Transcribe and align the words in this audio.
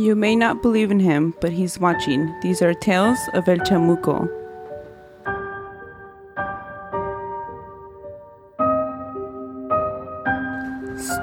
You 0.00 0.16
may 0.16 0.34
not 0.34 0.62
believe 0.62 0.90
in 0.90 0.98
him, 0.98 1.34
but 1.42 1.52
he's 1.52 1.78
watching. 1.78 2.34
These 2.40 2.62
are 2.62 2.72
tales 2.72 3.18
of 3.34 3.46
El 3.46 3.58
Chamuco. 3.58 4.26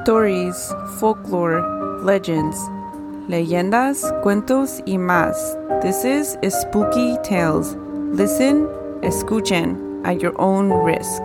Stories, 0.04 0.72
folklore, 1.00 1.64
legends, 2.04 2.56
leyendas, 3.28 4.04
cuentos 4.22 4.80
y 4.86 4.98
más. 4.98 5.36
This 5.82 6.06
is 6.06 6.38
Spooky 6.48 7.18
Tales. 7.24 7.74
Listen, 8.14 8.68
escuchen 9.02 10.06
at 10.06 10.22
your 10.22 10.40
own 10.40 10.70
risk. 10.70 11.24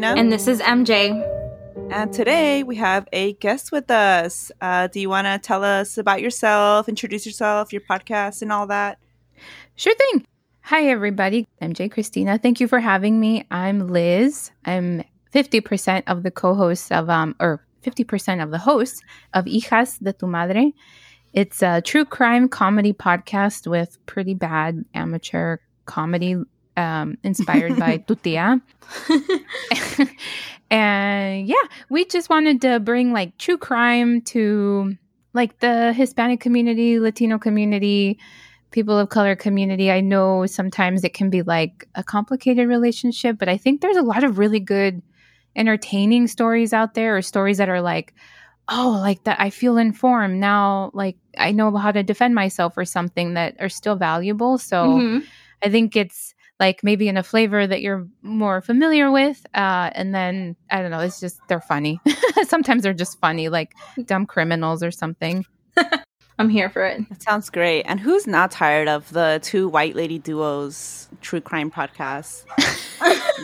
This 0.00 0.08
is 0.08 0.16
Christina. 0.16 0.20
And 0.20 0.32
this 0.32 0.48
is 0.48 0.60
MJ. 0.60 1.92
And 1.92 2.12
today 2.12 2.62
we 2.62 2.76
have 2.76 3.08
a 3.12 3.34
guest 3.34 3.72
with 3.72 3.90
us. 3.90 4.50
Uh, 4.60 4.86
do 4.86 5.00
you 5.00 5.08
want 5.08 5.26
to 5.26 5.38
tell 5.38 5.64
us 5.64 5.98
about 5.98 6.22
yourself, 6.22 6.88
introduce 6.88 7.26
yourself, 7.26 7.72
your 7.72 7.82
podcast, 7.82 8.42
and 8.42 8.52
all 8.52 8.66
that? 8.68 8.98
Sure 9.76 9.94
thing. 9.94 10.26
Hi, 10.62 10.86
everybody. 10.88 11.48
MJ 11.60 11.90
Christina. 11.90 12.38
Thank 12.38 12.60
you 12.60 12.68
for 12.68 12.80
having 12.80 13.18
me. 13.18 13.46
I'm 13.50 13.88
Liz. 13.88 14.50
I'm 14.64 15.02
50% 15.34 16.04
of 16.06 16.22
the 16.22 16.30
co 16.30 16.54
hosts 16.54 16.90
of, 16.90 17.10
um, 17.10 17.34
or 17.40 17.64
50% 17.84 18.42
of 18.42 18.50
the 18.50 18.58
hosts 18.58 19.00
of 19.34 19.46
Hijas 19.46 20.02
de 20.02 20.12
tu 20.12 20.26
Madre. 20.26 20.72
It's 21.32 21.62
a 21.62 21.80
true 21.80 22.04
crime 22.04 22.48
comedy 22.48 22.92
podcast 22.92 23.66
with 23.66 23.98
pretty 24.06 24.34
bad 24.34 24.84
amateur 24.94 25.58
comedy 25.86 26.36
um, 26.76 27.18
inspired 27.22 27.78
by 27.78 27.96
Tu 28.06 28.14
Tia. 28.16 28.60
and 30.70 31.46
yeah, 31.46 31.54
we 31.88 32.04
just 32.04 32.30
wanted 32.30 32.60
to 32.62 32.80
bring 32.80 33.12
like 33.12 33.36
true 33.38 33.58
crime 33.58 34.20
to 34.22 34.96
like 35.32 35.60
the 35.60 35.92
Hispanic 35.92 36.40
community, 36.40 36.98
Latino 36.98 37.38
community, 37.38 38.18
people 38.70 38.98
of 38.98 39.08
color 39.08 39.36
community. 39.36 39.90
I 39.90 40.00
know 40.00 40.46
sometimes 40.46 41.04
it 41.04 41.14
can 41.14 41.30
be 41.30 41.42
like 41.42 41.88
a 41.94 42.02
complicated 42.02 42.68
relationship, 42.68 43.38
but 43.38 43.48
I 43.48 43.56
think 43.56 43.80
there's 43.80 43.96
a 43.96 44.02
lot 44.02 44.24
of 44.24 44.38
really 44.38 44.60
good 44.60 45.02
entertaining 45.56 46.28
stories 46.28 46.72
out 46.72 46.94
there 46.94 47.16
or 47.16 47.22
stories 47.22 47.58
that 47.58 47.68
are 47.68 47.80
like, 47.80 48.14
oh, 48.68 48.98
like 49.00 49.24
that 49.24 49.40
I 49.40 49.50
feel 49.50 49.76
informed 49.76 50.38
now, 50.38 50.90
like 50.94 51.16
I 51.36 51.50
know 51.50 51.76
how 51.76 51.90
to 51.90 52.02
defend 52.02 52.34
myself 52.34 52.76
or 52.76 52.84
something 52.84 53.34
that 53.34 53.56
are 53.58 53.68
still 53.68 53.96
valuable. 53.96 54.58
So 54.58 54.84
Mhm. 54.84 55.24
I 55.62 55.68
think 55.70 55.96
it's 55.96 56.34
like 56.60 56.84
maybe 56.84 57.08
in 57.08 57.16
a 57.16 57.22
flavor 57.22 57.66
that 57.66 57.80
you're 57.80 58.06
more 58.22 58.60
familiar 58.60 59.10
with. 59.10 59.44
Uh, 59.54 59.90
and 59.94 60.14
then 60.14 60.54
I 60.70 60.82
don't 60.82 60.90
know, 60.90 61.00
it's 61.00 61.18
just 61.18 61.40
they're 61.48 61.60
funny. 61.60 61.98
Sometimes 62.46 62.82
they're 62.82 62.92
just 62.92 63.18
funny, 63.18 63.48
like 63.48 63.74
dumb 64.04 64.26
criminals 64.26 64.82
or 64.82 64.90
something. 64.90 65.46
I'm 66.38 66.48
here 66.48 66.70
for 66.70 66.84
it. 66.86 67.06
That 67.08 67.22
sounds 67.22 67.50
great. 67.50 67.82
And 67.82 67.98
who's 67.98 68.26
not 68.26 68.50
tired 68.50 68.88
of 68.88 69.10
the 69.10 69.40
two 69.42 69.68
white 69.68 69.94
lady 69.94 70.18
duos 70.18 71.08
true 71.20 71.40
crime 71.40 71.70
podcasts? 71.70 72.44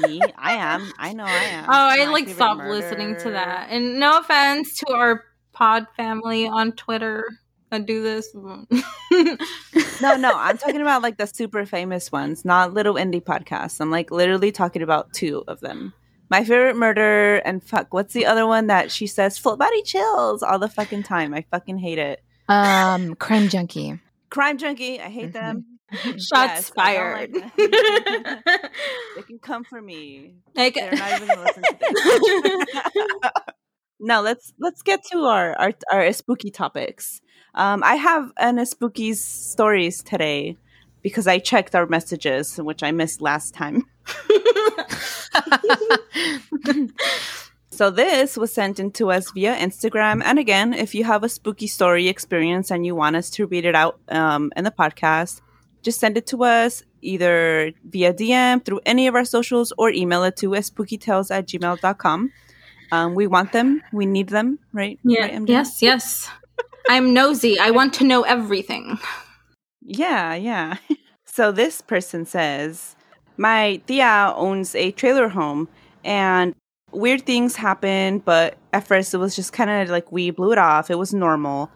Me, 0.03 0.21
I 0.39 0.53
am. 0.53 0.91
I 0.99 1.13
know 1.13 1.25
I 1.25 1.45
am. 1.45 1.65
Oh, 1.65 1.73
I 1.73 2.05
My 2.05 2.13
like 2.13 2.25
Favorite 2.25 2.37
stopped 2.37 2.65
listening 2.65 3.17
to 3.17 3.31
that. 3.33 3.69
And 3.71 3.99
no 3.99 4.19
offense 4.19 4.79
to 4.79 4.93
our 4.93 5.25
pod 5.53 5.87
family 5.97 6.47
on 6.47 6.73
Twitter 6.73 7.29
that 7.71 7.87
do 7.87 8.03
this. 8.03 8.35
No, 10.03 10.15
no, 10.17 10.33
I'm 10.35 10.59
talking 10.59 10.83
about 10.83 11.01
like 11.03 11.17
the 11.17 11.27
super 11.27 11.65
famous 11.65 12.13
ones, 12.13 12.45
not 12.45 12.75
little 12.75 12.95
indie 12.97 13.23
podcasts. 13.23 13.81
I'm 13.81 13.91
like 13.91 14.11
literally 14.11 14.53
talking 14.53 14.83
about 14.83 15.15
two 15.15 15.43
of 15.49 15.61
them. 15.61 15.95
My 16.29 16.45
favorite 16.45 16.77
murder 16.77 17.37
and 17.37 17.63
fuck, 17.63 17.95
what's 17.95 18.13
the 18.13 18.27
other 18.27 18.47
one 18.47 18.67
that 18.67 18.91
she 18.91 19.07
says 19.07 19.39
full 19.39 19.57
body 19.57 19.83
chills 19.83 20.43
all 20.43 20.59
the 20.59 20.69
fucking 20.69 21.05
time? 21.05 21.33
I 21.33 21.47
fucking 21.51 21.79
hate 21.79 21.99
it. 21.99 22.23
Um, 22.49 23.15
crime 23.15 23.49
junkie. 23.49 23.99
Crime 24.29 24.59
junkie, 24.59 25.01
I 25.01 25.09
hate 25.09 25.33
them. 25.33 25.65
Shots 25.93 26.21
Yes, 26.33 26.71
fired. 26.71 27.33
like 27.35 27.57
they 27.57 29.23
can 29.27 29.39
come 29.41 29.65
for 29.65 29.81
me. 29.81 30.35
like, 30.55 30.75
They're 30.75 30.91
not 30.93 31.13
even 31.23 31.29
gonna 31.29 31.43
listen 31.43 31.63
to 31.63 31.77
this. 31.81 33.33
no, 34.01 34.21
let's 34.21 34.53
let's 34.59 34.83
get 34.83 35.05
to 35.13 35.21
our 35.21 35.57
our, 35.59 35.73
our 35.93 36.13
spooky 36.13 36.51
topics. 36.51 37.21
Um, 37.57 37.83
I 37.83 37.95
have 37.95 38.33
an 38.37 38.65
spooky 38.67 39.15
stories 39.15 40.03
today 40.03 40.57
because 41.03 41.27
I 41.27 41.39
checked 41.39 41.75
our 41.75 41.87
messages, 41.87 42.57
which 42.59 42.83
I 42.83 42.93
missed 42.93 43.21
last 43.21 43.55
time. 43.55 43.87
So 47.77 47.91
this 47.91 48.39
was 48.39 48.55
sent 48.55 48.81
in 48.81 48.91
to 48.93 49.11
us 49.11 49.31
via 49.33 49.55
Instagram. 49.55 50.23
And 50.25 50.39
again, 50.39 50.73
if 50.73 50.95
you 50.95 51.05
have 51.05 51.23
a 51.23 51.29
spooky 51.29 51.67
story 51.67 52.09
experience 52.09 52.71
and 52.71 52.87
you 52.87 52.95
want 52.95 53.17
us 53.17 53.29
to 53.33 53.47
read 53.47 53.67
it 53.67 53.75
out 53.75 54.01
um, 54.09 54.51
in 54.57 54.65
the 54.65 54.71
podcast, 54.71 55.43
just 55.83 56.01
send 56.01 56.17
it 56.17 56.27
to 56.29 56.43
us 56.43 56.83
either 57.03 57.73
via 57.85 58.15
DM 58.15 58.65
through 58.65 58.81
any 58.87 59.09
of 59.09 59.15
our 59.15 59.27
socials 59.27 59.75
or 59.77 59.91
email 59.91 60.25
it 60.25 60.37
to 60.39 60.49
spookytales 60.53 61.31
at 61.31 61.47
gmail.com. 61.49 62.33
Um, 62.93 63.15
we 63.15 63.27
want 63.27 63.53
them. 63.53 63.83
We 63.93 64.07
need 64.07 64.31
them, 64.31 64.59
right? 64.73 64.99
yeah, 65.05 65.27
Right, 65.27 65.47
yes, 65.47 65.83
yes. 65.83 66.31
I'm 66.89 67.13
nosy. 67.13 67.59
I 67.59 67.71
want 67.71 67.95
to 67.95 68.05
know 68.05 68.23
everything. 68.23 68.99
Yeah, 69.83 70.35
yeah. 70.35 70.77
so 71.27 71.53
this 71.53 71.81
person 71.81 72.27
says, 72.27 72.97
My 73.37 73.77
tia 73.87 74.33
owns 74.37 74.75
a 74.75 74.93
trailer 74.93 75.29
home 75.29 75.69
and 76.05 76.55
weird 76.93 77.27
things 77.27 77.57
happen, 77.57 78.21
but 78.21 78.57
at 78.73 78.87
first 78.87 79.15
it 79.15 79.19
was 79.19 79.37
just 79.37 79.53
kind 79.53 79.71
of 79.71 79.89
like 79.89 80.11
we 80.13 80.31
blew 80.31 80.53
it 80.53 80.59
off. 80.59 80.91
It 80.91 80.99
was 80.99 81.13
normal, 81.13 81.71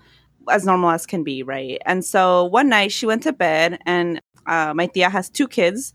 as 0.49 0.65
normal 0.65 0.91
as 0.91 1.07
can 1.07 1.25
be, 1.25 1.43
right? 1.43 1.81
And 1.87 2.05
so 2.05 2.45
one 2.45 2.69
night 2.69 2.93
she 2.93 3.07
went 3.07 3.23
to 3.25 3.33
bed 3.33 3.79
and 3.87 4.21
uh, 4.47 4.73
my 4.75 4.87
tia 4.87 5.11
has 5.11 5.29
two 5.29 5.49
kids 5.49 5.93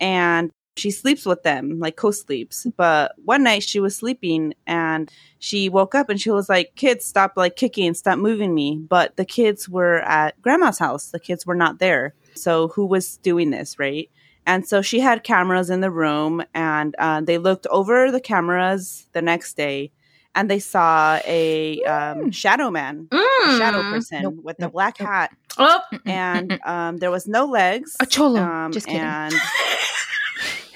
and 0.00 0.50
she 0.78 0.90
sleeps 0.90 1.26
with 1.26 1.42
them, 1.42 1.78
like 1.80 1.96
co 1.96 2.10
sleeps. 2.10 2.66
But 2.76 3.12
one 3.24 3.42
night 3.42 3.62
she 3.62 3.80
was 3.80 3.96
sleeping 3.96 4.54
and 4.66 5.10
she 5.38 5.68
woke 5.68 5.94
up 5.94 6.08
and 6.08 6.20
she 6.20 6.30
was 6.30 6.48
like, 6.48 6.74
Kids, 6.76 7.04
stop 7.04 7.32
like 7.36 7.56
kicking, 7.56 7.94
stop 7.94 8.18
moving 8.18 8.54
me. 8.54 8.76
But 8.76 9.16
the 9.16 9.24
kids 9.24 9.68
were 9.68 9.98
at 10.00 10.40
grandma's 10.42 10.78
house. 10.78 11.10
The 11.10 11.20
kids 11.20 11.44
were 11.46 11.54
not 11.56 11.78
there. 11.78 12.14
So 12.34 12.68
who 12.68 12.86
was 12.86 13.16
doing 13.18 13.50
this, 13.50 13.78
right? 13.78 14.08
And 14.46 14.66
so 14.66 14.80
she 14.80 15.00
had 15.00 15.24
cameras 15.24 15.68
in 15.68 15.80
the 15.82 15.90
room 15.90 16.42
and 16.54 16.94
uh, 16.98 17.20
they 17.20 17.36
looked 17.36 17.66
over 17.66 18.10
the 18.10 18.20
cameras 18.20 19.06
the 19.12 19.20
next 19.20 19.56
day 19.58 19.90
and 20.34 20.48
they 20.50 20.58
saw 20.58 21.20
a 21.26 21.82
um, 21.82 22.30
shadow 22.30 22.70
man, 22.70 23.08
a 23.12 23.56
shadow 23.58 23.82
Mm. 23.82 23.90
person 23.90 24.22
Nope, 24.22 24.36
with 24.42 24.62
a 24.62 24.68
black 24.70 25.00
nope. 25.00 25.08
hat. 25.08 25.30
Oh, 25.58 25.80
And 26.06 26.58
um, 26.64 26.96
there 26.98 27.10
was 27.10 27.26
no 27.26 27.44
legs. 27.46 27.96
A 28.00 28.06
cholo. 28.06 28.40
Um, 28.40 28.72
Just 28.72 28.86
kidding. 28.86 29.00
And, 29.02 29.34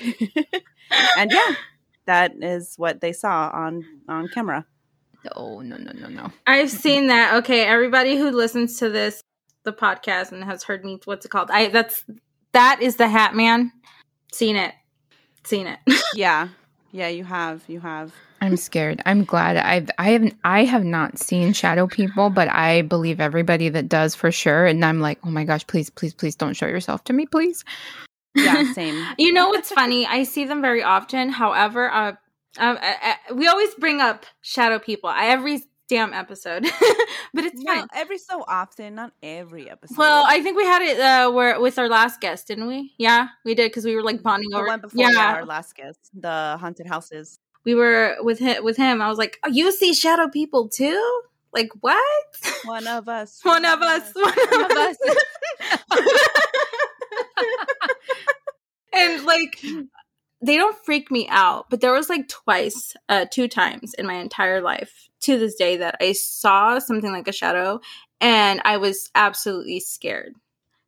and 1.16 1.30
yeah, 1.30 1.54
that 2.06 2.32
is 2.40 2.74
what 2.76 3.00
they 3.00 3.12
saw 3.12 3.50
on 3.52 3.84
on 4.08 4.28
camera. 4.28 4.66
Oh 5.36 5.60
no 5.60 5.76
no 5.76 5.92
no 5.92 6.08
no. 6.08 6.32
I've 6.46 6.70
seen 6.70 7.06
that. 7.08 7.34
Okay, 7.36 7.64
everybody 7.64 8.16
who 8.16 8.30
listens 8.30 8.78
to 8.78 8.90
this, 8.90 9.22
the 9.64 9.72
podcast, 9.72 10.32
and 10.32 10.42
has 10.44 10.64
heard 10.64 10.84
me, 10.84 11.00
what's 11.04 11.24
it 11.24 11.30
called? 11.30 11.50
I 11.50 11.68
that's 11.68 12.04
that 12.52 12.82
is 12.82 12.96
the 12.96 13.08
Hat 13.08 13.34
Man. 13.34 13.72
Seen 14.32 14.56
it, 14.56 14.74
seen 15.44 15.66
it. 15.66 15.78
Yeah, 16.14 16.48
yeah, 16.90 17.08
you 17.08 17.24
have, 17.24 17.62
you 17.68 17.80
have. 17.80 18.12
I'm 18.42 18.56
scared. 18.56 19.00
I'm 19.06 19.24
glad 19.24 19.56
I've 19.56 19.88
I 19.98 20.10
haven't 20.10 20.36
I 20.44 20.64
have 20.64 20.84
not 20.84 21.16
seen 21.18 21.52
shadow 21.52 21.86
people, 21.86 22.28
but 22.28 22.48
I 22.48 22.82
believe 22.82 23.20
everybody 23.20 23.68
that 23.70 23.88
does 23.88 24.14
for 24.14 24.32
sure. 24.32 24.66
And 24.66 24.84
I'm 24.84 25.00
like, 25.00 25.18
oh 25.24 25.30
my 25.30 25.44
gosh, 25.44 25.66
please, 25.66 25.88
please, 25.88 26.12
please 26.12 26.34
don't 26.34 26.54
show 26.54 26.66
yourself 26.66 27.04
to 27.04 27.12
me, 27.12 27.24
please. 27.24 27.64
Yeah, 28.34 28.72
same. 28.72 29.04
You 29.18 29.32
know 29.32 29.48
what's 29.48 29.70
funny? 29.70 30.06
I 30.06 30.22
see 30.24 30.44
them 30.44 30.62
very 30.62 30.82
often. 30.82 31.28
However, 31.30 31.90
uh, 31.90 32.12
uh, 32.58 32.62
uh, 32.80 32.92
uh, 33.30 33.34
we 33.34 33.46
always 33.46 33.74
bring 33.74 34.00
up 34.00 34.24
shadow 34.40 34.78
people 34.78 35.08
I, 35.10 35.26
every 35.26 35.62
damn 35.88 36.14
episode, 36.14 36.62
but 37.34 37.44
it's 37.44 37.60
No, 37.62 37.74
fine. 37.74 37.86
every 37.94 38.16
so 38.18 38.44
often, 38.48 38.94
not 38.94 39.12
every 39.22 39.68
episode. 39.70 39.98
Well, 39.98 40.24
I 40.26 40.42
think 40.42 40.56
we 40.56 40.64
had 40.64 40.82
it 40.82 40.98
uh, 41.00 41.30
where 41.30 41.60
with 41.60 41.78
our 41.78 41.88
last 41.88 42.20
guest, 42.20 42.46
didn't 42.48 42.66
we? 42.68 42.92
Yeah, 42.98 43.28
we 43.44 43.54
did 43.54 43.70
because 43.70 43.84
we 43.84 43.94
were 43.94 44.02
like 44.02 44.22
bonding 44.22 44.48
the 44.50 44.56
over. 44.58 44.66
one 44.68 44.80
before 44.80 45.10
yeah, 45.10 45.34
our 45.34 45.44
last 45.44 45.74
guest, 45.74 45.98
the 46.14 46.56
haunted 46.60 46.86
houses. 46.86 47.38
we 47.64 47.74
were 47.74 48.16
with 48.20 48.38
him. 48.38 48.64
With 48.64 48.76
him, 48.78 49.02
I 49.02 49.08
was 49.08 49.18
like, 49.18 49.38
oh, 49.44 49.50
"You 49.50 49.70
see 49.72 49.92
shadow 49.92 50.28
people 50.28 50.68
too? 50.68 51.22
Like 51.52 51.68
what? 51.80 52.26
One 52.64 52.86
of 52.86 53.08
us. 53.10 53.40
One 53.44 53.64
of 53.66 53.82
us. 53.82 54.10
One 54.14 54.32
of 54.64 54.70
us." 54.70 54.96
And 58.92 59.24
like 59.24 59.62
they 60.42 60.56
don't 60.56 60.76
freak 60.84 61.10
me 61.10 61.28
out, 61.28 61.70
but 61.70 61.80
there 61.80 61.92
was 61.92 62.08
like 62.08 62.28
twice, 62.28 62.94
uh, 63.08 63.26
two 63.30 63.48
times 63.48 63.94
in 63.94 64.06
my 64.06 64.14
entire 64.14 64.60
life 64.60 65.08
to 65.20 65.38
this 65.38 65.54
day 65.54 65.76
that 65.76 65.96
I 66.00 66.12
saw 66.12 66.80
something 66.80 67.12
like 67.12 67.28
a 67.28 67.32
shadow 67.32 67.80
and 68.20 68.60
I 68.64 68.78
was 68.78 69.10
absolutely 69.14 69.80
scared. 69.80 70.34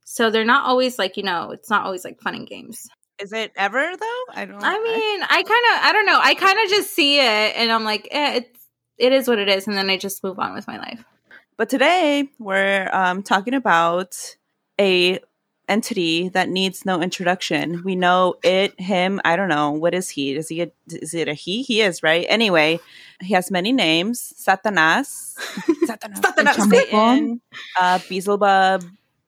So 0.04 0.30
they're 0.30 0.44
not 0.44 0.66
always 0.66 0.98
like, 0.98 1.16
you 1.16 1.22
know, 1.22 1.52
it's 1.52 1.70
not 1.70 1.84
always 1.84 2.04
like 2.04 2.20
fun 2.20 2.34
and 2.34 2.46
games. 2.46 2.88
Is 3.20 3.32
it 3.32 3.52
ever 3.54 3.80
though? 3.96 4.24
I 4.34 4.44
don't. 4.44 4.60
I 4.60 4.72
mean, 4.72 5.22
I 5.22 5.42
kind 5.42 5.46
of, 5.46 5.84
I 5.84 5.92
don't 5.92 6.06
know. 6.06 6.18
I 6.20 6.34
kind 6.34 6.58
of 6.64 6.68
just 6.68 6.92
see 6.92 7.20
it 7.20 7.56
and 7.56 7.70
I'm 7.70 7.84
like, 7.84 8.08
eh, 8.10 8.38
it's, 8.38 8.68
it 8.98 9.12
is 9.12 9.28
what 9.28 9.38
it 9.38 9.48
is. 9.48 9.68
And 9.68 9.76
then 9.76 9.88
I 9.88 9.96
just 9.96 10.24
move 10.24 10.40
on 10.40 10.52
with 10.52 10.66
my 10.66 10.78
life. 10.78 11.04
But 11.56 11.68
today 11.68 12.28
we're 12.40 12.90
um, 12.92 13.22
talking 13.22 13.54
about 13.54 14.16
a 14.80 15.20
entity 15.68 16.28
that 16.30 16.48
needs 16.48 16.84
no 16.84 17.00
introduction. 17.00 17.82
We 17.84 17.96
know 17.96 18.34
it, 18.42 18.78
him. 18.78 19.20
I 19.24 19.36
don't 19.36 19.48
know 19.48 19.70
what 19.72 19.94
is 19.94 20.08
he. 20.08 20.34
Is 20.34 20.48
he? 20.48 20.62
A, 20.62 20.70
is 20.88 21.14
it 21.14 21.28
a 21.28 21.34
he? 21.34 21.62
He 21.62 21.80
is 21.80 22.02
right. 22.02 22.26
Anyway, 22.28 22.80
he 23.20 23.34
has 23.34 23.50
many 23.50 23.72
names: 23.72 24.32
Satanas, 24.36 25.34
Satanas, 25.86 26.20
Satanas. 26.20 26.70
Satan, 26.70 27.40
uh, 27.80 27.98
Beelzebub, 28.08 28.84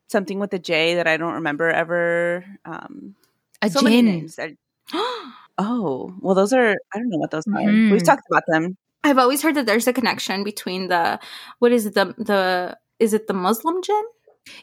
something 0.07 0.39
with 0.39 0.53
a 0.53 0.59
J 0.59 0.95
that 0.95 1.07
I 1.07 1.17
don't 1.17 1.33
remember 1.35 1.69
ever. 1.69 2.45
Um, 2.65 3.15
A 3.61 3.69
so 3.69 3.81
many 3.81 4.27
jinn. 4.27 4.57
Oh, 5.59 6.13
well, 6.19 6.35
those 6.35 6.53
are. 6.53 6.77
I 6.93 6.99
don't 6.99 7.09
know 7.09 7.17
what 7.17 7.31
those 7.31 7.47
are. 7.47 7.53
Mhm. 7.53 7.91
We've 7.91 8.03
talked 8.03 8.27
about 8.29 8.43
them. 8.47 8.77
I've 9.03 9.17
always 9.17 9.41
heard 9.41 9.55
that 9.55 9.65
there's 9.65 9.87
a 9.87 9.93
connection 9.93 10.43
between 10.43 10.89
the, 10.89 11.19
what 11.59 11.71
is 11.71 11.85
it, 11.85 11.93
the, 11.93 12.13
the, 12.17 12.77
is 12.99 13.13
it 13.13 13.27
the 13.27 13.33
Muslim 13.33 13.81
jinn? 13.81 14.03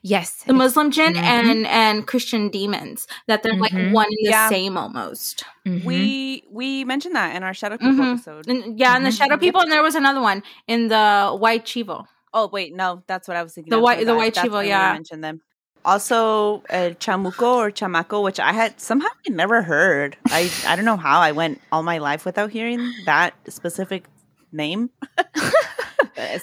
Yes. 0.03 0.43
the 0.47 0.53
Muslim 0.53 0.91
jinn 0.91 1.15
Mhm. 1.15 1.23
and 1.23 1.67
and 1.67 2.07
Christian 2.07 2.49
demons 2.49 3.07
that 3.27 3.43
they're 3.43 3.55
like 3.55 3.73
Mhm. 3.73 3.93
one 3.93 4.07
and 4.07 4.19
the 4.23 4.31
Yeah. 4.31 4.49
same 4.49 4.77
almost. 4.77 5.45
Mhm. 5.67 5.85
We 5.85 6.45
we 6.51 6.85
mentioned 6.85 7.15
that 7.17 7.35
in 7.37 7.43
our 7.43 7.55
Shadow 7.55 7.77
People 7.79 7.95
Mhm. 8.05 8.15
episode. 8.15 8.49
And 8.49 8.79
yeah, 8.79 8.97
and 8.97 9.05
the 9.05 9.11
Mhm. 9.11 9.19
shadow 9.19 9.37
people, 9.37 9.61
and 9.61 9.71
there 9.73 9.83
was 9.83 9.95
another 9.95 10.21
one 10.21 10.43
in 10.67 10.89
the 10.89 11.35
white 11.39 11.65
chivo. 11.65 12.07
Oh 12.33 12.49
wait, 12.49 12.75
no, 12.75 13.03
that's 13.07 13.29
what 13.29 13.37
I 13.37 13.43
was 13.43 13.55
thinking. 13.55 13.71
The 13.71 13.79
white- 13.81 14.01
the 14.01 14.07
bad. 14.07 14.17
white 14.17 14.35
That's 14.35 14.49
chivo, 14.49 14.53
when 14.55 14.65
we 14.65 14.69
yeah. 14.71 14.93
mentioned 14.93 15.23
them. 15.23 15.41
Also, 15.87 16.63
uh, 16.71 16.91
chamuco 16.99 17.57
or 17.57 17.71
chamaco, 17.71 18.23
which 18.23 18.41
I 18.41 18.53
had 18.55 18.81
somehow 18.81 19.09
I 19.27 19.31
never 19.31 19.63
heard. 19.63 20.17
I 20.31 20.51
I 20.67 20.77
don't 20.77 20.87
know 20.87 20.97
how 20.97 21.21
I 21.21 21.33
went 21.33 21.61
all 21.71 21.83
my 21.83 21.99
life 21.99 22.25
without 22.25 22.51
hearing 22.51 22.81
that 23.07 23.35
specific 23.49 24.05
name. 24.51 24.91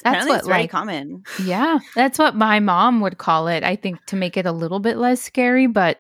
But 0.04 0.10
Apparently, 0.10 0.32
what, 0.32 0.38
it's 0.40 0.48
very 0.48 0.62
like- 0.62 0.72
common. 0.72 1.24
Yeah, 1.44 1.80
that's 1.96 2.18
what 2.20 2.36
my 2.36 2.60
mom 2.60 3.02
would 3.02 3.18
call 3.18 3.48
it. 3.48 3.64
I 3.64 3.76
think 3.76 4.06
to 4.08 4.16
make 4.16 4.38
it 4.38 4.46
a 4.46 4.52
little 4.52 4.80
bit 4.80 4.98
less 4.98 5.22
scary, 5.22 5.68
but 5.68 6.00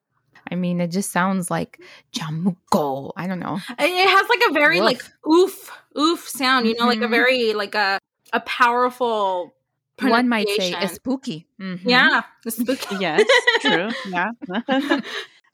I 0.52 0.56
mean, 0.56 0.82
it 0.82 0.88
just 0.90 1.12
sounds 1.12 1.50
like 1.52 1.80
chamuco. 2.14 3.12
I 3.16 3.28
don't 3.28 3.40
know. 3.40 3.60
It 3.80 4.10
has 4.10 4.30
like 4.30 4.42
a 4.50 4.54
very 4.54 4.80
Woof. 4.82 4.86
like 4.86 5.04
oof 5.32 5.72
oof 5.98 6.28
sound, 6.28 6.68
you 6.68 6.76
know, 6.76 6.86
like 6.88 7.00
a 7.02 7.06
Mhm. 7.06 7.10
very 7.10 7.54
like 7.54 7.76
a 7.76 8.00
a 8.34 8.40
powerful. 8.42 9.54
One 10.02 10.28
might 10.30 10.48
say 10.50 10.74
it's 10.82 10.96
spooky. 10.96 11.48
Mhm. 11.60 11.82
Yeah, 11.86 12.24
it's 12.46 12.58
spooky. 12.58 12.96
Yes, 13.00 13.24
true. 13.62 13.90
Yeah. 14.10 14.30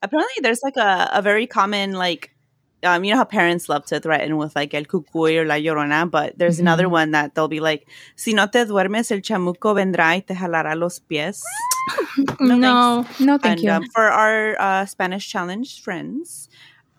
Apparently, 0.01 0.35
there's 0.41 0.61
like 0.63 0.77
a, 0.77 1.09
a 1.13 1.21
very 1.21 1.47
common 1.47 1.93
like. 1.93 2.31
Um, 2.83 3.03
you 3.03 3.11
know 3.11 3.17
how 3.17 3.25
parents 3.25 3.69
love 3.69 3.85
to 3.87 3.99
threaten 3.99 4.37
with 4.37 4.55
like 4.55 4.73
el 4.73 4.83
cucuy 4.85 5.37
or 5.37 5.45
la 5.45 5.55
llorona, 5.55 6.09
but 6.09 6.37
there's 6.37 6.59
another 6.59 6.85
Mhm. 6.85 6.91
one 6.91 7.11
that 7.11 7.33
they'll 7.33 7.47
be 7.47 7.59
like, 7.59 7.87
"Si 8.15 8.33
no 8.33 8.45
te 8.47 8.65
duermes, 8.65 9.11
el 9.11 9.19
chamuco 9.21 9.73
vendrá 9.73 10.13
y 10.15 10.19
te 10.21 10.35
jalará 10.35 10.77
los 10.77 10.99
pies." 10.99 11.41
no, 12.39 12.55
No, 12.55 13.05
No, 13.19 13.37
thank 13.37 13.43
and 13.45 13.63
you. 13.63 13.71
um, 13.71 13.85
for 13.93 14.03
our 14.05 14.55
uh, 14.59 14.85
Spanish 14.85 15.27
challenge 15.27 15.81
friends, 15.81 16.49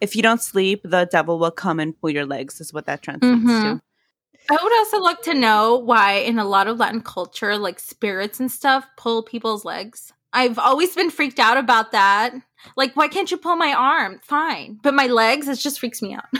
if 0.00 0.16
you 0.16 0.22
don't 0.22 0.42
sleep, 0.42 0.80
the 0.84 1.06
devil 1.10 1.38
will 1.38 1.50
come 1.52 1.78
and 1.78 1.94
pull 2.00 2.10
your 2.10 2.26
legs. 2.26 2.60
Is 2.60 2.72
what 2.72 2.86
that 2.86 3.02
translates 3.02 3.42
Mhm. 3.42 3.62
to. 3.62 3.80
I 4.50 4.58
would 4.62 4.72
also 4.78 4.98
like 4.98 5.22
to 5.22 5.34
know 5.34 5.76
why 5.76 6.14
in 6.24 6.38
a 6.38 6.44
lot 6.44 6.68
of 6.68 6.78
Latin 6.78 7.02
culture, 7.02 7.56
like 7.58 7.78
spirits 7.78 8.40
and 8.40 8.50
stuff, 8.50 8.86
pull 8.96 9.22
people's 9.22 9.64
legs. 9.64 10.12
I've 10.32 10.58
always 10.58 10.94
been 10.94 11.10
freaked 11.10 11.38
out 11.38 11.56
about 11.56 11.92
that. 11.92 12.34
Like, 12.76 12.96
why 12.96 13.08
can't 13.08 13.30
you 13.30 13.36
pull 13.36 13.56
my 13.56 13.72
arm? 13.72 14.20
Fine, 14.22 14.80
but 14.82 14.94
my 14.94 15.06
legs, 15.06 15.48
it 15.48 15.58
just 15.58 15.80
freaks 15.80 16.02
me 16.02 16.14
out. 16.14 16.24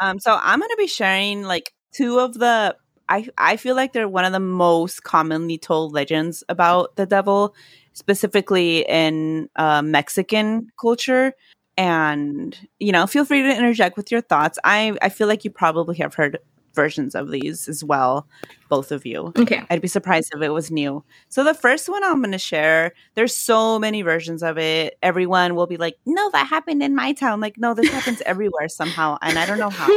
Um, 0.00 0.18
so 0.20 0.38
I'm 0.40 0.60
gonna 0.60 0.76
be 0.76 0.86
sharing 0.86 1.42
like 1.42 1.72
two 1.92 2.20
of 2.20 2.34
the. 2.34 2.76
I 3.08 3.28
I 3.36 3.56
feel 3.56 3.74
like 3.74 3.92
they're 3.92 4.08
one 4.08 4.24
of 4.24 4.32
the 4.32 4.40
most 4.40 5.02
commonly 5.02 5.58
told 5.58 5.92
legends 5.92 6.44
about 6.48 6.94
the 6.96 7.06
devil, 7.06 7.54
specifically 7.94 8.84
in 8.88 9.48
uh, 9.56 9.82
Mexican 9.82 10.68
culture. 10.80 11.32
And 11.76 12.56
you 12.78 12.92
know, 12.92 13.06
feel 13.06 13.24
free 13.24 13.42
to 13.42 13.56
interject 13.56 13.96
with 13.96 14.12
your 14.12 14.20
thoughts. 14.20 14.58
I 14.62 14.96
I 15.02 15.08
feel 15.08 15.26
like 15.26 15.44
you 15.44 15.50
probably 15.50 15.96
have 15.96 16.14
heard 16.14 16.38
versions 16.74 17.14
of 17.14 17.30
these 17.30 17.68
as 17.68 17.82
well, 17.82 18.26
both 18.68 18.92
of 18.92 19.04
you. 19.04 19.32
Okay. 19.36 19.62
I'd 19.70 19.80
be 19.80 19.88
surprised 19.88 20.32
if 20.34 20.42
it 20.42 20.50
was 20.50 20.70
new. 20.70 21.04
So 21.28 21.44
the 21.44 21.54
first 21.54 21.88
one 21.88 22.04
I'm 22.04 22.20
going 22.20 22.32
to 22.32 22.38
share, 22.38 22.92
there's 23.14 23.34
so 23.34 23.78
many 23.78 24.02
versions 24.02 24.42
of 24.42 24.58
it. 24.58 24.96
Everyone 25.02 25.54
will 25.54 25.66
be 25.66 25.76
like, 25.76 25.96
"No, 26.06 26.30
that 26.30 26.46
happened 26.46 26.82
in 26.82 26.94
my 26.94 27.12
town." 27.12 27.40
Like, 27.40 27.58
no, 27.58 27.74
this 27.74 27.90
happens 27.90 28.22
everywhere 28.26 28.68
somehow, 28.68 29.18
and 29.22 29.38
I 29.38 29.46
don't 29.46 29.58
know 29.58 29.70
how. 29.70 29.88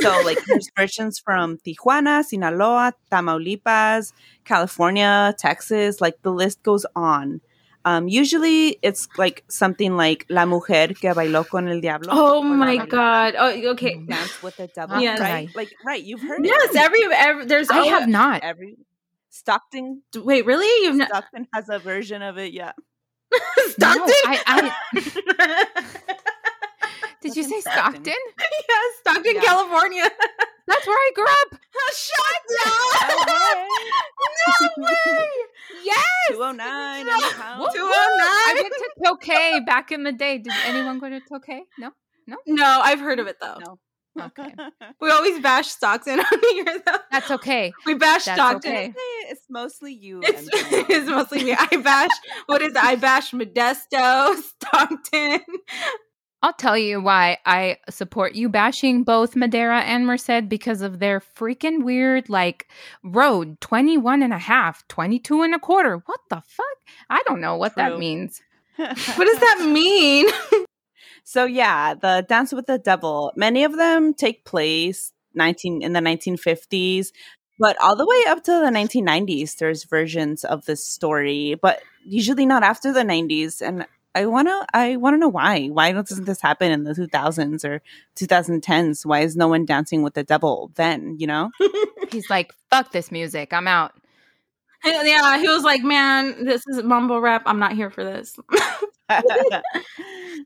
So 0.00 0.20
like 0.24 0.38
there's 0.46 0.70
versions 0.76 1.18
from 1.18 1.58
Tijuana, 1.58 2.24
Sinaloa, 2.24 2.92
Tamaulipas, 3.10 4.12
California, 4.44 5.34
Texas, 5.38 6.00
like 6.00 6.20
the 6.22 6.32
list 6.32 6.62
goes 6.62 6.84
on. 6.96 7.40
Um, 7.86 8.08
usually 8.08 8.78
it's 8.82 9.08
like 9.18 9.44
something 9.48 9.96
like 9.96 10.24
La 10.30 10.46
Mujer 10.46 10.88
que 10.94 11.12
bailó 11.14 11.46
con 11.46 11.68
el 11.68 11.80
diablo. 11.80 12.08
oh 12.12 12.42
my 12.42 12.78
god. 12.86 13.34
Oh, 13.38 13.50
okay. 13.72 13.96
Dance 14.06 14.42
with 14.42 14.56
the 14.56 14.68
devil. 14.68 15.00
Yes. 15.00 15.20
Right? 15.20 15.48
Like 15.54 15.70
right, 15.84 16.02
you've 16.02 16.22
heard 16.22 16.44
Yes, 16.44 16.70
it. 16.70 16.76
every, 16.76 17.02
every 17.12 17.44
there's 17.46 17.68
I 17.70 17.76
always, 17.78 17.90
have 17.90 18.08
not. 18.08 18.42
every 18.42 18.76
Stockton 19.30 20.02
Wait, 20.16 20.46
really? 20.46 20.86
You've 20.86 20.96
not 20.96 21.08
Stockton 21.08 21.46
has 21.52 21.68
a 21.68 21.78
version 21.78 22.22
of 22.22 22.38
it, 22.38 22.52
yeah. 22.54 22.72
Stockton? 23.68 24.06
No, 24.06 24.38
I- 24.46 24.72
Did 27.24 27.36
you 27.36 27.42
say 27.44 27.60
Stockton? 27.60 28.04
Stockton? 28.04 28.14
yeah, 28.38 28.76
Stockton, 29.00 29.34
Yeah. 29.36 29.40
California. 29.42 30.04
That's 30.66 30.86
where 30.86 30.96
I 30.96 31.10
grew 31.14 31.24
up. 31.24 31.60
Shut 31.94 32.44
up! 32.66 33.14
no 34.78 34.84
way! 34.84 35.28
Yes. 35.84 35.98
209 36.30 37.00
in 37.00 37.06
the 37.06 37.12
house. 37.12 37.58
Woo, 37.58 37.64
woo. 37.66 37.72
209. 37.72 37.86
I 37.86 38.54
oh 38.56 38.62
went 38.62 38.74
to 38.74 39.28
Tokay 39.30 39.66
back 39.66 39.92
in 39.92 40.04
the 40.04 40.12
day. 40.12 40.38
Did 40.38 40.52
anyone 40.64 40.98
go 41.00 41.08
to 41.10 41.20
Tokay? 41.20 41.60
No. 41.78 41.90
No, 42.26 42.36
No, 42.46 42.80
I've 42.82 43.00
heard 43.00 43.18
of 43.18 43.26
it 43.26 43.36
though. 43.40 43.58
No. 43.66 43.78
Okay. 44.26 44.54
We 45.00 45.10
always 45.10 45.40
bash 45.40 45.68
Stockton 45.68 46.20
on 46.20 46.40
here 46.52 46.64
though. 46.86 46.98
That's 47.10 47.30
okay. 47.32 47.72
We 47.84 47.94
bash 47.94 48.24
That's 48.24 48.38
Stockton. 48.38 48.72
okay. 48.72 48.92
it's 49.28 49.42
mostly 49.50 49.92
you. 49.92 50.20
It's, 50.22 50.48
it's 50.88 51.10
mostly 51.10 51.44
me. 51.44 51.56
I 51.58 51.76
bash. 51.76 52.10
What 52.46 52.62
is 52.62 52.70
it? 52.72 52.76
I 52.82 52.94
bash 52.94 53.32
Modesto, 53.32 54.34
Stockton. 54.36 55.40
I'll 56.44 56.52
tell 56.52 56.76
you 56.76 57.00
why 57.00 57.38
I 57.46 57.78
support 57.88 58.34
you 58.34 58.50
bashing 58.50 59.02
both 59.02 59.34
Madera 59.34 59.80
and 59.80 60.04
Merced 60.04 60.46
because 60.46 60.82
of 60.82 60.98
their 60.98 61.20
freaking 61.20 61.84
weird 61.84 62.28
like 62.28 62.68
road 63.02 63.58
21 63.62 64.22
and 64.22 64.34
a 64.34 64.38
half, 64.38 64.86
22 64.88 65.40
and 65.40 65.54
a 65.54 65.58
quarter. 65.58 66.02
What 66.04 66.20
the 66.28 66.42
fuck? 66.46 66.66
I 67.08 67.22
don't 67.26 67.40
know 67.40 67.56
what 67.56 67.76
that 67.76 67.98
means. 67.98 68.42
What 68.76 69.24
does 69.24 69.40
that 69.40 69.66
mean? 69.66 70.26
So 71.26 71.46
yeah, 71.46 71.94
the 71.94 72.26
Dance 72.28 72.52
with 72.52 72.66
the 72.66 72.76
Devil. 72.76 73.32
Many 73.34 73.64
of 73.64 73.78
them 73.78 74.12
take 74.12 74.44
place 74.44 75.14
19 75.32 75.80
in 75.80 75.94
the 75.94 76.00
1950s, 76.00 77.12
but 77.58 77.80
all 77.80 77.96
the 77.96 78.04
way 78.04 78.24
up 78.28 78.44
to 78.44 78.50
the 78.50 78.70
1990s 78.70 79.56
there's 79.56 79.84
versions 79.84 80.44
of 80.44 80.66
this 80.66 80.86
story, 80.86 81.54
but 81.62 81.80
usually 82.04 82.44
not 82.44 82.62
after 82.62 82.92
the 82.92 83.00
90s 83.04 83.62
and 83.62 83.86
I 84.14 84.26
want 84.26 84.48
to 84.48 84.66
I 84.72 84.96
want 84.96 85.14
to 85.14 85.18
know 85.18 85.28
why. 85.28 85.66
Why 85.66 85.92
doesn't 85.92 86.24
this 86.24 86.40
happen 86.40 86.70
in 86.70 86.84
the 86.84 86.92
2000s 86.92 87.64
or 87.64 87.82
2010s? 88.16 89.04
Why 89.04 89.20
is 89.20 89.36
no 89.36 89.48
one 89.48 89.64
dancing 89.64 90.02
with 90.02 90.14
the 90.14 90.22
devil 90.22 90.70
then, 90.74 91.16
you 91.18 91.26
know? 91.26 91.50
He's 92.10 92.30
like, 92.30 92.52
fuck 92.70 92.92
this 92.92 93.10
music. 93.10 93.52
I'm 93.52 93.66
out. 93.66 93.92
yeah, 94.84 95.38
he 95.38 95.48
was 95.48 95.62
like, 95.62 95.82
"Man, 95.82 96.44
this 96.44 96.62
is 96.66 96.82
mumble 96.82 97.18
rap. 97.20 97.42
I'm 97.46 97.58
not 97.58 97.72
here 97.72 97.90
for 97.90 98.04
this." 98.04 98.36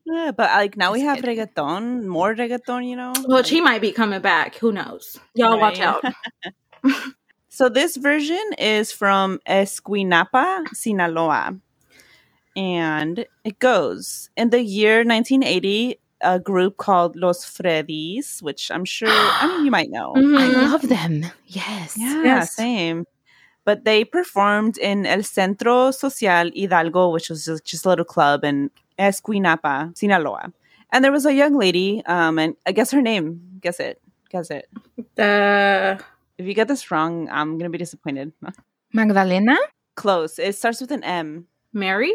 Yeah, 0.04 0.30
but 0.30 0.50
like 0.50 0.76
now 0.76 0.92
we 0.92 1.02
have 1.02 1.22
Just 1.22 1.28
reggaeton, 1.28 2.04
more 2.04 2.34
reggaeton, 2.34 2.88
you 2.88 2.96
know? 2.96 3.12
Which 3.26 3.50
he 3.50 3.60
might 3.60 3.82
be 3.82 3.92
coming 3.92 4.20
back. 4.22 4.56
Who 4.56 4.72
knows? 4.72 5.18
Y'all 5.34 5.60
watch 5.60 5.80
out. 5.80 6.02
So 7.50 7.68
this 7.68 7.96
version 7.96 8.52
is 8.56 8.92
from 8.92 9.40
Escuinapa, 9.48 10.68
Sinaloa. 10.68 11.58
And 12.58 13.24
it 13.44 13.58
goes 13.60 14.30
in 14.36 14.50
the 14.50 14.60
year 14.62 15.04
1980, 15.04 15.98
a 16.22 16.40
group 16.40 16.76
called 16.76 17.14
Los 17.14 17.44
Freddy's, 17.44 18.40
which 18.40 18.70
I'm 18.70 18.84
sure, 18.84 19.32
I 19.40 19.46
mean, 19.46 19.64
you 19.64 19.70
might 19.70 19.90
know. 19.90 20.12
I 20.16 20.20
Mhm. 20.50 20.70
love 20.70 20.88
them. 20.88 21.26
Yes. 21.46 21.94
Yeah, 21.96 22.22
Yes. 22.24 22.52
same. 22.54 23.04
But 23.64 23.84
they 23.84 24.02
performed 24.04 24.78
in 24.78 25.06
El 25.06 25.22
Centro 25.22 25.90
Social 25.92 26.50
Hidalgo, 26.54 27.10
which 27.10 27.28
was 27.30 27.44
just, 27.44 27.64
just 27.64 27.86
a 27.86 27.88
little 27.90 28.04
club 28.04 28.42
in 28.42 28.70
Escuinapa, 28.98 29.96
Sinaloa. 29.96 30.52
And 30.90 31.04
there 31.04 31.12
was 31.12 31.26
a 31.26 31.34
young 31.34 31.54
lady, 31.54 32.02
um, 32.06 32.38
and 32.38 32.56
I 32.66 32.72
guess 32.72 32.90
her 32.90 33.02
name. 33.02 33.40
Guess 33.60 33.78
it. 33.78 34.00
Guess 34.30 34.50
it. 34.50 34.66
The 35.16 36.00
If 36.38 36.46
you 36.46 36.54
get 36.54 36.66
this 36.68 36.90
wrong, 36.90 37.28
I'm 37.30 37.58
gonna 37.58 37.70
be 37.70 37.78
disappointed. 37.78 38.32
Magdalena? 38.94 39.56
Close. 39.96 40.38
It 40.38 40.54
starts 40.56 40.80
with 40.80 40.90
an 40.92 41.04
M. 41.04 41.46
Mary? 41.72 42.14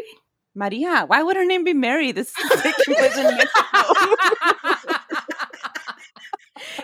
Maria. 0.54 1.04
Why 1.06 1.22
would 1.22 1.36
her 1.36 1.44
name 1.44 1.64
be 1.64 1.74
Mary? 1.74 2.12
This 2.12 2.32
is 2.38 2.60
place 2.84 3.16
in 3.16 3.24
Mexico. 3.36 3.94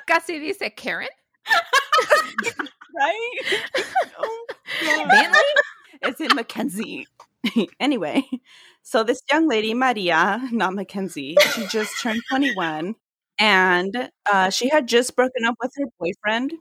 Casi 0.06 0.38
dice 0.40 0.70
Karen? 0.76 1.08
right? 2.96 3.40
Oh. 4.18 4.46
Bentley? 4.82 5.40
It's 6.02 6.20
in 6.20 6.34
Mackenzie. 6.34 7.06
anyway, 7.78 8.22
so 8.82 9.02
this 9.04 9.22
young 9.30 9.48
lady, 9.48 9.74
Maria, 9.74 10.40
not 10.52 10.74
Mackenzie, 10.74 11.36
she 11.54 11.66
just 11.66 11.92
turned 12.02 12.20
21 12.30 12.94
and 13.38 14.10
uh, 14.30 14.50
she 14.50 14.68
had 14.68 14.86
just 14.86 15.16
broken 15.16 15.44
up 15.44 15.56
with 15.60 15.72
her 15.76 15.86
boyfriend, 15.98 16.52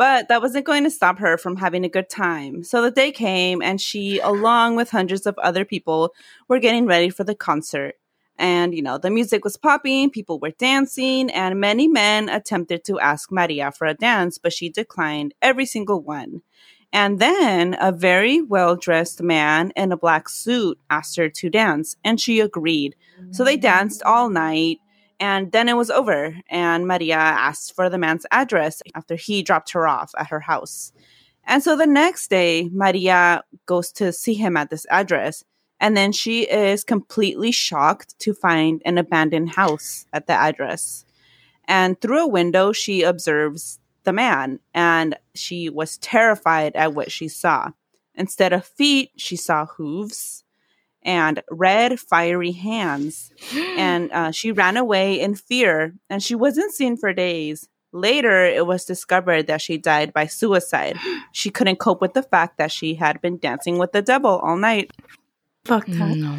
but 0.00 0.28
that 0.28 0.40
wasn't 0.40 0.64
going 0.64 0.82
to 0.84 0.90
stop 0.90 1.18
her 1.18 1.36
from 1.36 1.56
having 1.56 1.84
a 1.84 1.88
good 1.90 2.08
time. 2.08 2.64
So 2.64 2.80
the 2.80 2.90
day 2.90 3.12
came 3.12 3.60
and 3.60 3.78
she, 3.78 4.18
along 4.32 4.76
with 4.76 4.88
hundreds 4.88 5.26
of 5.26 5.36
other 5.36 5.66
people, 5.66 6.14
were 6.48 6.58
getting 6.58 6.86
ready 6.86 7.10
for 7.10 7.22
the 7.22 7.34
concert. 7.34 7.96
And, 8.38 8.74
you 8.74 8.80
know, 8.80 8.96
the 8.96 9.10
music 9.10 9.44
was 9.44 9.58
popping, 9.58 10.08
people 10.08 10.40
were 10.40 10.52
dancing, 10.52 11.30
and 11.30 11.60
many 11.60 11.86
men 11.86 12.30
attempted 12.30 12.82
to 12.84 12.98
ask 12.98 13.30
Maria 13.30 13.72
for 13.72 13.86
a 13.86 13.92
dance, 13.92 14.38
but 14.38 14.54
she 14.54 14.70
declined 14.70 15.34
every 15.42 15.66
single 15.66 16.00
one. 16.00 16.40
And 16.94 17.18
then 17.18 17.76
a 17.78 17.92
very 17.92 18.40
well 18.40 18.76
dressed 18.76 19.20
man 19.20 19.70
in 19.76 19.92
a 19.92 19.98
black 19.98 20.30
suit 20.30 20.78
asked 20.88 21.16
her 21.18 21.28
to 21.28 21.50
dance, 21.50 21.96
and 22.02 22.18
she 22.18 22.40
agreed. 22.40 22.96
So 23.32 23.44
they 23.44 23.58
danced 23.58 24.02
all 24.04 24.30
night, 24.30 24.78
and 25.20 25.52
then 25.52 25.68
it 25.68 25.76
was 25.76 25.90
over. 25.90 26.34
And 26.48 26.88
Maria 26.88 27.16
asked 27.16 27.76
for 27.76 27.90
the 27.90 27.98
man's 27.98 28.26
address 28.30 28.82
after 28.94 29.14
he 29.14 29.42
dropped 29.42 29.72
her 29.72 29.86
off 29.86 30.12
at 30.18 30.28
her 30.28 30.40
house. 30.40 30.92
And 31.44 31.62
so 31.62 31.76
the 31.76 31.86
next 31.86 32.30
day, 32.30 32.68
Maria 32.72 33.44
goes 33.66 33.92
to 33.92 34.12
see 34.12 34.34
him 34.34 34.56
at 34.56 34.70
this 34.70 34.86
address. 34.90 35.44
And 35.78 35.96
then 35.96 36.12
she 36.12 36.42
is 36.42 36.84
completely 36.84 37.52
shocked 37.52 38.18
to 38.20 38.34
find 38.34 38.82
an 38.84 38.98
abandoned 38.98 39.50
house 39.50 40.06
at 40.12 40.26
the 40.26 40.32
address. 40.32 41.04
And 41.66 42.00
through 42.00 42.24
a 42.24 42.28
window, 42.28 42.72
she 42.72 43.02
observes 43.02 43.78
the 44.04 44.12
man, 44.12 44.60
and 44.74 45.16
she 45.34 45.68
was 45.68 45.98
terrified 45.98 46.74
at 46.74 46.94
what 46.94 47.12
she 47.12 47.28
saw. 47.28 47.70
Instead 48.14 48.52
of 48.52 48.64
feet, 48.64 49.12
she 49.16 49.36
saw 49.36 49.66
hooves 49.66 50.44
and 51.02 51.42
red, 51.50 51.98
fiery 51.98 52.52
hands. 52.52 53.30
And 53.76 54.12
uh, 54.12 54.30
she 54.30 54.52
ran 54.52 54.76
away 54.76 55.18
in 55.20 55.34
fear, 55.34 55.94
and 56.10 56.22
she 56.22 56.34
wasn't 56.34 56.72
seen 56.72 56.96
for 56.96 57.12
days. 57.12 57.68
Later, 57.92 58.44
it 58.44 58.66
was 58.66 58.84
discovered 58.84 59.46
that 59.46 59.60
she 59.60 59.78
died 59.78 60.12
by 60.12 60.26
suicide. 60.26 60.96
She 61.32 61.50
couldn't 61.50 61.78
cope 61.78 62.00
with 62.00 62.14
the 62.14 62.22
fact 62.22 62.58
that 62.58 62.72
she 62.72 62.94
had 62.94 63.20
been 63.22 63.38
dancing 63.38 63.78
with 63.78 63.92
the 63.92 64.02
devil 64.02 64.38
all 64.38 64.56
night. 64.56 64.90
Fuck 65.64 65.86
that. 65.86 66.16
No. 66.16 66.36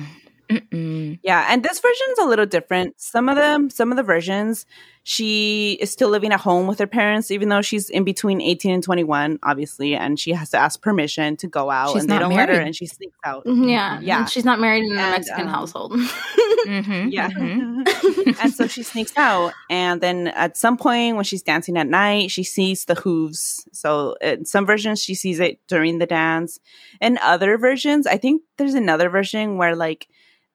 Mm-mm. 0.52 1.20
Yeah, 1.24 1.48
and 1.50 1.64
this 1.64 1.80
version's 1.80 2.20
a 2.20 2.26
little 2.26 2.46
different. 2.46 3.00
Some 3.00 3.30
of 3.30 3.36
them, 3.36 3.70
some 3.70 3.92
of 3.92 3.98
the 3.98 4.04
versions, 4.04 4.66
she 5.04 5.78
is 5.82 5.92
still 5.92 6.10
living 6.10 6.32
at 6.32 6.40
home 6.40 6.68
with 6.68 6.78
her 6.80 6.86
parents, 6.88 7.32
even 7.32 7.50
though 7.50 7.62
she's 7.62 7.90
in 7.90 8.04
between 8.04 8.40
18 8.42 8.72
and 8.74 8.84
21, 8.84 9.40
obviously, 9.42 9.96
and 9.96 10.20
she 10.20 10.32
has 10.32 10.52
to 10.52 10.58
ask 10.58 10.82
permission 10.82 11.38
to 11.38 11.48
go 11.48 11.72
out, 11.72 11.94
She's 11.94 12.04
and 12.04 12.12
they 12.12 12.20
don't 12.20 12.34
let 12.34 12.50
her, 12.50 12.54
married. 12.56 12.68
and 12.68 12.76
she 12.76 12.86
sneaks 12.86 13.18
out. 13.26 13.44
Yeah. 13.46 14.00
Yeah. 14.02 14.20
and 14.20 14.30
She's 14.30 14.46
not 14.46 14.60
married 14.60 14.84
in 14.84 14.92
a 14.92 14.96
Mexican 14.96 15.48
um, 15.48 15.54
household. 15.54 15.94
Mhm, 15.94 17.12
Yeah. 17.12 17.30
mhm. 17.32 18.40
and 18.44 18.54
so 18.54 18.68
she 18.68 18.84
sneaks 18.84 19.14
out. 19.18 19.54
And 19.70 20.02
then 20.02 20.28
at 20.28 20.56
some 20.58 20.78
point, 20.78 21.16
when 21.16 21.26
she's 21.26 21.42
dancing 21.42 21.78
at 21.78 21.88
night, 21.88 22.30
she 22.30 22.44
sees 22.44 22.86
the 22.86 22.96
hooves. 22.96 23.68
So 23.72 24.16
in 24.22 24.46
some 24.46 24.66
versions, 24.68 25.02
she 25.02 25.16
sees 25.16 25.40
it 25.40 25.60
during 25.68 25.98
the 25.98 26.06
dance. 26.06 26.60
In 27.00 27.18
other 27.24 27.58
versions, 27.58 28.06
I 28.06 28.18
think 28.18 28.44
there's 28.58 28.76
another 28.76 29.10
version 29.10 29.58
where 29.58 29.76
like 29.76 30.08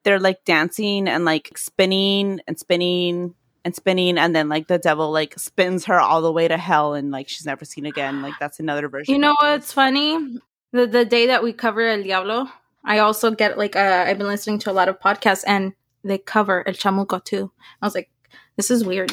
they're 0.06 0.20
like 0.20 0.44
dancing 0.44 1.08
and 1.08 1.24
like 1.24 1.58
spinning 1.58 2.40
and 2.46 2.56
spinning 2.56 3.34
and 3.64 3.74
spinning. 3.74 4.18
And 4.18 4.36
then 4.36 4.48
like 4.48 4.68
the 4.68 4.78
devil 4.78 5.10
like 5.10 5.36
spins 5.36 5.86
her 5.86 5.98
all 5.98 6.22
the 6.22 6.30
way 6.30 6.46
to 6.46 6.56
hell 6.56 6.94
and 6.94 7.10
like 7.10 7.28
she's 7.28 7.44
never 7.44 7.64
seen 7.64 7.84
again. 7.86 8.22
Like 8.22 8.34
that's 8.38 8.60
another 8.60 8.88
version. 8.88 9.12
You 9.12 9.18
know 9.18 9.34
what's 9.40 9.72
funny? 9.72 10.38
The 10.72 10.86
the 10.86 11.04
day 11.04 11.26
that 11.26 11.42
we 11.42 11.52
cover 11.52 11.82
El 11.82 12.04
Diablo, 12.04 12.48
I 12.84 13.00
also 13.00 13.32
get 13.32 13.58
like 13.58 13.74
uh, 13.74 14.04
I've 14.06 14.16
been 14.18 14.28
listening 14.28 14.60
to 14.60 14.70
a 14.70 14.72
lot 14.72 14.88
of 14.88 15.00
podcasts 15.00 15.42
and 15.44 15.72
they 16.04 16.18
cover 16.18 16.62
El 16.68 16.74
Chamuco 16.74 17.22
too. 17.24 17.50
I 17.82 17.86
was 17.86 17.96
like, 17.96 18.08
this 18.56 18.70
is 18.70 18.84
weird. 18.84 19.10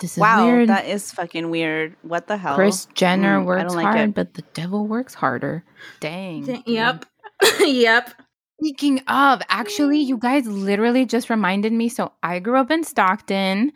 This 0.00 0.12
is 0.12 0.20
Wow, 0.20 0.44
weird. 0.44 0.68
that 0.68 0.84
is 0.84 1.10
fucking 1.12 1.48
weird. 1.48 1.96
What 2.02 2.26
the 2.26 2.36
hell? 2.36 2.56
Kris 2.56 2.84
Jenner 2.92 3.38
Mm, 3.38 3.42
I 3.42 3.44
works 3.46 3.62
don't 3.72 3.76
like 3.82 3.84
hard, 3.96 4.08
it. 4.10 4.14
but 4.14 4.34
the 4.34 4.42
devil 4.52 4.86
works 4.86 5.14
harder. 5.14 5.64
Dang. 6.00 6.44
D- 6.44 6.62
Yep. 6.66 7.06
yep. 7.60 8.10
Speaking 8.60 9.00
of, 9.08 9.42
actually, 9.48 9.98
you 9.98 10.16
guys 10.18 10.46
literally 10.46 11.04
just 11.04 11.28
reminded 11.30 11.72
me. 11.72 11.88
So 11.88 12.12
I 12.22 12.38
grew 12.38 12.56
up 12.58 12.70
in 12.70 12.84
Stockton, 12.84 13.72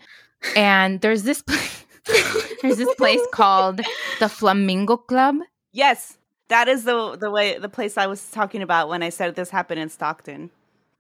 and 0.57 1.01
there's 1.03 1.23
this 1.25 1.43
place, 1.43 1.85
there's 2.63 2.79
this 2.79 2.95
place 2.95 3.21
called 3.33 3.81
the 4.21 4.29
Flamingo 4.29 4.97
Club. 4.97 5.37
Yes, 5.73 6.17
that 6.49 6.67
is 6.69 6.85
the 6.85 7.17
the 7.17 7.31
way 7.31 7.59
the 7.59 7.69
place 7.69 7.99
I 7.99 8.07
was 8.07 8.31
talking 8.31 8.63
about 8.63 8.89
when 8.89 9.03
I 9.03 9.11
said 9.11 9.35
this 9.37 9.51
happened 9.51 9.81
in 9.81 9.89
Stockton. 9.91 10.51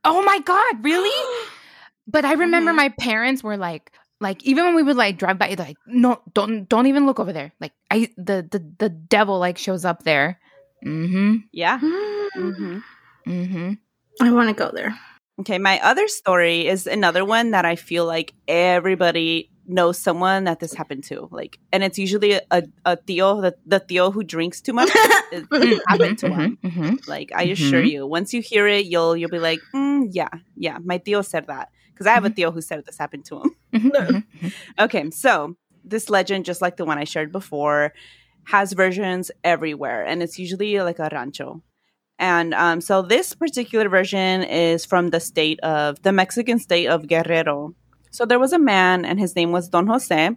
Oh 0.05 0.23
my 0.23 0.39
god, 0.41 0.85
really? 0.85 1.11
But 2.07 2.25
I 2.25 2.33
remember 2.33 2.73
Mhm. 2.73 2.77
my 2.77 2.89
parents 2.99 3.45
were 3.45 3.57
like, 3.57 3.93
like 4.21 4.43
even 4.45 4.65
when 4.65 4.75
we 4.75 4.83
would 4.83 4.97
like 4.97 5.17
drive 5.17 5.39
by, 5.39 5.55
they're 5.55 5.67
like, 5.67 5.77
no, 5.87 6.21
don't 6.35 6.69
don't 6.69 6.87
even 6.87 7.07
look 7.07 7.21
over 7.21 7.33
there. 7.33 7.53
Like 7.61 7.73
I 7.91 8.11
the 8.17 8.43
the 8.51 8.59
the 8.79 8.89
devil 8.89 9.39
like 9.39 9.59
shows 9.59 9.85
up 9.85 10.03
there. 10.03 10.41
Mm-hmm. 10.85 11.37
Yeah. 11.53 11.79
I 11.83 12.29
hmm 13.25 13.31
Mm-hmm. 13.33 13.73
I 14.23 14.33
want 14.33 14.49
to 14.49 14.55
go 14.55 14.71
there. 14.75 14.99
Okay, 15.41 15.59
my 15.59 15.81
other 15.83 16.07
story 16.09 16.67
is 16.67 16.87
another 16.87 17.25
one 17.25 17.53
that 17.53 17.65
I 17.65 17.77
feel 17.77 18.05
like 18.05 18.35
everybody 18.47 19.49
knows 19.67 19.97
someone 19.99 20.45
that 20.45 20.61
this 20.61 20.75
happened 20.75 21.05
to. 21.05 21.29
Like, 21.31 21.59
and 21.73 21.83
it's 21.83 21.99
usually 21.99 22.33
a, 22.33 22.43
a, 22.51 22.63
a 22.85 22.97
tío, 22.99 23.41
the, 23.41 23.55
the 23.65 23.81
tío 23.81 24.13
who 24.13 24.23
drinks 24.25 24.61
too 24.61 24.73
much. 24.75 24.91
it 25.33 25.81
happened 25.89 26.19
to 26.19 26.29
him. 26.35 26.59
Mm-hmm. 26.63 26.97
Like, 27.07 27.31
I 27.35 27.45
assure 27.45 27.81
Mhm. 27.83 27.91
you, 27.91 28.07
once 28.07 28.35
you 28.35 28.43
hear 28.43 28.67
it, 28.67 28.85
you'll 28.87 29.17
you'll 29.17 29.31
be 29.31 29.39
like, 29.39 29.61
mm, 29.75 30.09
yeah, 30.11 30.29
yeah, 30.57 30.79
my 30.85 30.99
tío 30.99 31.25
said 31.25 31.47
that 31.47 31.71
because 31.95 32.07
I 32.07 32.13
have 32.13 32.25
a 32.27 32.31
tío 32.31 32.53
who 32.53 32.61
said 32.61 32.85
this 32.85 32.99
happened 32.99 33.25
to 33.27 33.41
him. 33.43 33.51
Mm-hmm. 33.73 34.49
Okay, 34.81 35.11
so 35.11 35.57
this 35.85 36.11
legend, 36.11 36.45
just 36.45 36.61
like 36.61 36.77
the 36.77 36.85
one 36.85 36.99
I 36.99 37.05
shared 37.05 37.33
before, 37.33 37.93
has 38.45 38.73
versions 38.75 39.31
everywhere, 39.45 40.05
and 40.05 40.23
it's 40.23 40.39
usually 40.39 40.81
like 40.83 40.99
a 40.99 41.09
rancho. 41.13 41.63
And 42.21 42.55
um, 42.55 42.81
so 42.81 43.03
this 43.03 43.35
particular 43.35 43.89
version 43.89 44.45
is 44.45 44.85
from 44.85 45.11
the 45.11 45.19
state 45.19 45.59
of 45.61 46.01
the 46.03 46.13
Mexican 46.13 46.61
state 46.61 46.87
of 46.87 47.09
Guerrero. 47.09 47.75
So 48.13 48.25
there 48.25 48.39
was 48.39 48.53
a 48.53 48.59
man, 48.59 49.05
and 49.05 49.19
his 49.19 49.35
name 49.35 49.51
was 49.51 49.69
Don 49.69 49.89
Jose, 49.89 50.31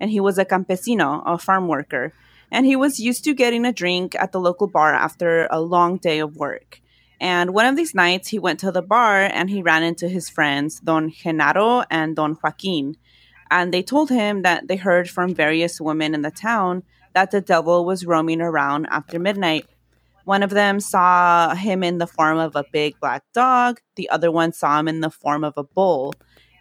and 0.00 0.10
he 0.10 0.20
was 0.20 0.38
a 0.38 0.46
campesino, 0.46 1.22
a 1.26 1.36
farm 1.36 1.68
worker, 1.68 2.14
and 2.50 2.64
he 2.64 2.76
was 2.76 2.98
used 2.98 3.24
to 3.24 3.34
getting 3.34 3.66
a 3.66 3.72
drink 3.72 4.14
at 4.14 4.32
the 4.32 4.40
local 4.40 4.68
bar 4.68 4.94
after 4.94 5.46
a 5.50 5.60
long 5.60 5.98
day 5.98 6.20
of 6.20 6.36
work. 6.36 6.80
And 7.20 7.52
one 7.52 7.66
of 7.66 7.76
these 7.76 7.94
nights, 7.94 8.28
he 8.28 8.38
went 8.38 8.60
to 8.60 8.72
the 8.72 8.82
bar 8.82 9.22
and 9.22 9.50
he 9.50 9.60
ran 9.60 9.82
into 9.82 10.08
his 10.08 10.30
friends, 10.30 10.80
Don 10.80 11.10
Genaro 11.10 11.84
and 11.90 12.16
Don 12.16 12.38
Joaquin 12.42 12.96
and 13.50 13.72
they 13.72 13.82
told 13.82 14.10
him 14.10 14.42
that 14.42 14.66
they 14.68 14.76
heard 14.76 15.08
from 15.08 15.32
various 15.32 15.80
women 15.80 16.12
in 16.12 16.22
the 16.22 16.30
town 16.30 16.82
that 17.12 17.30
the 17.30 17.40
devil 17.40 17.84
was 17.84 18.04
roaming 18.04 18.40
around 18.40 18.86
after 18.90 19.18
midnight. 19.18 19.66
One 20.24 20.42
of 20.42 20.50
them 20.50 20.80
saw 20.80 21.54
him 21.54 21.82
in 21.82 21.98
the 21.98 22.06
form 22.06 22.38
of 22.38 22.56
a 22.56 22.64
big 22.72 22.98
black 23.00 23.24
dog, 23.34 23.80
the 23.96 24.08
other 24.10 24.30
one 24.30 24.52
saw 24.52 24.78
him 24.78 24.88
in 24.88 25.00
the 25.00 25.10
form 25.10 25.44
of 25.44 25.54
a 25.56 25.64
bull. 25.64 26.14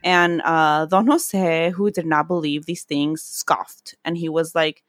And 0.03 0.41
uh, 0.41 0.85
Don 0.87 1.07
Jose, 1.07 1.69
who 1.71 1.89
did 1.89 2.05
not 2.05 2.27
believe 2.27 2.65
these 2.65 2.83
things, 2.83 3.21
scoffed. 3.21 3.95
And 4.03 4.17
he 4.17 4.27
was 4.27 4.53
like, 4.53 4.83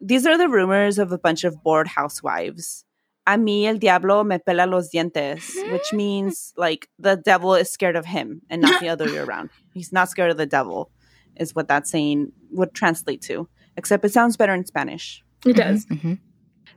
These 0.00 0.26
are 0.26 0.36
the 0.36 0.48
rumors 0.48 0.98
of 0.98 1.12
a 1.12 1.18
bunch 1.18 1.44
of 1.44 1.62
bored 1.62 1.86
housewives. 1.86 2.84
A 3.28 3.36
mí 3.36 3.64
el 3.64 3.78
diablo 3.78 4.22
me 4.24 4.38
pela 4.38 4.66
los 4.66 4.90
dientes, 4.90 5.54
which 5.72 5.92
means 5.92 6.52
like 6.56 6.88
the 6.98 7.16
devil 7.16 7.54
is 7.54 7.70
scared 7.70 7.96
of 7.96 8.06
him 8.06 8.42
and 8.50 8.62
not 8.62 8.80
the 8.80 8.88
other 8.88 9.06
way 9.06 9.18
around. 9.18 9.50
He's 9.72 9.92
not 9.92 10.08
scared 10.08 10.30
of 10.30 10.36
the 10.36 10.46
devil 10.46 10.90
is 11.36 11.54
what 11.54 11.68
that 11.68 11.86
saying 11.86 12.32
would 12.50 12.74
translate 12.74 13.22
to, 13.22 13.48
except 13.76 14.04
it 14.04 14.12
sounds 14.12 14.36
better 14.36 14.54
in 14.54 14.64
Spanish. 14.64 15.22
It 15.44 15.56
does. 15.56 15.86
Mm-hmm. 15.86 16.14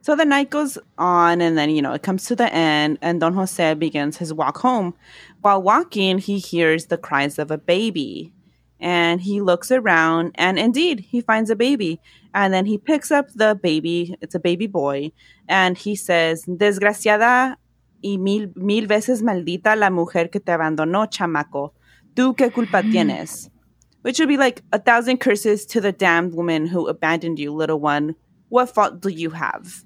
So 0.01 0.15
the 0.15 0.25
night 0.25 0.49
goes 0.49 0.77
on, 0.97 1.41
and 1.41 1.57
then, 1.57 1.69
you 1.69 1.81
know, 1.81 1.93
it 1.93 2.03
comes 2.03 2.25
to 2.25 2.35
the 2.35 2.51
end, 2.53 2.97
and 3.01 3.19
Don 3.19 3.33
Jose 3.33 3.73
begins 3.75 4.17
his 4.17 4.33
walk 4.33 4.57
home. 4.57 4.93
While 5.41 5.61
walking, 5.61 6.19
he 6.19 6.39
hears 6.39 6.85
the 6.85 6.97
cries 6.97 7.37
of 7.37 7.51
a 7.51 7.57
baby, 7.57 8.33
and 8.79 9.21
he 9.21 9.41
looks 9.41 9.71
around, 9.71 10.31
and 10.35 10.57
indeed, 10.57 11.01
he 11.01 11.21
finds 11.21 11.49
a 11.49 11.55
baby. 11.55 11.99
And 12.33 12.53
then 12.53 12.65
he 12.65 12.77
picks 12.77 13.11
up 13.11 13.31
the 13.33 13.59
baby, 13.61 14.15
it's 14.21 14.35
a 14.35 14.39
baby 14.39 14.67
boy, 14.67 15.11
and 15.47 15.77
he 15.77 15.95
says, 15.95 16.45
Desgraciada 16.45 17.55
y 18.03 18.17
mil, 18.17 18.51
mil 18.55 18.87
veces 18.87 19.21
maldita 19.21 19.77
la 19.77 19.89
mujer 19.89 20.29
que 20.29 20.39
te 20.39 20.51
abandonó, 20.51 21.07
chamaco. 21.09 21.71
¿Tú 22.15 22.35
qué 22.35 22.53
culpa 22.53 22.81
mm-hmm. 22.81 22.91
tienes? 22.91 23.49
which 24.01 24.19
would 24.19 24.29
be 24.29 24.37
like 24.37 24.61
a 24.71 24.79
thousand 24.79 25.17
curses 25.17 25.65
to 25.65 25.81
the 25.81 25.91
damned 25.91 26.33
woman 26.33 26.67
who 26.67 26.87
abandoned 26.87 27.39
you, 27.39 27.53
little 27.53 27.79
one. 27.79 28.15
What 28.49 28.73
fault 28.73 29.01
do 29.01 29.09
you 29.09 29.31
have? 29.31 29.83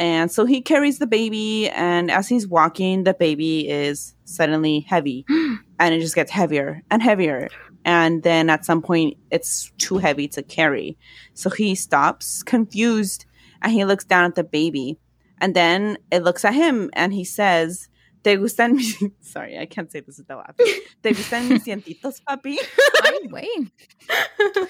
And 0.00 0.32
so 0.32 0.46
he 0.46 0.62
carries 0.62 0.98
the 0.98 1.06
baby, 1.06 1.68
and 1.68 2.10
as 2.10 2.26
he's 2.26 2.48
walking, 2.48 3.04
the 3.04 3.12
baby 3.12 3.68
is 3.68 4.14
suddenly 4.24 4.80
heavy, 4.80 5.26
and 5.78 5.94
it 5.94 6.00
just 6.00 6.14
gets 6.14 6.30
heavier 6.30 6.82
and 6.90 7.02
heavier. 7.02 7.50
And 7.84 8.22
then 8.22 8.48
at 8.48 8.64
some 8.64 8.80
point, 8.80 9.18
it's 9.30 9.70
too 9.76 9.98
heavy 9.98 10.26
to 10.28 10.42
carry. 10.42 10.96
So 11.34 11.50
he 11.50 11.74
stops, 11.74 12.42
confused, 12.42 13.26
and 13.60 13.72
he 13.72 13.84
looks 13.84 14.06
down 14.06 14.24
at 14.24 14.36
the 14.36 14.42
baby. 14.42 14.98
And 15.38 15.54
then 15.54 15.98
it 16.10 16.22
looks 16.22 16.46
at 16.46 16.54
him, 16.54 16.88
and 16.94 17.12
he 17.12 17.24
says, 17.24 17.89
¿Te 18.22 18.36
gustan 18.36 18.74
mis... 18.76 19.02
Sorry, 19.20 19.58
I 19.58 19.66
can't 19.66 19.90
say 19.90 20.00
this 20.00 20.18
without 20.18 20.38
laughing. 20.38 20.66
¿Te 21.02 21.12
gustan 21.12 21.48
mis 21.48 21.64
dientitos, 21.64 22.20
papi? 22.26 22.58
I'm 23.04 23.30
waiting. 23.30 23.70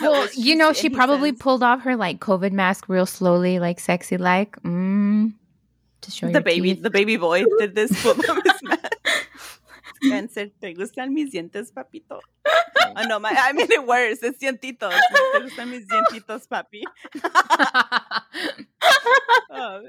Well, 0.00 0.26
you 0.34 0.56
know, 0.56 0.72
she 0.72 0.90
probably 0.90 1.30
says- 1.30 1.38
pulled 1.38 1.62
off 1.62 1.82
her 1.82 1.94
like 1.94 2.18
COVID 2.18 2.50
mask 2.50 2.88
real 2.88 3.06
slowly, 3.06 3.60
like 3.60 3.78
sexy, 3.78 4.16
like 4.16 4.60
mm, 4.62 5.32
to 6.00 6.10
show 6.10 6.28
the 6.28 6.40
baby, 6.40 6.74
teeth. 6.74 6.82
the 6.82 6.90
baby 6.90 7.16
boy 7.16 7.44
did 7.60 7.76
this 7.76 7.92
pull 8.02 8.10
up 8.10 8.42
his 8.44 8.62
mask. 8.64 8.96
Spencer, 10.02 10.50
¿te 10.60 10.74
gustan 10.74 11.12
mis 11.14 11.30
dientes, 11.30 11.70
papito? 11.72 12.18
Oh, 12.96 13.02
no, 13.06 13.20
my, 13.20 13.30
I 13.30 13.52
made 13.52 13.70
it 13.70 13.86
worse. 13.86 14.18
It's 14.22 14.38
dientitos. 14.38 14.92
¿Te 14.92 15.40
gustan 15.40 15.70
mis 15.70 15.86
dientitos, 15.86 16.48
papi? 16.48 16.82
Oh, 19.50 19.82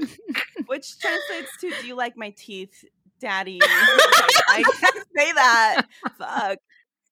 which 0.68 1.00
translates 1.00 1.52
to, 1.62 1.70
do 1.81 1.81
you 1.92 1.98
like 1.98 2.16
my 2.16 2.30
teeth, 2.38 2.86
daddy? 3.20 3.60
I 3.62 4.64
can't 4.64 4.96
say 5.18 5.32
that. 5.34 5.82
Fuck. 6.18 6.58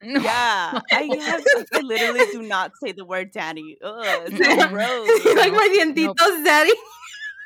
No. 0.02 0.22
Yeah. 0.22 0.80
I, 0.92 1.20
have, 1.22 1.44
I 1.74 1.80
literally 1.82 2.26
do 2.32 2.42
not 2.42 2.72
say 2.82 2.94
the 2.94 3.04
word 3.04 3.32
daddy. 3.32 3.78
Ugh, 3.84 4.04
it's 4.28 4.38
so 4.38 4.68
gross. 4.70 5.26
you 5.26 5.36
like 5.38 5.52
my 5.52 5.68
dientitos, 5.78 6.46
daddy? 6.46 6.72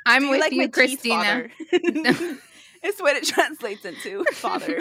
I'm 0.06 0.26
you 0.26 0.30
with 0.30 0.42
like 0.42 0.52
you, 0.52 0.58
my 0.60 0.66
teeth, 0.66 0.74
Christina. 0.74 1.24
father? 1.24 1.50
it's 2.84 3.02
what 3.02 3.16
it 3.16 3.24
translates 3.24 3.84
into, 3.84 4.24
father. 4.34 4.78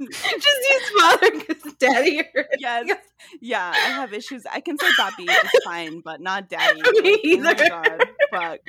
Just 0.00 0.70
use 0.70 0.90
father 0.98 1.30
because 1.32 1.72
daddy 1.74 2.22
hurt. 2.32 2.46
yes, 2.58 2.96
yeah, 3.42 3.72
I 3.74 3.88
have 3.90 4.14
issues. 4.14 4.46
I 4.50 4.60
can 4.60 4.78
say 4.78 4.86
papi 4.98 5.26
just 5.26 5.58
fine, 5.64 6.00
but 6.00 6.22
not 6.22 6.48
daddy. 6.48 6.80
Me 7.02 7.20
Oh 7.36 7.40
my 7.40 7.54
god, 7.54 8.04
fuck. 8.30 8.60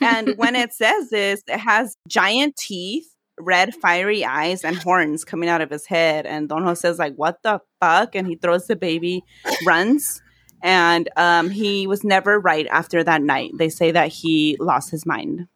And 0.00 0.34
when 0.36 0.56
it 0.64 0.72
says 0.72 1.10
this, 1.10 1.42
it 1.48 1.58
has 1.58 1.96
giant 2.08 2.56
teeth, 2.56 3.06
red 3.38 3.74
fiery 3.74 4.24
eyes, 4.24 4.64
and 4.64 4.76
horns 4.76 5.24
coming 5.24 5.48
out 5.48 5.60
of 5.60 5.70
his 5.70 5.86
head. 5.86 6.26
And 6.26 6.48
Don 6.48 6.64
Jose's 6.64 6.98
like, 6.98 7.14
"What 7.16 7.42
the 7.42 7.60
fuck?" 7.80 8.14
And 8.14 8.26
he 8.26 8.36
throws 8.36 8.66
the 8.66 8.76
baby, 8.76 9.22
runs, 9.66 10.22
and 10.62 11.08
um, 11.16 11.50
he 11.50 11.86
was 11.86 12.04
never 12.04 12.40
right 12.40 12.66
after 12.70 13.04
that 13.04 13.22
night. 13.22 13.52
They 13.58 13.68
say 13.68 13.90
that 13.90 14.08
he 14.08 14.56
lost 14.58 14.90
his 14.90 15.04
mind. 15.04 15.46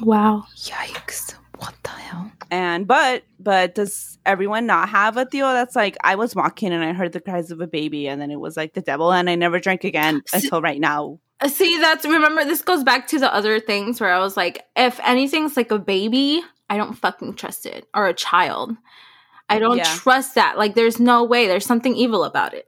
Wow. 0.00 0.44
Yikes! 0.56 1.34
What 1.58 1.74
the 1.82 1.90
hell? 1.90 2.30
And 2.50 2.86
but 2.86 3.24
but 3.38 3.74
does 3.74 4.18
everyone 4.24 4.66
not 4.66 4.88
have 4.88 5.16
a 5.16 5.24
deal 5.24 5.48
that's 5.48 5.76
like 5.76 5.96
I 6.04 6.14
was 6.14 6.34
walking 6.34 6.72
and 6.72 6.84
I 6.84 6.92
heard 6.92 7.12
the 7.12 7.20
cries 7.20 7.50
of 7.50 7.60
a 7.60 7.66
baby 7.66 8.08
and 8.08 8.20
then 8.20 8.30
it 8.30 8.40
was 8.40 8.56
like 8.56 8.74
the 8.74 8.80
devil 8.80 9.12
and 9.12 9.28
I 9.28 9.34
never 9.34 9.58
drank 9.58 9.84
again 9.84 10.22
S- 10.32 10.44
until 10.44 10.62
right 10.62 10.80
now. 10.80 11.18
See, 11.46 11.78
that's 11.78 12.04
remember 12.04 12.44
this 12.44 12.62
goes 12.62 12.82
back 12.82 13.06
to 13.08 13.18
the 13.18 13.32
other 13.32 13.60
things 13.60 14.00
where 14.00 14.12
I 14.12 14.18
was 14.18 14.36
like, 14.36 14.64
if 14.74 14.98
anything's 15.04 15.56
like 15.56 15.70
a 15.70 15.78
baby, 15.78 16.42
I 16.68 16.76
don't 16.76 16.94
fucking 16.94 17.34
trust 17.34 17.64
it. 17.64 17.86
Or 17.94 18.06
a 18.08 18.14
child. 18.14 18.76
I 19.48 19.58
don't 19.60 19.78
Yeah. 19.78 19.84
trust 19.84 20.34
that. 20.34 20.58
Like 20.58 20.74
there's 20.74 20.98
no 20.98 21.22
way. 21.24 21.46
There's 21.46 21.64
something 21.64 21.94
evil 21.94 22.24
about 22.24 22.54
it. 22.54 22.66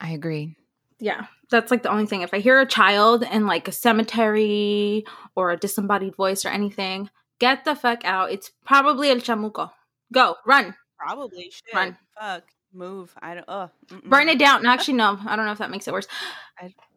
I 0.00 0.10
agree. 0.12 0.54
Yeah. 0.98 1.26
That's 1.50 1.70
like 1.70 1.82
the 1.82 1.90
only 1.90 2.06
thing. 2.06 2.20
If 2.22 2.32
I 2.34 2.38
hear 2.38 2.60
a 2.60 2.66
child 2.66 3.22
in 3.24 3.46
like 3.46 3.66
a 3.66 3.72
cemetery 3.72 5.04
or 5.34 5.50
a 5.50 5.56
disembodied 5.56 6.14
voice 6.14 6.44
or 6.44 6.48
anything, 6.50 7.10
get 7.38 7.64
the 7.64 7.74
fuck 7.74 8.04
out. 8.04 8.30
It's 8.30 8.50
probably 8.64 9.10
El 9.10 9.16
Chamuco. 9.16 9.70
Go, 10.12 10.36
run, 10.46 10.74
Probably 10.98 11.50
shit. 11.50 11.74
Run. 11.74 11.96
Fuck. 12.20 12.44
Move. 12.72 13.12
I 13.20 13.34
don't 13.34 13.48
uh 13.48 13.68
mm-mm. 13.88 14.04
burn 14.04 14.28
it 14.28 14.38
down. 14.38 14.62
No, 14.62 14.70
actually, 14.72 14.94
no. 14.94 15.18
I 15.26 15.34
don't 15.34 15.46
know 15.46 15.52
if 15.52 15.58
that 15.58 15.70
makes 15.70 15.88
it 15.88 15.92
worse. 15.92 16.06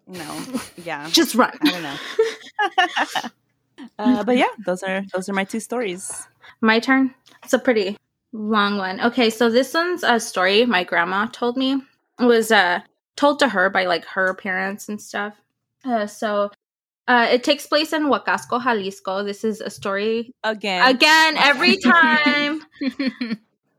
No. 0.07 0.43
Yeah. 0.83 1.07
Just 1.09 1.35
run. 1.35 1.51
I 1.61 1.71
don't 1.71 1.83
know. 1.83 3.29
uh, 3.99 4.23
but 4.23 4.37
yeah, 4.37 4.49
those 4.65 4.83
are 4.83 5.03
those 5.13 5.29
are 5.29 5.33
my 5.33 5.43
two 5.45 5.59
stories. 5.59 6.27
My 6.61 6.79
turn. 6.79 7.13
It's 7.43 7.53
a 7.53 7.59
pretty 7.59 7.97
long 8.33 8.77
one. 8.77 8.99
Okay, 9.01 9.29
so 9.29 9.49
this 9.49 9.73
one's 9.73 10.03
a 10.03 10.19
story 10.19 10.65
my 10.65 10.83
grandma 10.83 11.27
told 11.27 11.57
me. 11.57 11.81
It 12.19 12.25
was 12.25 12.51
uh 12.51 12.81
told 13.15 13.39
to 13.39 13.47
her 13.49 13.69
by 13.69 13.85
like 13.85 14.05
her 14.05 14.33
parents 14.33 14.89
and 14.89 14.99
stuff. 15.01 15.39
Uh, 15.85 16.07
so 16.07 16.51
uh, 17.07 17.27
it 17.31 17.43
takes 17.43 17.67
place 17.67 17.91
in 17.93 18.03
Huacasco, 18.03 18.61
Jalisco. 18.63 19.23
This 19.23 19.43
is 19.43 19.59
a 19.61 19.69
story 19.69 20.33
Again. 20.43 20.87
again 20.87 21.37
every 21.37 21.77
time. 21.83 22.61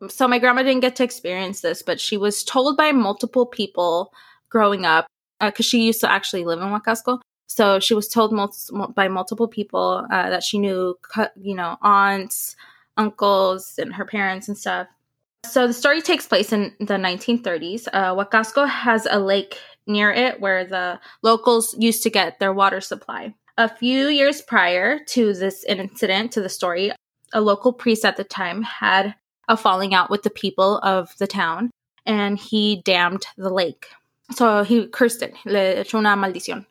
so 0.08 0.28
my 0.28 0.38
grandma 0.38 0.62
didn't 0.62 0.80
get 0.80 0.96
to 0.96 1.04
experience 1.04 1.60
this, 1.62 1.82
but 1.82 2.00
she 2.00 2.16
was 2.16 2.44
told 2.44 2.76
by 2.76 2.92
multiple 2.92 3.46
people 3.46 4.12
growing 4.50 4.84
up 4.84 5.06
because 5.50 5.66
she 5.66 5.82
used 5.82 6.00
to 6.00 6.10
actually 6.10 6.44
live 6.44 6.60
in 6.60 6.68
Huacasco. 6.68 7.20
So 7.46 7.78
she 7.78 7.94
was 7.94 8.08
told 8.08 8.32
mul- 8.32 8.92
by 8.94 9.08
multiple 9.08 9.48
people 9.48 10.06
uh, 10.10 10.30
that 10.30 10.42
she 10.42 10.58
knew, 10.58 10.98
you 11.36 11.54
know, 11.54 11.76
aunts, 11.82 12.56
uncles, 12.96 13.78
and 13.78 13.94
her 13.94 14.04
parents 14.04 14.48
and 14.48 14.56
stuff. 14.56 14.88
So 15.44 15.66
the 15.66 15.74
story 15.74 16.00
takes 16.00 16.26
place 16.26 16.52
in 16.52 16.74
the 16.80 16.94
1930s. 16.94 17.86
Uh, 17.92 18.14
Huacasco 18.14 18.66
has 18.66 19.06
a 19.10 19.18
lake 19.18 19.58
near 19.86 20.10
it 20.10 20.40
where 20.40 20.64
the 20.64 20.98
locals 21.22 21.74
used 21.78 22.02
to 22.04 22.10
get 22.10 22.38
their 22.38 22.52
water 22.52 22.80
supply. 22.80 23.34
A 23.58 23.68
few 23.68 24.08
years 24.08 24.40
prior 24.40 24.98
to 25.08 25.32
this 25.34 25.64
incident, 25.64 26.32
to 26.32 26.40
the 26.40 26.48
story, 26.48 26.92
a 27.32 27.40
local 27.40 27.72
priest 27.72 28.04
at 28.04 28.16
the 28.16 28.24
time 28.24 28.62
had 28.62 29.14
a 29.46 29.56
falling 29.56 29.94
out 29.94 30.10
with 30.10 30.22
the 30.22 30.30
people 30.30 30.78
of 30.78 31.16
the 31.18 31.26
town 31.26 31.70
and 32.06 32.38
he 32.38 32.82
dammed 32.82 33.26
the 33.36 33.52
lake. 33.52 33.88
So 34.32 34.64
he 34.64 34.86
cursed 34.86 35.22
it, 35.22 35.34
le 35.44 35.84
echó 35.84 35.98
una 35.98 36.16
maldición. 36.16 36.66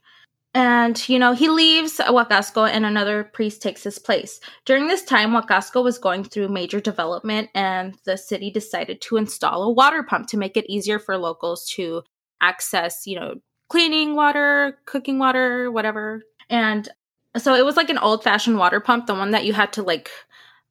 And, 0.55 1.09
you 1.09 1.17
know, 1.17 1.33
he 1.33 1.49
leaves 1.49 1.97
Huacasco 1.97 2.69
and 2.69 2.85
another 2.85 3.23
priest 3.23 3.61
takes 3.61 3.83
his 3.83 3.97
place. 3.97 4.39
During 4.65 4.87
this 4.87 5.03
time, 5.03 5.31
Huacasco 5.31 5.83
was 5.83 5.97
going 5.97 6.23
through 6.23 6.49
major 6.49 6.79
development 6.79 7.49
and 7.55 7.95
the 8.05 8.17
city 8.17 8.51
decided 8.51 9.01
to 9.01 9.17
install 9.17 9.63
a 9.63 9.71
water 9.71 10.03
pump 10.03 10.27
to 10.27 10.37
make 10.37 10.55
it 10.55 10.69
easier 10.69 10.99
for 10.99 11.17
locals 11.17 11.67
to 11.71 12.03
access, 12.39 13.07
you 13.07 13.19
know, 13.19 13.35
cleaning 13.69 14.15
water, 14.15 14.77
cooking 14.85 15.17
water, 15.17 15.71
whatever. 15.71 16.21
And 16.51 16.87
so 17.35 17.55
it 17.55 17.65
was 17.65 17.75
like 17.75 17.89
an 17.89 17.97
old 17.97 18.23
fashioned 18.23 18.59
water 18.59 18.79
pump, 18.79 19.07
the 19.07 19.15
one 19.15 19.31
that 19.31 19.45
you 19.45 19.53
had 19.53 19.73
to 19.73 19.81
like, 19.81 20.11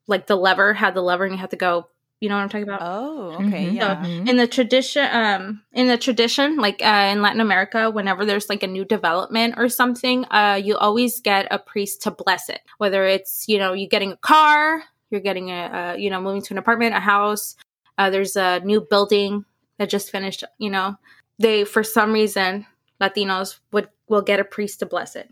like 0.06 0.28
the 0.28 0.36
lever 0.36 0.74
had 0.74 0.94
the 0.94 1.02
lever 1.02 1.24
and 1.24 1.34
you 1.34 1.40
had 1.40 1.50
to 1.50 1.56
go, 1.56 1.88
you 2.22 2.28
know 2.28 2.36
what 2.36 2.42
I'm 2.42 2.48
talking 2.48 2.68
about? 2.68 2.80
Oh, 2.82 3.34
okay, 3.40 3.66
Mhm. 3.66 3.74
yeah. 3.74 3.96
Mhm. 3.96 4.28
in 4.30 4.36
the 4.36 4.46
tradition 4.46 5.06
um 5.12 5.62
in 5.72 5.88
the 5.88 5.98
tradition 5.98 6.56
like 6.56 6.80
uh, 6.80 7.10
in 7.12 7.20
latin 7.20 7.40
america 7.40 7.90
whenever 7.90 8.24
there's 8.24 8.48
like 8.48 8.62
a 8.62 8.66
new 8.76 8.84
development 8.84 9.54
or 9.58 9.68
something 9.68 10.24
uh 10.30 10.54
you 10.62 10.76
always 10.76 11.20
get 11.20 11.48
a 11.50 11.58
priest 11.58 12.02
to 12.02 12.10
bless 12.12 12.48
it 12.48 12.60
whether 12.78 13.04
it's 13.04 13.48
you 13.48 13.58
know 13.58 13.72
you 13.72 13.88
getting 13.88 14.12
a 14.12 14.16
car 14.18 14.84
you're 15.10 15.20
getting 15.20 15.50
a 15.50 15.62
uh, 15.78 15.94
you 15.98 16.08
know 16.10 16.20
moving 16.20 16.42
to 16.42 16.54
an 16.54 16.58
apartment 16.58 16.94
a 16.94 17.00
house 17.00 17.56
uh, 17.98 18.08
there's 18.08 18.36
a 18.36 18.60
new 18.60 18.80
building 18.80 19.44
that 19.78 19.90
just 19.90 20.10
finished 20.10 20.44
you 20.58 20.70
know 20.70 20.96
they 21.38 21.64
for 21.64 21.82
some 21.82 22.12
reason 22.12 22.64
latinos 23.00 23.58
would 23.72 23.88
will 24.08 24.22
get 24.22 24.38
a 24.40 24.44
priest 24.44 24.78
to 24.78 24.86
bless 24.86 25.16
it 25.16 25.28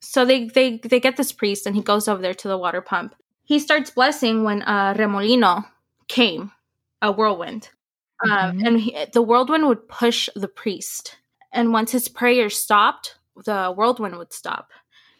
so 0.00 0.24
they 0.24 0.46
they 0.48 0.78
they 0.78 0.98
get 1.00 1.16
this 1.16 1.30
priest 1.32 1.66
and 1.66 1.76
he 1.76 1.82
goes 1.82 2.08
over 2.08 2.20
there 2.20 2.34
to 2.34 2.48
the 2.48 2.58
water 2.58 2.80
pump 2.82 3.14
he 3.44 3.58
starts 3.58 3.90
blessing 3.90 4.42
when 4.44 4.62
uh 4.62 4.92
remolino 4.94 5.64
came 6.12 6.52
a 7.00 7.10
whirlwind. 7.12 7.70
Um, 8.24 8.52
Mhm. 8.58 8.66
and 8.66 8.80
he, 8.80 8.90
the 9.12 9.22
whirlwind 9.22 9.66
would 9.68 9.88
push 9.88 10.28
the 10.36 10.48
priest. 10.62 11.16
And 11.52 11.72
once 11.72 11.90
his 11.92 12.08
prayer 12.08 12.50
stopped 12.50 13.18
the 13.44 13.72
whirlwind 13.76 14.16
would 14.18 14.32
stop. 14.32 14.70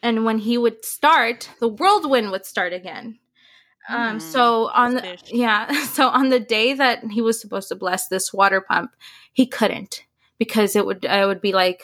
And 0.02 0.24
when 0.26 0.38
he 0.38 0.58
would 0.58 0.84
start 0.84 1.48
the 1.60 1.68
whirlwind 1.68 2.30
would 2.30 2.46
start 2.46 2.72
again. 2.72 3.18
Um 3.88 4.14
Hmm, 4.14 4.18
so 4.20 4.68
on 4.82 4.94
the, 4.96 5.02
yeah 5.44 5.62
so 5.96 6.08
on 6.08 6.28
the 6.28 6.40
day 6.40 6.74
that 6.74 6.98
he 7.16 7.20
was 7.22 7.40
supposed 7.40 7.68
to 7.70 7.74
bless 7.84 8.08
this 8.08 8.32
water 8.32 8.60
pump 8.60 8.90
he 9.32 9.46
couldn't. 9.46 10.04
Because 10.38 10.76
it 10.76 10.84
would 10.86 11.04
it 11.04 11.26
would 11.26 11.40
be 11.40 11.52
like 11.52 11.82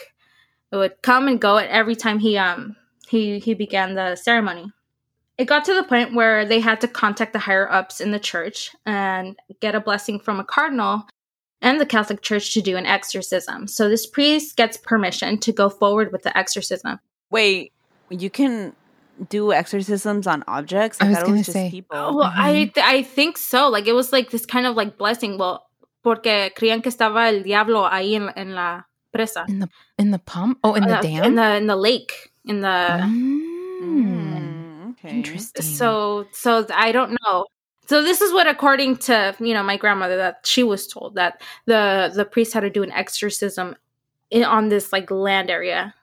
it 0.73 0.77
would 0.77 1.01
come 1.03 1.29
and 1.29 1.41
go 1.41 1.57
at 1.59 1.71
every 1.71 1.97
time 1.97 2.19
he 2.21 2.37
um 2.39 2.77
he 3.09 3.39
he 3.41 3.55
began 3.55 3.95
the 3.95 4.17
ceremony 4.17 4.67
it 5.39 5.47
got 5.47 5.65
to 5.67 5.75
the 5.75 5.85
point 5.85 6.15
where 6.15 6.45
they 6.45 6.61
had 6.61 6.81
to 6.81 6.89
contact 6.89 7.33
the 7.33 7.39
higher 7.39 7.71
ups 7.71 8.01
in 8.01 8.11
the 8.11 8.19
church 8.19 8.75
and 8.85 9.37
get 9.61 9.75
a 9.75 9.81
blessing 9.81 10.19
from 10.19 10.41
a 10.41 10.45
cardinal 10.45 11.07
and 11.63 11.81
the 11.81 11.87
Catholic 11.87 12.23
Church 12.23 12.53
to 12.55 12.61
do 12.61 12.77
an 12.77 12.87
exorcism. 12.87 13.67
So 13.67 13.89
this 13.89 14.07
priest 14.07 14.57
gets 14.57 14.77
permission 14.77 15.39
to 15.39 15.53
go 15.53 15.69
forward 15.69 16.13
with 16.13 16.23
the 16.25 16.37
exorcism. 16.37 16.99
Wait, 17.31 17.73
you 18.11 18.31
can 18.31 18.75
do 19.29 19.53
exorcisms 19.53 20.27
on 20.27 20.45
objects? 20.47 20.99
I 21.01 21.09
was 21.09 21.17
thought 21.19 21.25
it 21.25 21.27
gonna 21.27 21.39
just 21.43 21.53
say. 21.53 21.71
people. 21.71 21.97
Oh, 21.97 22.17
well, 22.17 22.33
I 22.35 22.71
th- 22.75 22.87
I 22.87 23.03
think 23.03 23.39
so. 23.39 23.69
Like 23.69 23.87
it 23.87 23.93
was 23.93 24.13
like 24.13 24.31
this 24.31 24.47
kind 24.47 24.67
of 24.67 24.77
like 24.77 24.97
blessing. 24.99 25.39
Well, 25.39 25.67
porque 26.05 26.51
creían 26.55 26.83
que 26.83 26.91
estaba 26.93 27.29
el 27.29 27.43
diablo 27.43 27.89
ahí 27.89 28.15
en, 28.15 28.31
en 28.37 28.55
la 28.55 28.83
presa. 29.15 29.49
In 29.49 29.59
the 29.59 29.69
in 29.99 30.11
the 30.13 30.19
pump? 30.21 30.59
Oh, 30.63 30.75
in 30.75 30.85
the 30.85 30.99
Uh, 30.99 31.03
dam? 31.03 31.25
In 31.25 31.35
the 31.35 31.57
in 31.57 31.67
the 31.67 31.77
lake. 31.77 32.31
In 32.45 32.61
the 32.61 32.69
Mm. 32.69 33.49
Mm, 33.81 34.28
okay. 35.05 35.17
Interesting. 35.17 35.63
so 35.63 36.27
so 36.33 36.67
I 36.73 36.93
don't 36.93 37.17
know. 37.25 37.47
So 37.87 38.03
this 38.03 38.21
is 38.21 38.33
what 38.33 38.47
according 38.47 38.99
to, 38.99 39.35
you 39.41 39.55
know, 39.55 39.63
my 39.63 39.77
grandmother 39.77 40.17
that 40.19 40.41
she 40.45 40.63
was 40.63 40.87
told 40.87 41.15
that 41.15 41.41
the 41.67 42.13
the 42.15 42.25
priest 42.25 42.53
had 42.53 42.61
to 42.61 42.71
do 42.71 42.83
an 42.83 42.93
exorcism 42.93 43.77
in, 44.31 44.45
on 44.45 44.69
this 44.69 44.93
like 44.93 45.11
land 45.11 45.51
area. 45.51 45.95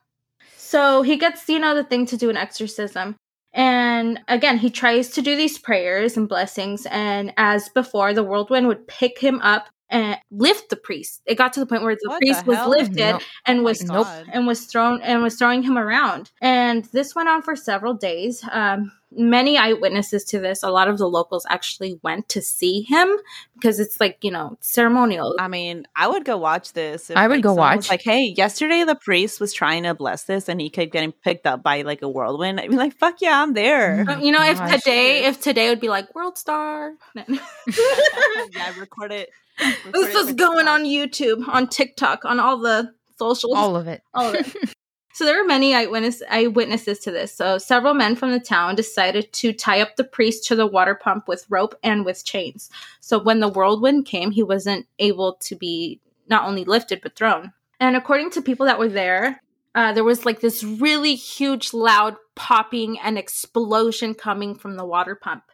So 0.56 1.02
he 1.02 1.16
gets, 1.16 1.48
you 1.48 1.58
know, 1.58 1.74
the 1.74 1.84
thing 1.84 2.06
to 2.06 2.16
do 2.16 2.28
an 2.28 2.36
exorcism. 2.36 3.16
And 3.52 4.20
again, 4.28 4.58
he 4.58 4.68
tries 4.68 5.10
to 5.10 5.22
do 5.22 5.36
these 5.36 5.58
prayers 5.58 6.16
and 6.16 6.28
blessings. 6.28 6.86
And 6.90 7.32
as 7.36 7.68
before, 7.70 8.12
the 8.12 8.22
whirlwind 8.24 8.66
would 8.66 8.86
pick 8.86 9.18
him 9.18 9.40
up 9.40 9.68
and 9.88 10.16
lift 10.30 10.68
the 10.70 10.76
priest. 10.76 11.22
It 11.26 11.36
got 11.36 11.52
to 11.54 11.60
the 11.60 11.66
point 11.66 11.82
where 11.82 11.94
the 11.94 12.08
What 12.08 12.20
priest 12.20 12.44
the 12.44 12.50
was 12.50 12.66
lifted 12.66 12.96
No. 12.98 13.20
and 13.46 13.58
Oh 13.60 13.62
my 13.62 13.70
was 13.70 13.82
God. 13.82 14.26
and 14.32 14.46
was 14.46 14.64
thrown 14.66 15.00
and 15.02 15.22
was 15.22 15.36
throwing 15.36 15.62
him 15.62 15.78
around. 15.78 16.30
And 16.40 16.84
this 16.86 17.14
went 17.14 17.28
on 17.28 17.42
for 17.42 17.54
several 17.56 17.94
days. 17.94 18.44
Um, 18.50 18.92
many 19.12 19.56
eyewitnesses 19.56 20.24
to 20.24 20.40
this. 20.40 20.62
A 20.64 20.70
lot 20.70 20.88
of 20.88 20.98
the 20.98 21.08
locals 21.08 21.46
actually 21.48 21.98
went 22.02 22.28
to 22.30 22.42
see 22.42 22.82
him 22.82 23.08
because 23.54 23.78
it's 23.78 24.00
like 24.00 24.18
you 24.22 24.30
know 24.32 24.58
ceremonial. 24.60 25.36
I 25.38 25.46
mean, 25.48 25.86
I 25.94 26.08
would 26.08 26.24
go 26.24 26.36
watch 26.36 26.72
this. 26.72 27.08
if, 27.08 27.16
I 27.16 27.28
would 27.28 27.36
like, 27.36 27.42
go 27.44 27.50
someone 27.50 27.76
was 27.76 27.84
watch. 27.86 27.90
Like, 27.90 28.02
hey, 28.02 28.34
yesterday 28.36 28.82
the 28.84 28.96
priest 28.96 29.40
was 29.40 29.52
trying 29.52 29.84
to 29.84 29.94
bless 29.94 30.24
this, 30.24 30.48
and 30.48 30.60
he 30.60 30.68
kept 30.68 30.92
getting 30.92 31.12
picked 31.12 31.46
up 31.46 31.62
by 31.62 31.82
like 31.82 32.02
a 32.02 32.08
whirlwind. 32.08 32.58
I'd 32.60 32.70
be 32.70 32.76
like, 32.76 32.96
fuck 32.98 33.20
yeah, 33.20 33.40
I'm 33.40 33.54
there. 33.54 34.04
Uh, 34.08 34.18
you 34.18 34.32
know, 34.32 34.42
if 34.42 34.58
today, 34.70 35.24
if 35.26 35.40
today 35.40 35.68
would 35.70 35.80
be 35.80 35.88
like 35.88 36.12
World 36.14 36.36
Star, 36.36 36.92
yeah, 37.16 38.78
record 38.78 39.12
it. 39.12 39.30
this 39.92 40.14
is 40.14 40.34
going 40.34 40.68
on 40.68 40.84
YouTube, 40.84 41.46
on 41.48 41.68
TikTok, 41.68 42.24
on 42.24 42.38
all 42.40 42.58
the 42.58 42.92
socials. 43.18 43.56
All 43.56 43.76
of 43.76 43.88
it. 43.88 44.02
all 44.14 44.28
of 44.34 44.56
it. 44.56 44.74
So 45.16 45.24
there 45.24 45.40
were 45.40 45.48
many 45.48 45.74
eyewitness 45.74 46.22
eyewitnesses 46.28 46.98
to 46.98 47.10
this. 47.10 47.34
So 47.34 47.56
several 47.56 47.94
men 47.94 48.16
from 48.16 48.32
the 48.32 48.38
town 48.38 48.74
decided 48.74 49.32
to 49.32 49.54
tie 49.54 49.80
up 49.80 49.96
the 49.96 50.04
priest 50.04 50.46
to 50.48 50.54
the 50.54 50.66
water 50.66 50.94
pump 50.94 51.26
with 51.26 51.46
rope 51.48 51.74
and 51.82 52.04
with 52.04 52.22
chains. 52.22 52.68
So 53.00 53.18
when 53.18 53.40
the 53.40 53.48
whirlwind 53.48 54.04
came, 54.04 54.30
he 54.30 54.42
wasn't 54.42 54.86
able 54.98 55.36
to 55.40 55.56
be 55.56 56.02
not 56.28 56.44
only 56.44 56.66
lifted 56.66 57.00
but 57.02 57.16
thrown. 57.16 57.54
And 57.80 57.96
according 57.96 58.32
to 58.32 58.42
people 58.42 58.66
that 58.66 58.78
were 58.78 58.90
there, 58.90 59.40
uh, 59.74 59.94
there 59.94 60.04
was 60.04 60.26
like 60.26 60.40
this 60.40 60.62
really 60.62 61.14
huge, 61.14 61.72
loud 61.72 62.16
popping 62.34 62.98
and 62.98 63.16
explosion 63.16 64.12
coming 64.12 64.54
from 64.54 64.76
the 64.76 64.84
water 64.84 65.14
pump, 65.14 65.44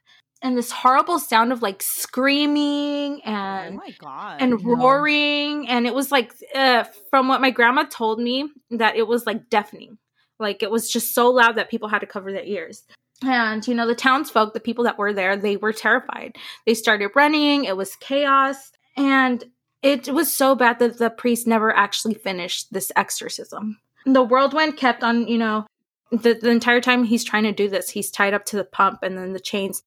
and 0.42 0.58
this 0.58 0.70
horrible 0.72 1.18
sound 1.18 1.52
of 1.52 1.62
like 1.62 1.82
screaming 1.82 3.20
Oh 3.24 3.30
and 3.30 3.76
my 3.76 3.90
god. 3.98 4.40
and 4.40 4.64
roaring 4.64 5.68
and 5.68 5.86
it 5.86 5.94
was 5.94 6.10
like 6.12 6.34
uh, 6.54 6.84
from 7.10 7.28
what 7.28 7.40
my 7.40 7.50
grandma 7.50 7.84
told 7.84 8.18
me 8.20 8.48
that 8.70 8.96
it 8.96 9.06
was 9.06 9.26
like 9.26 9.48
deafening. 9.48 9.98
Like 10.38 10.62
it 10.62 10.70
was 10.70 10.90
just 10.90 11.14
so 11.14 11.30
loud 11.30 11.56
that 11.56 11.70
people 11.70 11.88
had 11.88 12.00
to 12.00 12.06
cover 12.06 12.32
their 12.32 12.44
ears. 12.44 12.82
And 13.24 13.66
you 13.66 13.74
know 13.74 13.86
the 13.86 13.94
townsfolk 13.94 14.52
the 14.52 14.60
people 14.60 14.84
that 14.84 14.98
were 14.98 15.12
there 15.12 15.36
they 15.36 15.56
were 15.56 15.72
terrified. 15.72 16.36
They 16.66 16.74
started 16.74 17.10
running 17.14 17.64
it 17.64 17.76
was 17.76 17.96
chaos 17.96 18.72
and 18.96 19.44
it 19.82 20.08
was 20.12 20.32
so 20.32 20.54
bad 20.54 20.78
that 20.78 20.98
the 20.98 21.10
priest 21.10 21.46
never 21.46 21.74
actually 21.74 22.14
finished 22.14 22.72
this 22.72 22.92
exorcism. 22.96 23.78
The 24.06 24.22
whirlwind 24.22 24.76
kept 24.76 25.02
on 25.04 25.26
you 25.28 25.38
know 25.38 25.66
the, 26.10 26.34
the 26.34 26.50
entire 26.50 26.80
time 26.80 27.04
he's 27.04 27.24
trying 27.24 27.44
to 27.44 27.52
do 27.52 27.68
this 27.68 27.88
he's 27.90 28.10
tied 28.10 28.34
up 28.34 28.44
to 28.46 28.56
the 28.56 28.64
pump 28.64 29.02
and 29.02 29.16
then 29.16 29.32
the 29.32 29.40
chains 29.40 29.82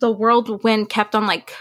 the 0.00 0.10
whirlwind 0.10 0.88
kept 0.88 1.14
on 1.14 1.26
like 1.26 1.54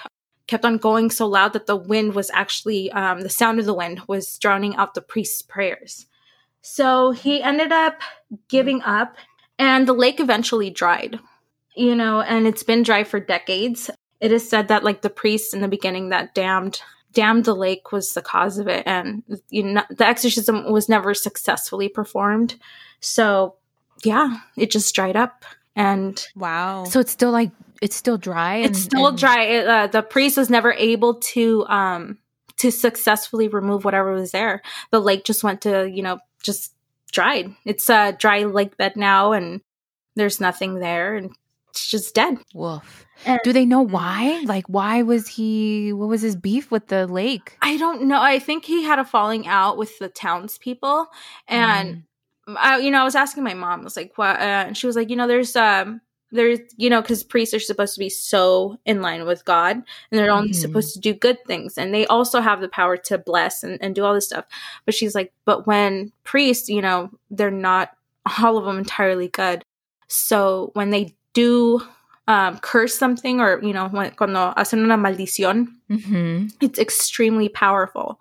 kept 0.48 0.66
on 0.66 0.78
going 0.78 1.10
so 1.10 1.26
loud 1.26 1.54
that 1.54 1.68
the 1.68 1.76
wind 1.76 2.14
was 2.14 2.30
actually 2.32 2.92
um, 2.92 3.22
the 3.22 3.30
sound 3.30 3.60
of 3.60 3.66
the 3.66 3.74
wind 3.74 4.02
was 4.08 4.38
drowning 4.38 4.76
out 4.76 4.94
the 4.94 5.02
priest's 5.02 5.42
prayers. 5.42 6.06
So 6.62 7.12
he 7.12 7.42
ended 7.42 7.72
up 7.72 8.02
giving 8.48 8.82
up 8.82 9.16
and 9.58 9.88
the 9.88 9.94
lake 9.94 10.20
eventually 10.20 10.70
dried 10.70 11.20
you 11.76 11.96
know 11.96 12.22
and 12.22 12.48
it's 12.48 12.64
been 12.64 12.84
dry 12.84 13.04
for 13.04 13.20
decades. 13.20 13.90
It 14.20 14.32
is 14.32 14.48
said 14.48 14.70
that 14.70 14.84
like 14.84 15.02
the 15.02 15.10
priest 15.10 15.54
in 15.54 15.62
the 15.62 15.68
beginning 15.68 16.10
that 16.10 16.34
damned 16.34 16.82
damned 17.14 17.46
the 17.46 17.56
lake 17.56 17.92
was 17.92 18.14
the 18.14 18.22
cause 18.22 18.58
of 18.58 18.68
it 18.68 18.84
and 18.88 19.24
you 19.50 19.64
know 19.64 19.84
the 19.90 20.08
exorcism 20.08 20.72
was 20.72 20.90
never 20.90 21.14
successfully 21.14 21.90
performed. 21.90 22.56
So 23.00 23.56
yeah 24.04 24.38
it 24.58 24.72
just 24.72 24.94
dried 24.94 25.16
up 25.16 25.46
and 25.76 26.26
wow. 26.36 26.86
So 26.86 27.00
it's 27.00 27.12
still 27.12 27.32
like 27.32 27.52
it's 27.84 27.96
still 27.96 28.18
dry. 28.18 28.56
And, 28.56 28.66
it's 28.72 28.80
still 28.80 29.08
and- 29.08 29.18
dry. 29.18 29.44
It, 29.44 29.68
uh, 29.68 29.88
the 29.88 30.02
priest 30.02 30.38
was 30.38 30.50
never 30.50 30.72
able 30.74 31.16
to 31.36 31.66
um 31.68 32.18
to 32.58 32.72
successfully 32.72 33.48
remove 33.48 33.84
whatever 33.86 34.14
was 34.14 34.32
there. 34.32 34.62
The 34.92 35.00
lake 35.02 35.24
just 35.26 35.44
went 35.44 35.62
to 35.62 35.90
you 35.90 36.02
know 36.04 36.20
just 36.42 36.74
dried. 37.12 37.54
It's 37.66 37.90
a 37.90 38.14
dry 38.14 38.44
lake 38.44 38.78
bed 38.78 38.96
now, 38.96 39.34
and 39.34 39.62
there's 40.16 40.40
nothing 40.40 40.80
there, 40.80 41.16
and 41.16 41.32
it's 41.70 41.88
just 41.88 42.14
dead. 42.16 42.38
Woof. 42.54 43.06
And- 43.26 43.40
Do 43.44 43.54
they 43.54 43.66
know 43.66 43.82
why? 43.82 44.44
Like, 44.46 44.66
why 44.68 45.02
was 45.04 45.28
he? 45.28 45.94
What 45.94 46.10
was 46.10 46.22
his 46.22 46.36
beef 46.36 46.70
with 46.72 46.88
the 46.88 47.08
lake? 47.08 47.58
I 47.62 47.78
don't 47.78 48.04
know. 48.04 48.22
I 48.22 48.40
think 48.40 48.66
he 48.66 48.84
had 48.84 49.00
a 49.00 49.06
falling 49.06 49.48
out 49.48 49.78
with 49.78 49.98
the 50.00 50.10
townspeople, 50.10 51.08
and 51.48 52.04
Mm. 52.48 52.56
I, 52.58 52.78
you 52.80 52.92
know, 52.92 53.00
I 53.00 53.06
was 53.06 53.16
asking 53.16 53.44
my 53.46 53.54
mom. 53.54 53.80
I 53.80 53.84
was 53.84 53.96
like, 53.96 54.12
"What?" 54.18 54.36
Uh, 54.36 54.66
and 54.68 54.78
she 54.78 54.86
was 54.88 54.96
like, 54.98 55.10
"You 55.10 55.16
know, 55.16 55.28
there's 55.28 55.56
um." 55.56 56.02
There's, 56.34 56.60
you 56.78 56.90
know, 56.90 57.02
because 57.02 57.24
priests 57.24 57.54
are 57.54 57.60
supposed 57.60 57.94
to 57.94 58.00
be 58.00 58.10
so 58.10 58.78
in 58.86 59.02
line 59.02 59.26
with 59.26 59.46
God 59.46 59.76
and 59.78 59.86
they're 60.12 60.32
only 60.32 60.50
Mhm. 60.50 60.56
supposed 60.56 60.94
to 60.96 61.00
do 61.00 61.14
good 61.14 61.38
things. 61.46 61.78
And 61.78 61.94
they 61.94 62.06
also 62.08 62.42
have 62.42 62.60
the 62.60 62.68
power 62.68 62.98
to 62.98 63.18
bless 63.18 63.64
and, 63.64 63.78
and 63.82 63.94
do 63.96 64.04
all 64.04 64.14
this 64.16 64.26
stuff. 64.26 64.46
But 64.86 64.96
she's 64.96 65.14
like, 65.16 65.32
but 65.46 65.68
when 65.68 66.12
priests, 66.24 66.70
you 66.70 66.82
know, 66.82 67.12
they're 67.30 67.52
not 67.52 67.92
all 68.44 68.58
of 68.58 68.66
them 68.66 68.78
entirely 68.80 69.28
good. 69.28 69.64
So 70.08 70.72
when 70.74 70.90
they 70.90 71.16
do 71.34 71.82
um, 72.28 72.58
curse 72.60 72.98
something 72.98 73.40
or, 73.40 73.60
you 73.62 73.74
know, 73.74 73.90
when, 73.90 74.12
cuando 74.12 74.54
hacen 74.58 74.80
una 74.84 74.98
maldición, 74.98 75.68
Mhm. 75.90 76.52
it's 76.62 76.80
extremely 76.80 77.50
powerful 77.50 78.20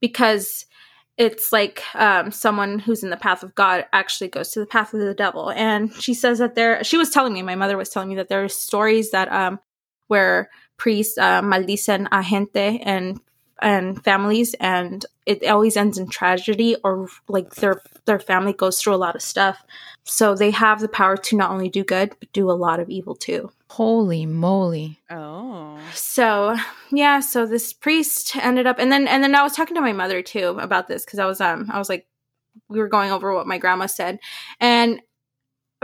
because 0.00 0.66
it's 1.18 1.52
like 1.52 1.82
um, 1.94 2.30
someone 2.30 2.78
who's 2.78 3.04
in 3.04 3.10
the 3.10 3.16
path 3.16 3.42
of 3.42 3.54
God 3.54 3.86
actually 3.92 4.28
goes 4.28 4.50
to 4.50 4.60
the 4.60 4.66
path 4.66 4.94
of 4.94 5.00
the 5.00 5.14
devil. 5.14 5.50
And 5.50 5.92
she 5.94 6.14
says 6.14 6.38
that 6.38 6.54
there, 6.54 6.82
she 6.84 6.96
was 6.96 7.10
telling 7.10 7.34
me, 7.34 7.42
my 7.42 7.54
mother 7.54 7.76
was 7.76 7.90
telling 7.90 8.08
me 8.08 8.14
that 8.16 8.28
there 8.28 8.42
are 8.44 8.48
stories 8.48 9.10
that 9.10 9.30
um, 9.30 9.60
where 10.08 10.50
priests 10.78 11.18
uh, 11.18 11.42
maldicen 11.42 12.08
a 12.10 12.22
gente 12.22 12.80
and 12.82 13.20
and 13.62 14.02
families, 14.02 14.54
and 14.60 15.04
it 15.26 15.46
always 15.46 15.76
ends 15.76 15.98
in 15.98 16.08
tragedy 16.08 16.76
or 16.84 17.08
like 17.28 17.54
their 17.56 17.82
their 18.04 18.18
family 18.18 18.52
goes 18.52 18.80
through 18.80 18.94
a 18.94 18.96
lot 18.96 19.14
of 19.14 19.22
stuff. 19.22 19.64
So 20.04 20.34
they 20.34 20.50
have 20.50 20.80
the 20.80 20.88
power 20.88 21.16
to 21.16 21.36
not 21.36 21.50
only 21.50 21.68
do 21.68 21.84
good 21.84 22.14
but 22.18 22.32
do 22.32 22.50
a 22.50 22.52
lot 22.52 22.80
of 22.80 22.90
evil 22.90 23.14
too. 23.14 23.50
Holy 23.68 24.26
moly! 24.26 24.98
oh. 25.10 25.78
So 25.94 26.56
yeah, 26.90 27.20
so 27.20 27.46
this 27.46 27.72
priest 27.72 28.36
ended 28.36 28.66
up, 28.66 28.78
and 28.78 28.90
then 28.90 29.08
and 29.08 29.22
then 29.22 29.34
I 29.34 29.42
was 29.42 29.54
talking 29.54 29.76
to 29.76 29.80
my 29.80 29.92
mother 29.92 30.22
too 30.22 30.56
about 30.60 30.88
this 30.88 31.04
because 31.04 31.18
I 31.18 31.26
was 31.26 31.40
um 31.40 31.70
I 31.72 31.78
was 31.78 31.88
like 31.88 32.06
we 32.68 32.78
were 32.78 32.88
going 32.88 33.12
over 33.12 33.32
what 33.32 33.46
my 33.46 33.58
grandma 33.58 33.86
said, 33.86 34.18
and 34.60 35.00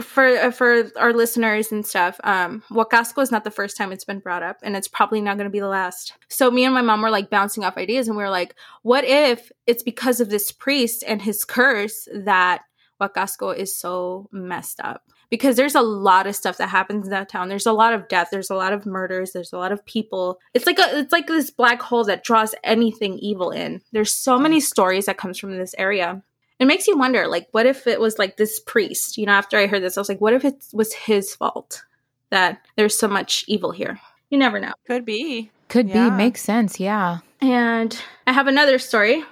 for 0.00 0.26
uh, 0.26 0.50
for 0.50 0.90
our 0.96 1.12
listeners 1.12 1.72
and 1.72 1.86
stuff, 1.86 2.20
um, 2.24 2.62
is 2.70 3.30
not 3.32 3.44
the 3.44 3.50
first 3.50 3.76
time 3.76 3.92
it's 3.92 4.04
been 4.04 4.20
brought 4.20 4.42
up, 4.42 4.58
and 4.62 4.76
it's 4.76 4.88
probably 4.88 5.20
not 5.20 5.36
going 5.36 5.46
to 5.46 5.50
be 5.50 5.60
the 5.60 5.68
last. 5.68 6.14
So 6.28 6.50
me 6.50 6.64
and 6.64 6.74
my 6.74 6.82
mom 6.82 7.02
were 7.02 7.10
like 7.10 7.30
bouncing 7.30 7.64
off 7.64 7.76
ideas, 7.76 8.08
and 8.08 8.16
we 8.16 8.22
were 8.22 8.30
like, 8.30 8.54
what 8.82 9.04
if 9.04 9.50
it's 9.66 9.82
because 9.82 10.20
of 10.20 10.30
this 10.30 10.52
priest 10.52 11.04
and 11.06 11.22
his 11.22 11.44
curse 11.44 12.08
that 12.14 12.62
Huacasco 13.00 13.56
is 13.56 13.76
so 13.76 14.28
messed 14.32 14.80
up? 14.80 15.02
because 15.30 15.56
there's 15.56 15.74
a 15.74 15.82
lot 15.82 16.26
of 16.26 16.36
stuff 16.36 16.56
that 16.58 16.68
happens 16.68 17.06
in 17.06 17.10
that 17.10 17.28
town. 17.28 17.48
There's 17.48 17.66
a 17.66 17.72
lot 17.72 17.92
of 17.92 18.08
death. 18.08 18.28
There's 18.30 18.50
a 18.50 18.54
lot 18.54 18.72
of 18.72 18.86
murders. 18.86 19.32
There's 19.32 19.52
a 19.52 19.58
lot 19.58 19.72
of 19.72 19.84
people. 19.84 20.38
It's 20.54 20.66
like 20.66 20.78
a 20.78 20.98
it's 20.98 21.12
like 21.12 21.26
this 21.26 21.50
black 21.50 21.82
hole 21.82 22.04
that 22.04 22.24
draws 22.24 22.54
anything 22.64 23.18
evil 23.18 23.50
in. 23.50 23.82
There's 23.92 24.12
so 24.12 24.38
many 24.38 24.60
stories 24.60 25.06
that 25.06 25.18
comes 25.18 25.38
from 25.38 25.58
this 25.58 25.74
area. 25.76 26.22
It 26.58 26.66
makes 26.66 26.86
you 26.88 26.98
wonder, 26.98 27.26
like, 27.28 27.46
what 27.52 27.66
if 27.66 27.86
it 27.86 28.00
was 28.00 28.18
like 28.18 28.36
this 28.36 28.58
priest? 28.60 29.16
You 29.16 29.26
know, 29.26 29.32
after 29.32 29.56
I 29.56 29.66
heard 29.66 29.82
this, 29.82 29.96
I 29.96 30.00
was 30.00 30.08
like, 30.08 30.20
what 30.20 30.32
if 30.34 30.44
it 30.44 30.64
was 30.72 30.92
his 30.92 31.34
fault 31.34 31.84
that 32.30 32.66
there's 32.76 32.98
so 32.98 33.06
much 33.08 33.44
evil 33.46 33.70
here? 33.70 34.00
You 34.30 34.38
never 34.38 34.58
know. 34.60 34.72
Could 34.86 35.04
be. 35.04 35.50
Could 35.68 35.88
Yeah. 35.88 36.10
be. 36.10 36.16
Makes 36.16 36.42
sense. 36.42 36.80
Yeah. 36.80 37.18
And 37.40 37.96
I 38.26 38.32
have 38.32 38.48
another 38.48 38.78
story. 38.78 39.24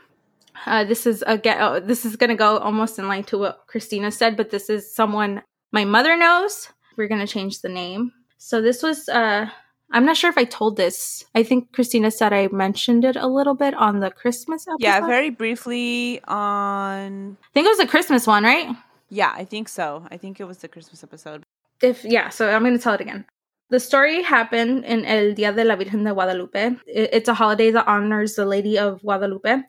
Uh, 0.64 0.84
this 0.84 1.06
is 1.06 1.22
again. 1.26 1.58
Oh, 1.60 1.80
this 1.80 2.04
is 2.06 2.16
going 2.16 2.30
to 2.30 2.36
go 2.36 2.58
almost 2.58 2.98
in 2.98 3.08
line 3.08 3.24
to 3.24 3.38
what 3.38 3.64
Christina 3.66 4.10
said, 4.10 4.36
but 4.36 4.50
this 4.50 4.70
is 4.70 4.92
someone 4.94 5.42
my 5.72 5.84
mother 5.84 6.16
knows. 6.16 6.68
We're 6.96 7.08
going 7.08 7.20
to 7.20 7.26
change 7.26 7.60
the 7.60 7.68
name. 7.68 8.12
So 8.38 8.62
this 8.62 8.82
was. 8.82 9.08
Uh, 9.08 9.50
I'm 9.92 10.04
not 10.04 10.16
sure 10.16 10.30
if 10.30 10.38
I 10.38 10.44
told 10.44 10.76
this. 10.76 11.24
I 11.34 11.42
think 11.42 11.72
Christina 11.72 12.10
said 12.10 12.32
I 12.32 12.48
mentioned 12.48 13.04
it 13.04 13.16
a 13.16 13.26
little 13.28 13.54
bit 13.54 13.74
on 13.74 14.00
the 14.00 14.10
Christmas 14.10 14.66
episode. 14.66 14.82
Yeah, 14.82 15.06
very 15.06 15.30
briefly 15.30 16.20
on. 16.24 17.36
I 17.40 17.52
think 17.54 17.66
it 17.66 17.70
was 17.70 17.78
the 17.78 17.86
Christmas 17.86 18.26
one, 18.26 18.44
right? 18.44 18.74
Yeah, 19.08 19.32
I 19.34 19.44
think 19.44 19.68
so. 19.68 20.06
I 20.10 20.16
think 20.16 20.40
it 20.40 20.44
was 20.44 20.58
the 20.58 20.68
Christmas 20.68 21.04
episode. 21.04 21.44
If 21.80 22.04
yeah, 22.04 22.30
so 22.30 22.50
I'm 22.50 22.62
going 22.62 22.76
to 22.76 22.82
tell 22.82 22.94
it 22.94 23.00
again. 23.00 23.24
The 23.68 23.80
story 23.80 24.22
happened 24.22 24.84
in 24.84 25.04
El 25.04 25.34
Día 25.34 25.54
de 25.54 25.64
la 25.64 25.76
Virgen 25.76 26.04
de 26.04 26.12
Guadalupe. 26.12 26.76
It's 26.86 27.28
a 27.28 27.34
holiday 27.34 27.70
that 27.72 27.88
honors 27.88 28.34
the 28.34 28.46
Lady 28.46 28.78
of 28.78 29.02
Guadalupe. 29.02 29.62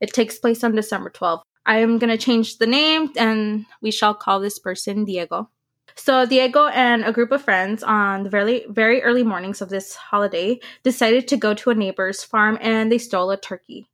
It 0.00 0.12
takes 0.12 0.38
place 0.38 0.64
on 0.64 0.74
December 0.74 1.10
12th. 1.10 1.42
I 1.66 1.78
am 1.78 1.98
going 1.98 2.10
to 2.10 2.18
change 2.18 2.58
the 2.58 2.66
name 2.66 3.10
and 3.16 3.64
we 3.80 3.90
shall 3.90 4.12
call 4.12 4.40
this 4.40 4.58
person 4.58 5.04
Diego. 5.04 5.48
So 5.96 6.26
Diego 6.26 6.66
and 6.66 7.04
a 7.04 7.12
group 7.12 7.30
of 7.30 7.42
friends 7.42 7.82
on 7.82 8.24
the 8.24 8.30
very 8.30 8.66
very 8.68 9.02
early 9.02 9.22
mornings 9.22 9.62
of 9.62 9.68
this 9.68 9.94
holiday 9.94 10.58
decided 10.82 11.28
to 11.28 11.36
go 11.36 11.54
to 11.54 11.70
a 11.70 11.74
neighbor's 11.74 12.22
farm 12.22 12.58
and 12.60 12.90
they 12.90 12.98
stole 12.98 13.30
a 13.30 13.36
turkey. 13.36 13.88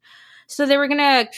So 0.46 0.66
they 0.66 0.76
were 0.76 0.88
to 0.88 0.94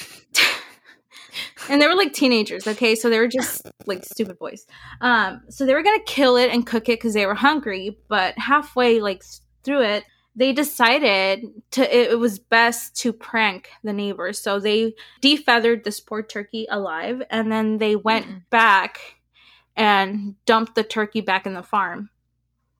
and 1.68 1.82
they 1.82 1.86
were 1.86 1.94
like 1.94 2.12
teenagers, 2.12 2.66
okay? 2.66 2.94
So 2.94 3.10
they 3.10 3.18
were 3.18 3.28
just 3.28 3.66
like 3.86 4.04
stupid 4.04 4.38
boys. 4.38 4.66
Um 5.00 5.42
so 5.48 5.66
they 5.66 5.74
were 5.74 5.82
to 5.82 6.00
kill 6.06 6.36
it 6.36 6.50
and 6.50 6.66
cook 6.66 6.88
it 6.88 7.00
cuz 7.00 7.14
they 7.14 7.26
were 7.26 7.34
hungry, 7.34 7.98
but 8.08 8.38
halfway 8.38 9.00
like 9.00 9.22
through 9.64 9.82
it, 9.82 10.04
they 10.34 10.52
decided 10.52 11.44
to 11.72 11.96
it, 11.96 12.18
was 12.18 12.38
best 12.38 12.96
to 12.96 13.12
prank 13.12 13.70
the 13.84 13.92
neighbors 13.92 14.38
so 14.38 14.58
they 14.58 14.94
defeathered 15.20 15.84
this 15.84 16.00
poor 16.00 16.22
turkey 16.22 16.66
alive 16.70 17.22
and 17.30 17.52
then 17.52 17.78
they 17.78 17.96
went 17.96 18.26
mm 18.26 18.42
back 18.50 19.21
and 19.76 20.34
dumped 20.44 20.74
the 20.74 20.82
turkey 20.82 21.20
back 21.20 21.46
in 21.46 21.54
the 21.54 21.62
farm 21.62 22.10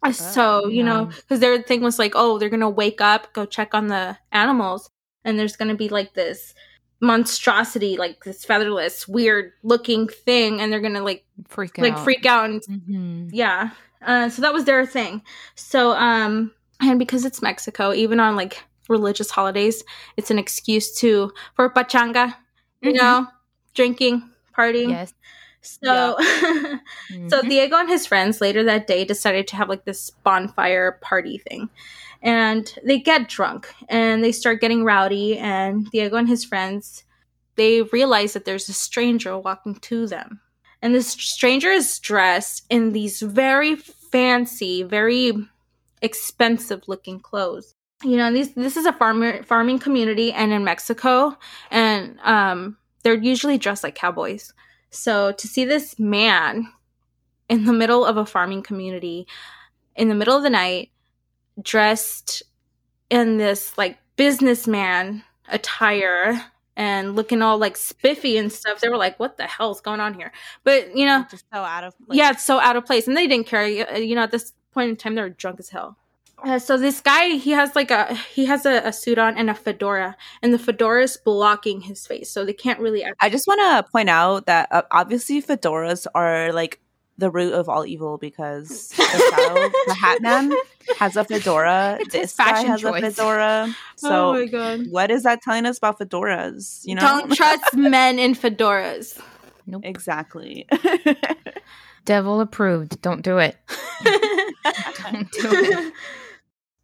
oh, 0.04 0.12
so 0.12 0.66
you 0.66 0.82
know 0.82 1.06
because 1.06 1.40
their 1.40 1.60
thing 1.62 1.82
was 1.82 1.98
like 1.98 2.12
oh 2.14 2.38
they're 2.38 2.50
gonna 2.50 2.68
wake 2.68 3.00
up 3.00 3.32
go 3.32 3.44
check 3.44 3.74
on 3.74 3.86
the 3.86 4.16
animals 4.30 4.90
and 5.24 5.38
there's 5.38 5.56
gonna 5.56 5.74
be 5.74 5.88
like 5.88 6.14
this 6.14 6.54
monstrosity 7.00 7.96
like 7.96 8.22
this 8.24 8.44
featherless 8.44 9.08
weird 9.08 9.52
looking 9.62 10.06
thing 10.06 10.60
and 10.60 10.72
they're 10.72 10.80
gonna 10.80 11.02
like 11.02 11.24
freak 11.48 11.76
like 11.78 11.94
out. 11.94 12.04
freak 12.04 12.26
out 12.26 12.48
and 12.48 12.62
mm-hmm. 12.62 13.28
yeah 13.32 13.70
uh, 14.02 14.28
so 14.28 14.42
that 14.42 14.52
was 14.52 14.64
their 14.64 14.84
thing 14.84 15.22
so 15.54 15.92
um 15.92 16.52
and 16.82 16.98
because 16.98 17.24
it's 17.24 17.40
Mexico, 17.40 17.92
even 17.92 18.20
on 18.20 18.36
like 18.36 18.64
religious 18.88 19.30
holidays, 19.30 19.84
it's 20.16 20.30
an 20.30 20.38
excuse 20.38 20.92
to 20.98 21.32
for 21.54 21.70
pachanga, 21.70 22.34
you 22.80 22.92
mm-hmm. 22.92 22.98
know, 22.98 23.26
drinking, 23.74 24.28
partying. 24.56 24.90
Yes. 24.90 25.14
So, 25.62 26.16
yeah. 26.20 26.78
mm-hmm. 27.10 27.28
so 27.28 27.42
Diego 27.42 27.76
and 27.76 27.88
his 27.88 28.06
friends 28.06 28.40
later 28.40 28.62
that 28.64 28.86
day 28.86 29.04
decided 29.04 29.46
to 29.48 29.56
have 29.56 29.68
like 29.68 29.84
this 29.84 30.10
bonfire 30.10 30.98
party 31.00 31.38
thing, 31.38 31.70
and 32.22 32.72
they 32.84 32.98
get 32.98 33.28
drunk 33.28 33.72
and 33.88 34.22
they 34.22 34.32
start 34.32 34.60
getting 34.60 34.84
rowdy. 34.84 35.38
And 35.38 35.90
Diego 35.90 36.16
and 36.16 36.28
his 36.28 36.44
friends 36.44 37.04
they 37.54 37.82
realize 37.82 38.32
that 38.32 38.46
there's 38.46 38.68
a 38.68 38.72
stranger 38.72 39.38
walking 39.38 39.74
to 39.76 40.06
them, 40.06 40.40
and 40.80 40.94
this 40.94 41.08
stranger 41.08 41.70
is 41.70 41.98
dressed 41.98 42.64
in 42.70 42.92
these 42.92 43.20
very 43.20 43.76
fancy, 43.76 44.82
very 44.82 45.32
expensive 46.02 46.82
looking 46.88 47.20
clothes. 47.20 47.74
You 48.04 48.16
know, 48.16 48.32
these 48.32 48.52
this 48.54 48.76
is 48.76 48.86
a 48.86 48.92
farmer 48.92 49.42
farming 49.44 49.78
community 49.78 50.32
and 50.32 50.52
in 50.52 50.64
Mexico 50.64 51.36
and 51.70 52.18
um 52.24 52.76
they're 53.02 53.14
usually 53.14 53.58
dressed 53.58 53.84
like 53.84 53.94
cowboys. 53.94 54.52
So 54.92 55.32
to 55.32 55.48
see 55.48 55.64
this 55.64 55.98
man 55.98 56.68
in 57.48 57.64
the 57.64 57.72
middle 57.72 58.04
of 58.04 58.16
a 58.16 58.26
farming 58.26 58.62
community 58.62 59.26
in 59.96 60.08
the 60.08 60.14
middle 60.14 60.36
of 60.36 60.42
the 60.42 60.50
night 60.50 60.90
dressed 61.60 62.42
in 63.10 63.36
this 63.36 63.76
like 63.76 63.98
businessman 64.16 65.22
attire 65.48 66.44
and 66.76 67.14
looking 67.14 67.42
all 67.42 67.58
like 67.58 67.76
spiffy 67.76 68.36
and 68.36 68.50
stuff. 68.50 68.80
They 68.80 68.88
were 68.88 68.96
like, 68.96 69.18
"What 69.20 69.36
the 69.36 69.46
hell 69.46 69.72
is 69.72 69.80
going 69.80 70.00
on 70.00 70.14
here?" 70.14 70.32
But 70.64 70.96
you 70.96 71.04
know, 71.04 71.26
just 71.30 71.44
so 71.52 71.60
out 71.60 71.84
of 71.84 71.94
place. 71.98 72.16
Yeah, 72.16 72.30
it's 72.30 72.44
so 72.44 72.58
out 72.58 72.76
of 72.76 72.86
place, 72.86 73.06
and 73.06 73.16
they 73.16 73.26
didn't 73.26 73.46
care. 73.46 73.66
You 73.66 73.84
uh, 73.84 74.14
know, 74.14 74.22
at 74.22 74.30
this 74.30 74.52
point 74.72 74.90
in 74.90 74.96
time, 74.96 75.14
they 75.14 75.22
were 75.22 75.28
drunk 75.28 75.60
as 75.60 75.68
hell. 75.68 75.96
Uh, 76.44 76.58
so 76.58 76.76
this 76.76 77.00
guy, 77.00 77.36
he 77.36 77.52
has 77.52 77.74
like 77.76 77.90
a 77.90 78.14
he 78.14 78.46
has 78.46 78.66
a, 78.66 78.82
a, 78.84 78.92
suit 78.92 79.18
on 79.18 79.36
and 79.36 79.48
a 79.48 79.54
fedora, 79.54 80.16
and 80.42 80.52
the 80.52 80.58
fedora 80.58 81.04
is 81.04 81.16
blocking 81.16 81.82
his 81.82 82.06
face, 82.06 82.30
so 82.30 82.44
they 82.44 82.52
can't 82.52 82.80
really. 82.80 83.04
I 83.20 83.30
just 83.30 83.46
want 83.46 83.60
to 83.60 83.90
point 83.90 84.08
out 84.08 84.46
that 84.46 84.68
uh, 84.72 84.82
obviously 84.90 85.40
fedoras 85.40 86.06
are 86.14 86.52
like 86.52 86.80
the 87.16 87.30
root 87.30 87.52
of 87.52 87.68
all 87.68 87.86
evil 87.86 88.18
because 88.18 88.88
the, 88.96 89.02
shadow, 89.04 89.70
the 89.86 89.94
Hat 89.94 90.20
Man 90.20 90.52
has 90.98 91.16
a 91.16 91.24
fedora. 91.24 91.98
It's 92.00 92.12
this 92.12 92.34
guy 92.34 92.62
has 92.62 92.80
choice. 92.80 93.02
a 93.02 93.10
fedora. 93.10 93.76
So, 93.96 94.30
oh 94.30 94.32
my 94.32 94.46
god, 94.46 94.86
what 94.90 95.12
is 95.12 95.22
that 95.22 95.42
telling 95.42 95.64
us 95.64 95.78
about 95.78 96.00
fedoras? 96.00 96.80
You 96.84 96.96
know, 96.96 97.02
don't 97.02 97.32
trust 97.32 97.64
men 97.76 98.18
in 98.18 98.34
fedoras. 98.34 99.20
Nope. 99.66 99.82
Exactly. 99.84 100.66
Devil 102.04 102.40
approved. 102.40 103.00
Don't 103.00 103.22
do 103.22 103.38
it. 103.38 103.56
don't 104.02 105.30
do 105.30 105.50
it. 105.52 105.92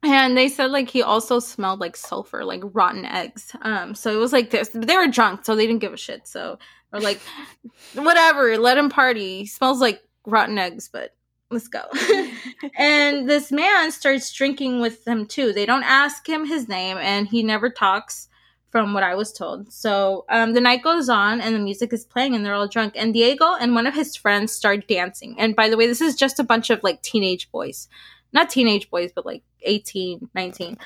And 0.03 0.37
they 0.37 0.49
said 0.49 0.71
like 0.71 0.89
he 0.89 1.03
also 1.03 1.41
smelled 1.41 1.81
like 1.81 1.97
sulfur, 1.97 2.45
like 2.45 2.63
rotten 2.73 3.05
eggs. 3.05 3.55
Um, 3.63 3.95
so 3.95 4.13
it 4.13 4.19
was 4.19 4.33
like 4.33 4.51
this. 4.51 4.71
They 4.73 4.97
were 4.97 5.09
drunk, 5.09 5.45
so 5.45 5.57
they 5.57 5.67
didn't 5.67 5.81
give 5.81 5.93
a 5.93 5.97
shit. 5.97 6.29
So 6.29 6.59
or 6.93 7.01
like, 7.01 7.21
whatever, 7.95 8.57
let 8.59 8.79
him 8.79 8.91
party. 8.91 9.41
He 9.41 9.47
smells 9.47 9.81
like 9.81 10.03
rotten 10.27 10.59
eggs, 10.59 10.89
but 10.93 11.15
let's 11.51 11.69
go. 11.69 11.83
and 12.79 13.29
this 13.29 13.51
man 13.51 13.91
starts 13.91 14.33
drinking 14.33 14.81
with 14.81 15.05
them 15.05 15.27
too. 15.27 15.53
They 15.53 15.67
don't 15.67 15.85
ask 15.85 16.29
him 16.29 16.47
his 16.47 16.69
name, 16.69 16.97
and 16.99 17.27
he 17.29 17.43
never 17.43 17.71
talks 17.71 18.29
from 18.71 18.93
what 18.93 19.03
I 19.03 19.15
was 19.15 19.33
told. 19.33 19.73
So 19.73 20.27
um, 20.29 20.53
the 20.53 20.61
night 20.61 20.83
goes 20.83 21.09
on 21.09 21.41
and 21.41 21.55
the 21.55 21.59
music 21.59 21.91
is 21.95 22.05
playing 22.05 22.35
and 22.35 22.45
they're 22.45 22.55
all 22.55 22.69
drunk. 22.69 22.93
And 22.97 23.15
Diego 23.15 23.55
and 23.59 23.75
one 23.75 23.87
of 23.87 23.95
his 23.95 24.15
friends 24.15 24.53
start 24.53 24.87
dancing. 24.87 25.37
And 25.39 25.57
by 25.57 25.71
the 25.71 25.77
way, 25.79 25.87
this 25.87 26.03
is 26.03 26.15
just 26.15 26.39
a 26.39 26.45
bunch 26.45 26.69
of 26.69 26.83
like 26.83 27.01
teenage 27.01 27.51
boys. 27.51 27.89
Not 28.33 28.51
teenage 28.51 28.91
boys, 28.91 29.11
but 29.15 29.27
like 29.27 29.43
18, 29.63 30.31
19. 30.35 30.79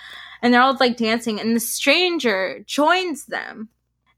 And 0.43 0.55
they're 0.55 0.61
all 0.61 0.77
like 0.79 0.97
dancing. 0.97 1.41
And 1.41 1.57
the 1.57 1.61
stranger 1.61 2.65
joins 2.67 3.27
them. 3.27 3.69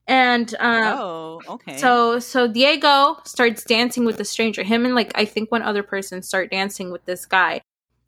And 0.07 0.55
um, 0.59 0.99
oh, 0.99 1.41
okay. 1.49 1.79
So 1.79 2.19
so 2.19 2.47
Diego 2.47 3.17
starts 3.25 3.65
dancing 3.65 4.05
with 4.05 4.19
the 4.19 4.25
stranger. 4.25 4.63
Him 4.63 4.85
and 4.85 4.95
like 4.95 5.13
I 5.15 5.25
think 5.25 5.51
one 5.51 5.63
other 5.63 5.83
person 5.83 6.23
start 6.23 6.51
dancing 6.51 6.91
with 6.91 7.07
this 7.07 7.25
guy. 7.25 7.63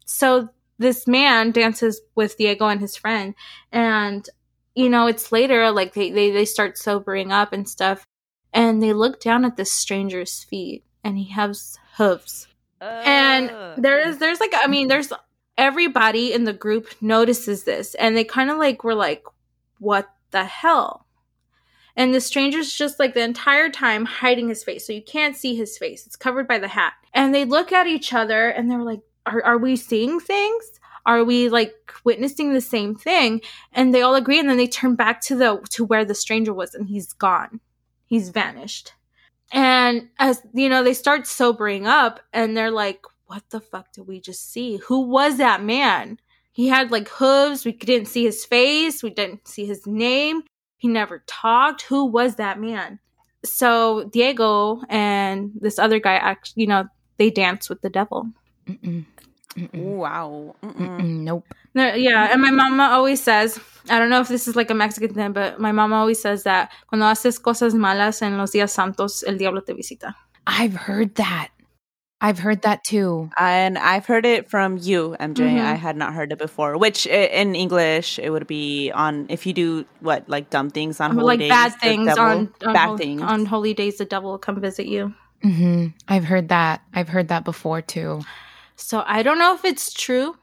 So 0.04 0.50
this 0.78 1.06
man 1.06 1.52
dances 1.52 2.02
with 2.14 2.36
Diego 2.36 2.66
and 2.66 2.82
his 2.82 2.96
friend, 2.96 3.34
and 3.72 4.28
you 4.76 4.90
know, 4.90 5.06
it's 5.06 5.32
later, 5.32 5.70
like 5.72 5.94
they, 5.94 6.10
they, 6.10 6.30
they 6.30 6.44
start 6.44 6.76
sobering 6.76 7.32
up 7.32 7.52
and 7.52 7.68
stuff, 7.68 8.06
and 8.52 8.82
they 8.82 8.92
look 8.92 9.20
down 9.20 9.44
at 9.44 9.56
this 9.56 9.72
stranger's 9.72 10.44
feet, 10.44 10.84
and 11.02 11.16
he 11.16 11.30
has 11.30 11.78
hooves. 11.96 12.46
Uh, 12.80 13.02
and 13.04 13.82
there 13.82 13.98
is, 13.98 14.18
there's 14.18 14.40
like, 14.40 14.52
I 14.54 14.66
mean, 14.66 14.88
there's 14.88 15.12
everybody 15.56 16.32
in 16.32 16.44
the 16.44 16.52
group 16.52 16.88
notices 17.00 17.64
this, 17.64 17.94
and 17.94 18.16
they 18.16 18.24
kind 18.24 18.50
of 18.50 18.58
like 18.58 18.84
were 18.84 18.94
like, 18.94 19.24
what 19.78 20.08
the 20.30 20.44
hell? 20.44 21.06
And 21.96 22.14
the 22.14 22.20
stranger's 22.20 22.72
just 22.72 22.98
like 22.98 23.14
the 23.14 23.22
entire 23.22 23.70
time 23.70 24.04
hiding 24.04 24.48
his 24.48 24.62
face. 24.62 24.86
So 24.86 24.92
you 24.92 25.02
can't 25.02 25.34
see 25.34 25.56
his 25.56 25.78
face. 25.78 26.06
It's 26.06 26.16
covered 26.16 26.46
by 26.46 26.58
the 26.58 26.68
hat. 26.68 26.92
And 27.14 27.34
they 27.34 27.46
look 27.46 27.72
at 27.72 27.86
each 27.86 28.12
other 28.12 28.48
and 28.48 28.70
they're 28.70 28.82
like, 28.82 29.00
are, 29.24 29.42
are 29.42 29.58
we 29.58 29.76
seeing 29.76 30.20
things? 30.20 30.76
are 31.06 31.24
we 31.24 31.48
like 31.48 31.92
witnessing 32.04 32.52
the 32.52 32.60
same 32.60 32.94
thing 32.94 33.40
and 33.72 33.94
they 33.94 34.02
all 34.02 34.16
agree 34.16 34.38
and 34.38 34.50
then 34.50 34.56
they 34.56 34.66
turn 34.66 34.96
back 34.96 35.20
to 35.20 35.36
the 35.36 35.64
to 35.70 35.84
where 35.84 36.04
the 36.04 36.14
stranger 36.14 36.52
was 36.52 36.74
and 36.74 36.88
he's 36.88 37.12
gone 37.14 37.60
he's 38.04 38.28
vanished 38.28 38.92
and 39.52 40.08
as 40.18 40.42
you 40.52 40.68
know 40.68 40.82
they 40.82 40.94
start 40.94 41.26
sobering 41.26 41.86
up 41.86 42.20
and 42.32 42.56
they're 42.56 42.70
like 42.70 43.02
what 43.26 43.42
the 43.50 43.60
fuck 43.60 43.92
did 43.92 44.06
we 44.06 44.20
just 44.20 44.52
see? 44.52 44.76
Who 44.86 45.00
was 45.00 45.38
that 45.38 45.62
man? 45.62 46.18
He 46.52 46.68
had 46.68 46.90
like 46.90 47.08
hooves. 47.08 47.64
We 47.64 47.72
didn't 47.72 48.06
see 48.06 48.24
his 48.24 48.44
face. 48.44 49.02
We 49.02 49.10
didn't 49.10 49.48
see 49.48 49.66
his 49.66 49.86
name. 49.86 50.42
He 50.76 50.88
never 50.88 51.22
talked. 51.26 51.82
Who 51.82 52.04
was 52.04 52.36
that 52.36 52.60
man? 52.60 52.98
So 53.44 54.08
diego 54.12 54.80
and 54.88 55.52
this 55.60 55.78
other 55.78 55.98
guy 55.98 56.14
actually 56.14 56.62
you 56.62 56.68
know 56.68 56.84
they 57.16 57.30
dance 57.30 57.68
with 57.68 57.80
the 57.80 57.90
devil. 57.90 58.28
Mm-mm. 58.66 59.04
Mm-mm. 59.56 59.96
Wow. 59.96 60.54
Mm-mm, 60.62 61.20
nope. 61.20 61.46
No, 61.74 61.94
yeah, 61.94 62.32
and 62.32 62.40
my 62.42 62.50
mama 62.50 62.90
always 62.92 63.22
says, 63.22 63.58
I 63.88 63.98
don't 63.98 64.10
know 64.10 64.20
if 64.20 64.28
this 64.28 64.48
is 64.48 64.56
like 64.56 64.70
a 64.70 64.74
Mexican 64.74 65.14
thing, 65.14 65.32
but 65.32 65.60
my 65.60 65.72
mama 65.72 65.96
always 65.96 66.20
says 66.20 66.42
that 66.44 66.72
cuando 66.88 67.06
haces 67.06 67.40
cosas 67.40 67.74
malas 67.74 68.22
en 68.22 68.38
los 68.38 68.52
días 68.52 68.70
santos, 68.70 69.22
el 69.26 69.36
diablo 69.36 69.60
te 69.60 69.72
visita. 69.72 70.14
I've 70.46 70.74
heard 70.74 71.16
that. 71.16 71.48
I've 72.20 72.38
heard 72.38 72.62
that 72.62 72.82
too. 72.82 73.30
And 73.36 73.76
I've 73.76 74.06
heard 74.06 74.24
it 74.24 74.48
from 74.48 74.78
you, 74.78 75.16
MJ. 75.20 75.44
Mm-hmm. 75.44 75.66
I 75.66 75.74
had 75.74 75.96
not 75.96 76.14
heard 76.14 76.32
it 76.32 76.38
before, 76.38 76.78
which 76.78 77.06
in 77.06 77.54
English 77.54 78.18
it 78.18 78.30
would 78.30 78.46
be 78.46 78.90
on 78.90 79.26
if 79.28 79.46
you 79.46 79.52
do 79.52 79.84
what, 80.00 80.26
like 80.28 80.48
dumb 80.48 80.70
things 80.70 80.98
on 80.98 81.10
holy 81.10 81.24
like 81.26 81.38
days. 81.40 81.50
bad 81.50 81.74
things 81.74 82.06
devil, 82.06 82.24
on, 82.24 82.54
on, 82.64 82.72
bad 82.72 82.86
ho- 82.86 82.96
things. 82.96 83.20
on 83.20 83.44
holy 83.44 83.74
days, 83.74 83.98
the 83.98 84.06
devil 84.06 84.30
will 84.30 84.38
come 84.38 84.60
visit 84.60 84.86
you. 84.86 85.14
Mm-hmm. 85.44 85.88
I've 86.08 86.24
heard 86.24 86.48
that. 86.48 86.80
I've 86.94 87.08
heard 87.08 87.28
that 87.28 87.44
before 87.44 87.82
too. 87.82 88.22
So 88.76 89.02
I 89.06 89.22
don't 89.22 89.38
know 89.38 89.54
if 89.54 89.64
it's 89.64 89.92
true, 89.92 90.36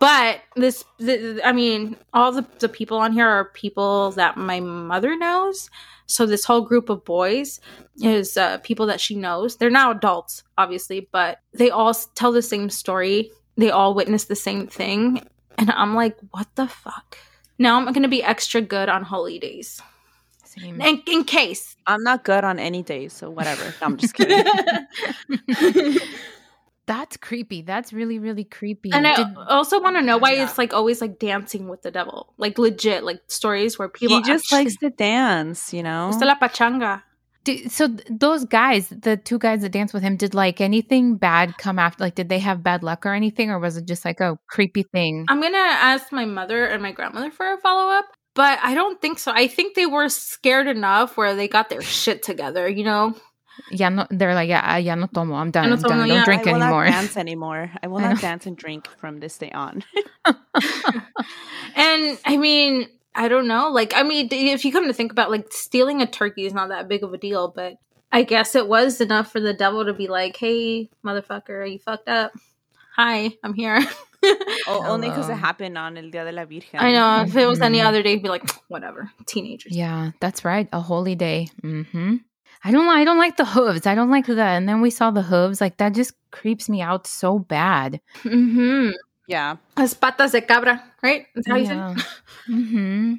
but 0.00 0.40
this, 0.56 0.84
the, 0.98 1.40
I 1.44 1.52
mean, 1.52 1.96
all 2.12 2.32
the, 2.32 2.46
the 2.60 2.68
people 2.68 2.98
on 2.98 3.12
here 3.12 3.28
are 3.28 3.46
people 3.46 4.12
that 4.12 4.36
my 4.36 4.60
mother 4.60 5.16
knows. 5.16 5.70
So 6.06 6.26
this 6.26 6.44
whole 6.44 6.60
group 6.60 6.88
of 6.88 7.04
boys 7.04 7.60
is 8.02 8.36
uh, 8.36 8.58
people 8.58 8.86
that 8.86 9.00
she 9.00 9.14
knows. 9.14 9.56
They're 9.56 9.70
now 9.70 9.90
adults, 9.90 10.44
obviously, 10.58 11.08
but 11.10 11.40
they 11.52 11.70
all 11.70 11.94
tell 11.94 12.32
the 12.32 12.42
same 12.42 12.70
story 12.70 13.30
they 13.56 13.70
all 13.70 13.94
witnessed 13.94 14.28
the 14.28 14.36
same 14.36 14.66
thing. 14.66 15.26
And 15.58 15.70
I'm 15.70 15.94
like, 15.94 16.16
what 16.30 16.48
the 16.56 16.66
fuck? 16.66 17.16
Now 17.58 17.76
I'm 17.76 17.92
gonna 17.92 18.08
be 18.08 18.22
extra 18.22 18.60
good 18.60 18.88
on 18.88 19.04
holidays. 19.04 19.80
Same. 20.44 20.80
In, 20.80 21.02
in 21.06 21.24
case. 21.24 21.76
I'm 21.86 22.02
not 22.02 22.24
good 22.24 22.44
on 22.44 22.58
any 22.58 22.82
day, 22.82 23.08
so 23.08 23.30
whatever. 23.30 23.64
No, 23.64 23.72
I'm 23.82 23.96
just 23.96 24.14
kidding. 24.14 24.44
That's 26.86 27.16
creepy. 27.16 27.62
That's 27.62 27.92
really, 27.92 28.18
really 28.18 28.44
creepy. 28.44 28.92
And 28.92 29.06
I 29.06 29.16
Did- 29.16 29.36
also 29.48 29.80
want 29.80 29.96
to 29.96 30.02
know 30.02 30.18
why 30.18 30.32
Yeah. 30.32 30.44
it's 30.44 30.58
like 30.58 30.74
always 30.74 31.00
like 31.00 31.18
dancing 31.18 31.68
with 31.68 31.80
the 31.82 31.90
devil, 31.90 32.34
like 32.36 32.58
legit, 32.58 33.04
like 33.04 33.20
stories 33.26 33.78
where 33.78 33.88
people 33.88 34.18
he 34.18 34.22
just 34.22 34.44
actually- 34.52 34.64
likes 34.64 34.76
to 34.78 34.90
dance, 34.90 35.72
you 35.72 35.82
know. 35.82 36.08
Gusta 36.10 36.26
la 36.26 36.36
pachanga. 36.38 37.02
did- 37.44 37.70
so 37.70 37.88
th- 37.88 38.02
those 38.10 38.44
guys, 38.46 38.88
the 38.88 39.16
two 39.18 39.38
guys 39.38 39.60
that 39.62 39.68
danced 39.70 39.92
with 39.94 40.02
him, 40.02 40.16
did 40.16 40.32
like 40.34 40.60
anything 40.62 41.16
bad 41.16 41.56
come 41.58 41.78
after? 41.78 42.02
Like, 42.04 42.14
did 42.14 42.28
they 42.30 42.38
have 42.38 42.62
bad 42.62 42.82
luck 42.82 43.04
or 43.06 43.12
anything, 43.12 43.50
or 43.50 43.58
was 43.58 43.76
it 43.76 43.86
just 43.86 44.04
like 44.04 44.20
a 44.20 44.38
creepy 44.48 44.82
thing? 44.82 45.26
I'm 45.28 45.40
gonna 45.42 45.58
ask 45.58 46.10
my 46.12 46.24
mother 46.24 46.64
and 46.66 46.82
my 46.82 46.92
grandmother 46.92 47.30
for 47.30 47.52
a 47.52 47.58
follow 47.58 47.90
up, 47.92 48.06
but 48.34 48.58
I 48.62 48.74
don't 48.74 49.00
think 49.00 49.18
so. 49.18 49.30
I 49.30 49.46
think 49.46 49.74
they 49.74 49.84
were 49.86 50.08
scared 50.08 50.68
enough 50.68 51.16
where 51.18 51.34
they 51.34 51.46
got 51.48 51.68
their 51.68 51.82
shit 51.82 52.22
together. 52.22 52.66
You 52.66 52.84
know, 52.84 53.14
Yeah, 53.70 53.88
no, 53.88 54.06
they're 54.10 54.34
like, 54.34 54.48
yeah, 54.48 54.76
ya 54.76 54.94
no 54.94 55.06
tomo. 55.06 55.34
I'm 55.36 55.50
done. 55.50 55.64
Ya 55.64 55.68
no 55.70 55.76
I'm 55.76 55.82
done. 55.82 55.90
tomo, 55.90 56.02
I 56.04 56.06
don't 56.08 56.16
yeah, 56.18 56.24
drink 56.24 56.46
I 56.46 56.52
will 56.52 56.58
anymore. 56.60 56.84
not 56.84 56.90
dance 56.90 57.16
anymore. 57.16 57.70
I 57.82 57.86
will 57.86 57.98
I 58.04 58.08
not 58.08 58.14
know. 58.16 58.20
dance 58.20 58.46
and 58.46 58.56
drink 58.56 58.88
from 58.98 59.20
this 59.20 59.38
day 59.38 59.50
on. 59.50 59.84
and 61.76 62.18
I 62.24 62.36
mean, 62.36 62.88
I 63.14 63.28
don't 63.28 63.46
know. 63.48 63.70
Like, 63.70 63.92
I 63.96 64.02
mean, 64.02 64.28
if 64.30 64.64
you 64.64 64.72
come 64.72 64.86
to 64.86 64.92
think 64.92 65.12
about, 65.12 65.30
like, 65.30 65.52
stealing 65.52 66.02
a 66.02 66.06
turkey 66.06 66.46
is 66.46 66.54
not 66.54 66.68
that 66.70 66.88
big 66.88 67.02
of 67.04 67.12
a 67.12 67.18
deal, 67.18 67.48
but 67.54 67.74
I 68.12 68.22
guess 68.22 68.54
it 68.54 68.68
was 68.68 69.00
enough 69.00 69.30
for 69.32 69.40
the 69.40 69.54
devil 69.54 69.84
to 69.84 69.92
be 69.92 70.06
like, 70.08 70.36
"Hey, 70.36 70.88
motherfucker, 71.04 71.50
are 71.50 71.66
you 71.66 71.78
fucked 71.78 72.08
up. 72.08 72.32
Hi, 72.96 73.30
I'm 73.42 73.54
here." 73.54 73.80
O- 74.68 74.84
only 74.86 75.08
because 75.08 75.28
it 75.28 75.34
happened 75.36 75.76
on 75.76 75.96
El 75.98 76.10
Dia 76.10 76.24
de 76.24 76.32
la 76.32 76.44
Virgen. 76.44 76.80
I 76.80 76.92
know. 76.92 77.22
If 77.26 77.36
it 77.36 77.46
was 77.46 77.60
any 77.60 77.78
Mhm. 77.78 77.86
other 77.86 78.02
day, 78.02 78.12
it'd 78.12 78.22
be 78.22 78.28
like, 78.28 78.48
whatever, 78.68 79.10
teenagers. 79.26 79.76
Yeah, 79.76 80.12
that's 80.20 80.44
right. 80.44 80.68
A 80.72 80.80
holy 80.80 81.14
day. 81.14 81.48
hmm 81.62 82.16
I 82.64 82.72
don't. 82.72 82.88
I 82.88 83.04
don't 83.04 83.18
like 83.18 83.36
the 83.36 83.44
hooves. 83.44 83.86
I 83.86 83.94
don't 83.94 84.10
like 84.10 84.26
that. 84.26 84.56
And 84.56 84.68
then 84.68 84.80
we 84.80 84.90
saw 84.90 85.10
the 85.10 85.22
hooves. 85.22 85.60
Like 85.60 85.76
that 85.76 85.94
just 85.94 86.14
creeps 86.30 86.68
me 86.68 86.80
out 86.80 87.06
so 87.06 87.38
bad. 87.38 88.00
Mm-hmm. 88.22 88.90
Yeah. 89.26 89.56
Las 89.76 89.94
patas 89.94 90.32
de 90.32 90.40
cabra, 90.40 90.82
right? 91.02 91.26
That's 91.34 91.46
how 91.48 91.56
you 91.56 91.66
say 91.66 91.78
it? 91.78 92.06
hmm 92.46 93.14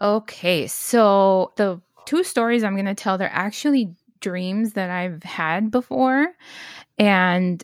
Okay, 0.00 0.66
so 0.66 1.52
the 1.56 1.80
two 2.06 2.24
stories 2.24 2.64
I'm 2.64 2.74
going 2.74 2.86
to 2.86 2.94
tell, 2.94 3.18
they're 3.18 3.30
actually 3.30 3.94
dreams 4.20 4.72
that 4.72 4.88
I've 4.88 5.22
had 5.22 5.70
before. 5.70 6.28
And 6.98 7.62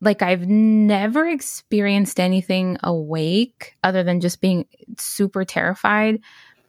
like 0.00 0.22
I've 0.22 0.46
never 0.46 1.26
experienced 1.28 2.20
anything 2.20 2.76
awake 2.82 3.76
other 3.82 4.04
than 4.04 4.20
just 4.20 4.40
being 4.40 4.66
super 4.96 5.44
terrified. 5.44 6.20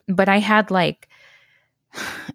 But 0.07 0.29
I 0.29 0.39
had 0.39 0.71
like, 0.71 1.07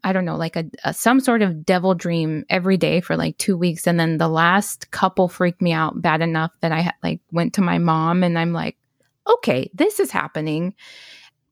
I 0.04 0.12
don't 0.12 0.24
know, 0.24 0.36
like 0.36 0.56
a, 0.56 0.64
a 0.84 0.94
some 0.94 1.20
sort 1.20 1.42
of 1.42 1.64
devil 1.64 1.94
dream 1.94 2.44
every 2.48 2.76
day 2.76 3.00
for 3.00 3.16
like 3.16 3.38
two 3.38 3.56
weeks, 3.56 3.86
and 3.86 3.98
then 3.98 4.18
the 4.18 4.28
last 4.28 4.90
couple 4.90 5.28
freaked 5.28 5.62
me 5.62 5.72
out 5.72 6.00
bad 6.00 6.20
enough 6.20 6.52
that 6.60 6.72
I 6.72 6.92
like 7.02 7.20
went 7.32 7.54
to 7.54 7.60
my 7.60 7.78
mom, 7.78 8.22
and 8.22 8.38
I'm 8.38 8.52
like, 8.52 8.76
okay, 9.26 9.70
this 9.74 10.00
is 10.00 10.10
happening. 10.10 10.74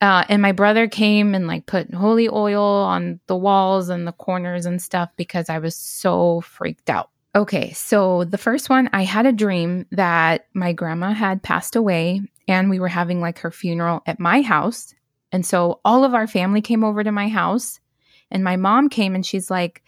Uh, 0.01 0.25
and 0.29 0.43
my 0.43 0.53
brother 0.53 0.89
came 0.89 1.35
and 1.35 1.47
like 1.47 1.67
put 1.67 1.93
holy 1.95 2.29
oil 2.29 2.63
on 2.63 3.19
the 3.29 3.37
walls 3.37 3.89
and 3.89 4.07
the 4.07 4.13
corners 4.13 4.67
and 4.67 4.81
stuff 4.81 5.09
because 5.17 5.49
I 5.49 5.59
was 5.59 5.75
so 5.75 6.43
freaked 6.43 6.91
out. 6.91 7.11
Okay, 7.35 7.73
so 7.73 8.25
the 8.25 8.39
first 8.39 8.71
one, 8.71 8.91
I 8.93 9.05
had 9.05 9.27
a 9.27 9.33
dream 9.33 9.87
that 9.93 10.47
my 10.55 10.73
grandma 10.73 11.13
had 11.13 11.43
passed 11.43 11.77
away 11.77 12.23
and 12.47 12.69
we 12.69 12.79
were 12.79 12.89
having 12.89 13.21
like 13.21 13.39
her 13.41 13.51
funeral 13.51 14.03
at 14.07 14.21
my 14.21 14.43
house. 14.43 14.95
And 15.33 15.45
so 15.45 15.81
all 15.85 16.05
of 16.05 16.15
our 16.15 16.27
family 16.27 16.61
came 16.61 16.85
over 16.85 17.03
to 17.03 17.13
my 17.13 17.29
house 17.29 17.81
and 18.31 18.45
my 18.45 18.57
mom 18.57 18.89
came 18.89 19.15
and 19.15 19.25
she's 19.25 19.51
like, 19.51 19.83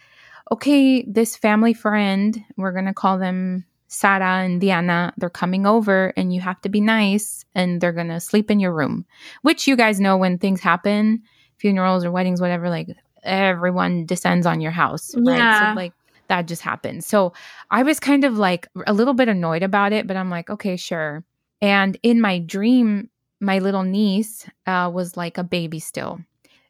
okay, 0.50 1.02
this 1.02 1.36
family 1.36 1.74
friend, 1.74 2.42
we're 2.56 2.72
going 2.72 2.86
to 2.86 2.94
call 2.94 3.18
them 3.18 3.64
Sara 3.88 4.44
and 4.44 4.60
Diana, 4.60 5.12
they're 5.16 5.30
coming 5.30 5.66
over 5.66 6.12
and 6.16 6.32
you 6.32 6.40
have 6.40 6.60
to 6.62 6.68
be 6.68 6.80
nice 6.80 7.44
and 7.54 7.80
they're 7.80 7.92
going 7.92 8.08
to 8.08 8.20
sleep 8.20 8.50
in 8.50 8.60
your 8.60 8.72
room, 8.72 9.06
which 9.42 9.66
you 9.66 9.76
guys 9.76 9.98
know 9.98 10.16
when 10.16 10.38
things 10.38 10.60
happen, 10.60 11.22
funerals 11.56 12.04
or 12.04 12.10
weddings, 12.10 12.40
whatever, 12.40 12.68
like 12.68 12.88
everyone 13.22 14.06
descends 14.06 14.46
on 14.46 14.60
your 14.60 14.70
house, 14.70 15.14
right? 15.16 15.38
Yeah. 15.38 15.72
So, 15.72 15.76
like, 15.76 15.92
that 16.28 16.46
just 16.46 16.62
happened. 16.62 17.04
So 17.04 17.32
I 17.70 17.82
was 17.82 17.98
kind 17.98 18.24
of 18.24 18.36
like 18.36 18.68
a 18.86 18.92
little 18.92 19.14
bit 19.14 19.28
annoyed 19.28 19.62
about 19.62 19.92
it, 19.92 20.06
but 20.06 20.16
I'm 20.16 20.30
like, 20.30 20.50
okay, 20.50 20.76
sure. 20.76 21.24
And 21.60 21.98
in 22.02 22.20
my 22.20 22.38
dream, 22.38 23.08
my 23.40 23.58
little 23.58 23.82
niece 23.82 24.48
uh, 24.66 24.90
was 24.92 25.16
like 25.16 25.38
a 25.38 25.44
baby 25.44 25.80
still. 25.80 26.20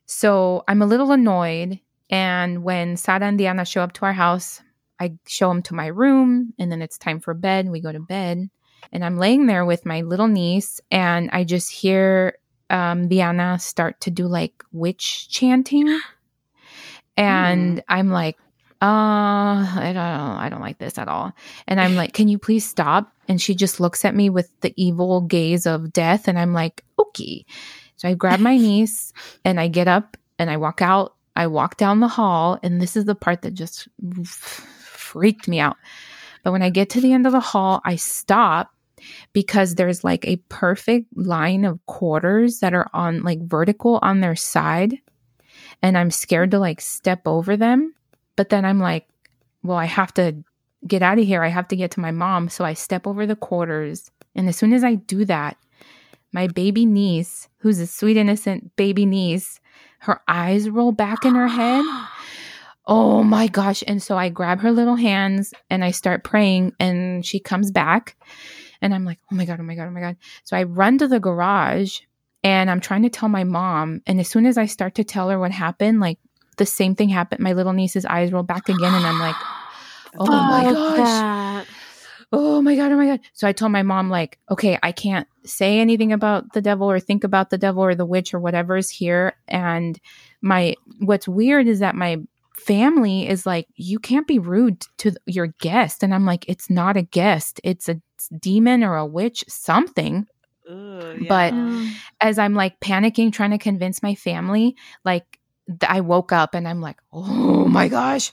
So 0.08 0.64
I'm 0.66 0.82
a 0.82 0.86
little 0.86 1.12
annoyed. 1.12 1.78
And 2.10 2.64
when 2.64 2.96
Sara 2.96 3.26
and 3.26 3.38
Diana 3.38 3.64
show 3.64 3.82
up 3.82 3.92
to 3.94 4.06
our 4.06 4.14
house, 4.14 4.62
I 4.98 5.12
show 5.26 5.48
them 5.48 5.62
to 5.64 5.74
my 5.74 5.86
room, 5.86 6.54
and 6.58 6.72
then 6.72 6.82
it's 6.82 6.98
time 6.98 7.20
for 7.20 7.34
bed. 7.34 7.68
We 7.68 7.80
go 7.80 7.92
to 7.92 8.00
bed, 8.00 8.48
and 8.90 9.04
I'm 9.04 9.18
laying 9.18 9.46
there 9.46 9.64
with 9.64 9.86
my 9.86 10.00
little 10.00 10.26
niece, 10.26 10.80
and 10.90 11.30
I 11.32 11.44
just 11.44 11.70
hear 11.70 12.38
um, 12.70 13.08
Diana 13.08 13.58
start 13.58 14.00
to 14.02 14.10
do 14.10 14.26
like 14.26 14.64
witch 14.72 15.28
chanting, 15.28 16.00
and 17.16 17.82
I'm 17.88 18.08
like, 18.08 18.38
uh, 18.80 19.66
I 19.76 19.92
don't, 19.94 19.96
I 19.98 20.48
don't 20.48 20.62
like 20.62 20.78
this 20.78 20.98
at 20.98 21.08
all. 21.08 21.32
And 21.66 21.80
I'm 21.80 21.94
like, 21.94 22.12
can 22.12 22.28
you 22.28 22.38
please 22.38 22.64
stop? 22.64 23.12
And 23.28 23.40
she 23.40 23.54
just 23.54 23.80
looks 23.80 24.04
at 24.04 24.14
me 24.14 24.30
with 24.30 24.50
the 24.62 24.72
evil 24.76 25.20
gaze 25.20 25.66
of 25.66 25.92
death, 25.92 26.26
and 26.26 26.38
I'm 26.38 26.54
like, 26.54 26.84
okay. 26.98 27.44
So 27.98 28.08
I 28.08 28.14
grab 28.14 28.40
my 28.40 28.56
niece, 28.56 29.12
and 29.44 29.60
I 29.60 29.68
get 29.68 29.86
up, 29.86 30.16
and 30.38 30.50
I 30.50 30.56
walk 30.56 30.80
out. 30.80 31.14
I 31.36 31.46
walk 31.46 31.76
down 31.76 32.00
the 32.00 32.08
hall, 32.08 32.58
and 32.62 32.80
this 32.80 32.96
is 32.96 33.04
the 33.04 33.14
part 33.14 33.42
that 33.42 33.54
just 33.54 33.86
freaked 33.98 35.46
me 35.46 35.60
out. 35.60 35.76
But 36.42 36.52
when 36.52 36.62
I 36.62 36.70
get 36.70 36.90
to 36.90 37.00
the 37.00 37.12
end 37.12 37.26
of 37.26 37.32
the 37.32 37.40
hall, 37.40 37.80
I 37.84 37.96
stop 37.96 38.72
because 39.32 39.74
there's 39.74 40.02
like 40.02 40.26
a 40.26 40.36
perfect 40.48 41.06
line 41.16 41.64
of 41.64 41.84
quarters 41.86 42.60
that 42.60 42.74
are 42.74 42.88
on 42.92 43.22
like 43.22 43.40
vertical 43.42 43.98
on 44.02 44.20
their 44.20 44.36
side. 44.36 44.98
And 45.82 45.96
I'm 45.96 46.10
scared 46.10 46.50
to 46.52 46.58
like 46.58 46.80
step 46.80 47.22
over 47.26 47.56
them. 47.56 47.94
But 48.36 48.48
then 48.48 48.64
I'm 48.64 48.80
like, 48.80 49.08
well, 49.62 49.76
I 49.76 49.84
have 49.84 50.12
to 50.14 50.36
get 50.86 51.02
out 51.02 51.18
of 51.18 51.24
here. 51.24 51.42
I 51.42 51.48
have 51.48 51.68
to 51.68 51.76
get 51.76 51.92
to 51.92 52.00
my 52.00 52.10
mom. 52.10 52.48
So 52.48 52.64
I 52.64 52.74
step 52.74 53.06
over 53.06 53.26
the 53.26 53.36
quarters. 53.36 54.10
And 54.34 54.48
as 54.48 54.56
soon 54.56 54.72
as 54.72 54.84
I 54.84 54.94
do 54.94 55.24
that, 55.26 55.56
my 56.32 56.46
baby 56.46 56.86
niece, 56.86 57.48
who's 57.58 57.78
a 57.78 57.86
sweet, 57.86 58.16
innocent 58.16 58.74
baby 58.76 59.06
niece, 59.06 59.60
her 60.00 60.20
eyes 60.28 60.68
roll 60.68 60.92
back 60.92 61.24
in 61.24 61.34
her 61.34 61.48
head. 61.48 61.84
Oh 62.90 63.22
my 63.22 63.48
gosh. 63.48 63.84
And 63.86 64.02
so 64.02 64.16
I 64.16 64.30
grab 64.30 64.60
her 64.60 64.72
little 64.72 64.96
hands 64.96 65.52
and 65.68 65.84
I 65.84 65.90
start 65.90 66.24
praying, 66.24 66.72
and 66.80 67.22
she 67.22 67.38
comes 67.38 67.70
back. 67.70 68.16
And 68.80 68.94
I'm 68.94 69.04
like, 69.04 69.18
oh 69.30 69.36
my 69.36 69.44
God, 69.44 69.60
oh 69.60 69.62
my 69.62 69.74
God, 69.74 69.88
oh 69.88 69.90
my 69.90 70.00
God. 70.00 70.16
So 70.44 70.56
I 70.56 70.62
run 70.62 70.96
to 70.96 71.06
the 71.06 71.20
garage 71.20 71.98
and 72.42 72.70
I'm 72.70 72.80
trying 72.80 73.02
to 73.02 73.10
tell 73.10 73.28
my 73.28 73.44
mom. 73.44 74.00
And 74.06 74.18
as 74.20 74.28
soon 74.28 74.46
as 74.46 74.56
I 74.56 74.64
start 74.64 74.94
to 74.94 75.04
tell 75.04 75.28
her 75.28 75.38
what 75.38 75.50
happened, 75.50 76.00
like 76.00 76.18
the 76.56 76.64
same 76.64 76.94
thing 76.94 77.10
happened. 77.10 77.40
My 77.42 77.52
little 77.52 77.74
niece's 77.74 78.06
eyes 78.06 78.32
roll 78.32 78.42
back 78.42 78.70
again. 78.70 78.94
And 78.94 79.06
I'm 79.06 79.18
like, 79.18 79.36
oh 80.18 80.26
my 80.26 80.64
gosh 80.72 80.96
that. 80.96 81.66
Oh 82.32 82.60
my 82.60 82.76
god 82.76 82.92
oh 82.92 82.96
my 82.96 83.06
god 83.06 83.20
so 83.32 83.48
i 83.48 83.52
told 83.52 83.72
my 83.72 83.82
mom 83.82 84.10
like 84.10 84.38
okay 84.50 84.78
i 84.82 84.92
can't 84.92 85.26
say 85.44 85.78
anything 85.78 86.12
about 86.12 86.52
the 86.52 86.60
devil 86.60 86.90
or 86.90 87.00
think 87.00 87.24
about 87.24 87.50
the 87.50 87.58
devil 87.58 87.82
or 87.82 87.94
the 87.94 88.04
witch 88.06 88.34
or 88.34 88.38
whatever 88.38 88.76
is 88.76 88.90
here 88.90 89.34
and 89.48 89.98
my 90.42 90.74
what's 91.00 91.26
weird 91.26 91.66
is 91.66 91.78
that 91.78 91.94
my 91.94 92.18
family 92.56 93.26
is 93.28 93.46
like 93.46 93.66
you 93.76 93.98
can't 93.98 94.26
be 94.26 94.38
rude 94.38 94.80
to 94.98 95.14
your 95.26 95.46
guest 95.60 96.02
and 96.02 96.12
i'm 96.14 96.26
like 96.26 96.44
it's 96.48 96.68
not 96.68 96.96
a 96.96 97.02
guest 97.02 97.60
it's 97.64 97.88
a 97.88 98.00
demon 98.38 98.82
or 98.84 98.96
a 98.96 99.06
witch 99.06 99.44
something 99.48 100.26
Ugh, 100.68 101.24
But- 101.28 101.54
yeah. 101.54 101.60
Mm. 101.60 101.92
as 102.20 102.38
i'm 102.38 102.54
like 102.54 102.78
panicking 102.80 103.32
trying 103.32 103.52
to 103.52 103.58
convince 103.58 104.02
my 104.02 104.14
family 104.14 104.76
like 105.04 105.38
i 105.86 106.00
woke 106.00 106.32
up 106.32 106.54
and 106.54 106.68
i'm 106.68 106.80
like 106.82 106.98
oh 107.12 107.64
my 107.66 107.88
gosh 107.88 108.32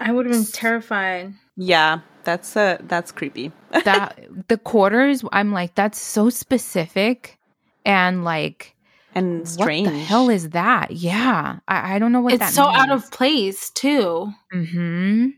I 0.00 0.10
would 0.10 0.24
have 0.24 0.34
been 0.34 0.46
terrified. 0.46 1.34
Yeah, 1.56 2.00
that's 2.24 2.56
uh, 2.56 2.78
that's 2.82 3.12
creepy. 3.12 3.52
that 3.84 4.18
the 4.48 4.58
quarters 4.58 5.24
i'm 5.32 5.50
like 5.50 5.74
that's 5.74 5.98
so 5.98 6.28
specific 6.28 7.38
and 7.86 8.22
like 8.22 8.74
and 9.14 9.48
strange. 9.48 9.86
what 9.86 9.92
the 9.92 9.98
hell 9.98 10.28
is 10.28 10.50
that 10.50 10.90
yeah 10.90 11.58
i, 11.68 11.94
I 11.94 11.98
don't 11.98 12.12
know 12.12 12.20
what 12.20 12.34
it's 12.34 12.40
that 12.40 12.52
so 12.52 12.64
out 12.64 12.90
of 12.90 13.10
place 13.10 13.70
too. 13.70 14.30
hmm 14.52 15.28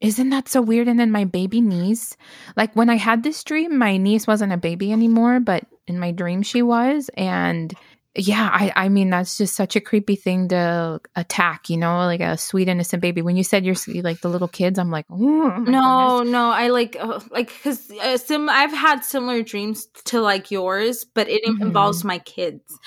isn't 0.00 0.28
that 0.30 0.48
so 0.48 0.60
weird 0.60 0.88
and 0.88 0.98
then 1.00 1.10
my 1.12 1.24
baby 1.24 1.60
niece 1.60 2.16
like 2.56 2.74
when 2.74 2.90
i 2.90 2.96
had 2.96 3.22
this 3.22 3.42
dream 3.44 3.78
my 3.78 3.96
niece 3.96 4.26
wasn't 4.26 4.52
a 4.52 4.56
baby 4.58 4.92
anymore 4.92 5.38
but 5.40 5.64
in 5.86 5.98
my 5.98 6.10
dream 6.10 6.42
she 6.42 6.60
was 6.60 7.08
and 7.16 7.72
yeah, 8.16 8.48
I, 8.52 8.72
I 8.74 8.88
mean, 8.88 9.10
that's 9.10 9.36
just 9.36 9.54
such 9.54 9.76
a 9.76 9.80
creepy 9.80 10.16
thing 10.16 10.48
to 10.48 11.00
attack, 11.16 11.68
you 11.68 11.76
know, 11.76 11.98
like 11.98 12.20
a 12.20 12.36
sweet, 12.38 12.68
innocent 12.68 13.02
baby. 13.02 13.20
When 13.22 13.36
you 13.36 13.44
said 13.44 13.64
you're 13.64 13.76
like 14.02 14.20
the 14.20 14.28
little 14.30 14.48
kids, 14.48 14.78
I'm 14.78 14.90
like, 14.90 15.06
oh, 15.10 15.16
no, 15.58 15.64
goodness. 15.64 16.32
no, 16.32 16.50
I 16.50 16.68
like 16.68 16.96
uh, 16.98 17.20
like 17.30 17.48
because 17.48 17.90
uh, 17.90 18.16
sim 18.16 18.48
I've 18.48 18.72
had 18.72 19.00
similar 19.04 19.42
dreams 19.42 19.86
to 20.06 20.20
like 20.20 20.50
yours, 20.50 21.04
but 21.04 21.28
it 21.28 21.42
Mhm. 21.44 21.60
involves 21.60 22.04
my 22.04 22.18
kids, 22.18 22.78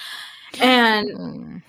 and 0.62 1.10
Mm. 1.10 1.62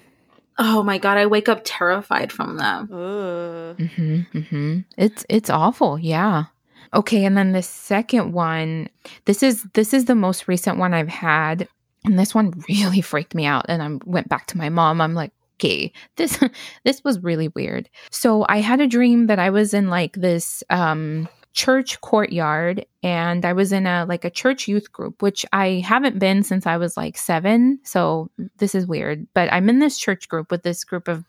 oh 0.59 0.83
my 0.83 0.99
god, 0.99 1.19
I 1.19 1.27
wake 1.27 1.49
up 1.49 1.63
terrified 1.65 2.33
from 2.33 2.57
them. 2.57 2.89
Ooh. 2.93 3.75
hmm 3.77 4.21
hmm 4.33 4.79
It's 4.97 5.25
it's 5.29 5.51
awful. 5.51 5.99
Yeah. 5.99 6.45
Okay, 6.93 7.25
and 7.25 7.37
then 7.37 7.53
the 7.53 7.63
second 7.63 8.33
one, 8.33 8.89
this 9.27 9.43
is 9.43 9.63
this 9.75 9.95
is 9.95 10.07
the 10.07 10.15
most 10.17 10.49
recent 10.49 10.79
one 10.79 10.93
I've 10.95 11.09
had, 11.09 11.69
and 12.05 12.19
this 12.19 12.35
one 12.35 12.53
really 12.69 13.01
freaked 13.01 13.35
me 13.35 13.47
out. 13.47 13.67
And 13.69 13.83
I 13.83 13.99
went 14.05 14.29
back 14.29 14.47
to 14.47 14.59
my 14.59 14.69
mom. 14.69 15.01
I'm 15.01 15.15
like, 15.15 15.33
okay, 15.59 15.93
this 16.17 16.39
this 16.85 17.05
was 17.05 17.23
really 17.23 17.49
weird. 17.49 17.89
So 18.11 18.47
I 18.49 18.61
had 18.61 18.81
a 18.81 18.87
dream 18.87 19.27
that 19.27 19.39
I 19.39 19.51
was 19.51 19.75
in 19.75 19.89
like 19.89 20.15
this 20.15 20.63
um 20.71 21.29
church 21.53 22.01
courtyard 22.01 22.87
and 23.03 23.45
I 23.45 23.53
was 23.53 23.73
in 23.73 23.87
a 23.87 24.07
like 24.09 24.25
a 24.25 24.31
church 24.31 24.69
youth 24.69 24.93
group, 24.93 25.23
which 25.23 25.45
I 25.53 25.83
haven't 25.85 26.19
been 26.19 26.43
since 26.43 26.67
I 26.67 26.77
was 26.77 26.97
like 26.97 27.19
seven. 27.19 27.81
So 27.83 28.31
this 28.59 28.75
is 28.75 28.87
weird. 28.87 29.27
But 29.35 29.53
I'm 29.53 29.69
in 29.69 29.81
this 29.81 29.99
church 29.99 30.29
group 30.29 30.51
with 30.51 30.63
this 30.63 30.85
group 30.85 31.09
of 31.09 31.25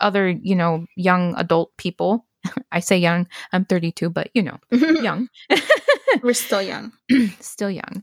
other, 0.00 0.28
you 0.28 0.54
know, 0.54 0.86
young 0.96 1.34
adult 1.36 1.76
people. 1.76 2.26
I 2.72 2.80
say 2.80 2.98
young, 2.98 3.28
I'm 3.52 3.64
32, 3.64 4.10
but 4.10 4.30
you 4.34 4.42
know, 4.42 4.58
young. 4.70 5.28
We're 6.22 6.34
still 6.34 6.62
young. 6.62 6.92
still 7.40 7.70
young 7.70 8.02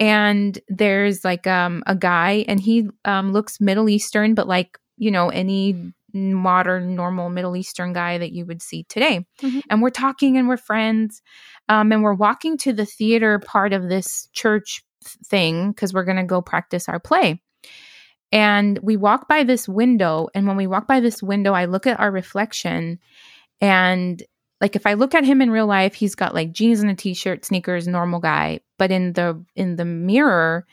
and 0.00 0.58
there's 0.68 1.24
like 1.24 1.46
um 1.46 1.82
a 1.86 1.94
guy 1.94 2.44
and 2.48 2.58
he 2.60 2.88
um 3.04 3.32
looks 3.32 3.60
middle 3.60 3.88
eastern 3.88 4.34
but 4.34 4.48
like 4.48 4.78
you 4.96 5.10
know 5.10 5.28
any 5.28 5.92
modern 6.12 6.94
normal 6.94 7.28
middle 7.28 7.56
eastern 7.56 7.92
guy 7.92 8.18
that 8.18 8.32
you 8.32 8.44
would 8.46 8.62
see 8.62 8.84
today 8.84 9.26
Mhm. 9.42 9.62
and 9.70 9.82
we're 9.82 9.90
talking 9.90 10.36
and 10.36 10.48
we're 10.48 10.56
friends 10.56 11.22
um 11.68 11.92
and 11.92 12.02
we're 12.02 12.14
walking 12.14 12.56
to 12.58 12.72
the 12.72 12.86
theater 12.86 13.38
part 13.38 13.72
of 13.72 13.88
this 13.88 14.28
church 14.32 14.84
thing 15.26 15.70
because 15.70 15.92
we're 15.92 16.04
going 16.04 16.16
to 16.16 16.24
go 16.24 16.40
practice 16.40 16.88
our 16.88 16.98
play 17.00 17.40
and 18.32 18.78
we 18.82 18.96
walk 18.96 19.28
by 19.28 19.44
this 19.44 19.68
window 19.68 20.28
and 20.34 20.46
when 20.46 20.56
we 20.56 20.66
walk 20.66 20.86
by 20.88 21.00
this 21.00 21.22
window 21.22 21.52
i 21.52 21.64
look 21.66 21.86
at 21.86 21.98
our 22.00 22.10
reflection 22.10 22.98
and 23.60 24.22
like 24.60 24.76
if 24.76 24.86
I 24.86 24.94
look 24.94 25.14
at 25.14 25.24
him 25.24 25.42
in 25.42 25.50
real 25.50 25.66
life, 25.66 25.94
he's 25.94 26.14
got 26.14 26.34
like 26.34 26.52
jeans 26.52 26.80
and 26.80 26.90
a 26.90 26.94
t-shirt, 26.94 27.44
sneakers, 27.44 27.86
normal 27.86 28.20
guy. 28.20 28.60
But 28.78 28.90
in 28.90 29.12
the 29.12 29.44
in 29.54 29.76
the 29.76 29.84
mirror, 29.84 30.66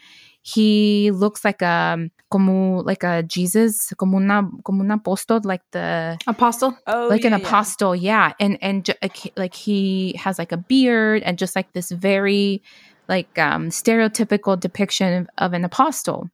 he 0.44 1.12
looks 1.12 1.44
like 1.46 1.62
a 1.62 2.10
como 2.32 2.82
like 2.84 3.04
a 3.04 3.24
Jesus, 3.24 3.94
como 3.98 4.18
una 4.18 4.50
como 4.64 4.84
un 4.84 4.92
apostol, 4.92 5.42
like 5.44 5.62
the 5.72 6.18
Apostle. 6.28 6.78
Oh, 6.88 7.08
like 7.10 7.22
yeah, 7.22 7.28
an 7.28 7.34
apostle, 7.34 7.96
yeah. 7.96 8.34
And 8.40 8.58
and 8.62 8.86
ju- 8.86 8.94
like, 9.02 9.16
he- 9.16 9.34
like 9.36 9.54
he 9.54 10.14
has 10.18 10.40
like 10.40 10.52
a 10.52 10.58
beard 10.58 11.24
and 11.24 11.38
just 11.38 11.56
like 11.56 11.74
this 11.74 11.92
very 11.92 12.62
like 13.08 13.38
um 13.38 13.70
stereotypical 13.70 14.60
depiction 14.60 15.14
of, 15.14 15.28
of 15.38 15.54
an 15.54 15.66
apostle. 15.66 16.30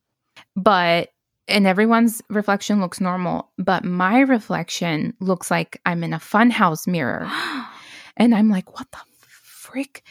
But 0.56 1.10
and 1.48 1.66
everyone's 1.68 2.22
reflection 2.30 2.82
looks 2.82 3.00
normal, 3.00 3.50
but 3.58 3.84
my 3.84 4.20
reflection 4.20 5.14
looks 5.20 5.50
like 5.50 5.80
I'm 5.86 6.04
in 6.04 6.14
a 6.14 6.20
funhouse 6.20 6.88
mirror. 6.88 7.30
And 8.20 8.34
I'm 8.34 8.50
like, 8.50 8.74
what 8.74 8.90
the 8.92 8.98
frick? 9.28 10.02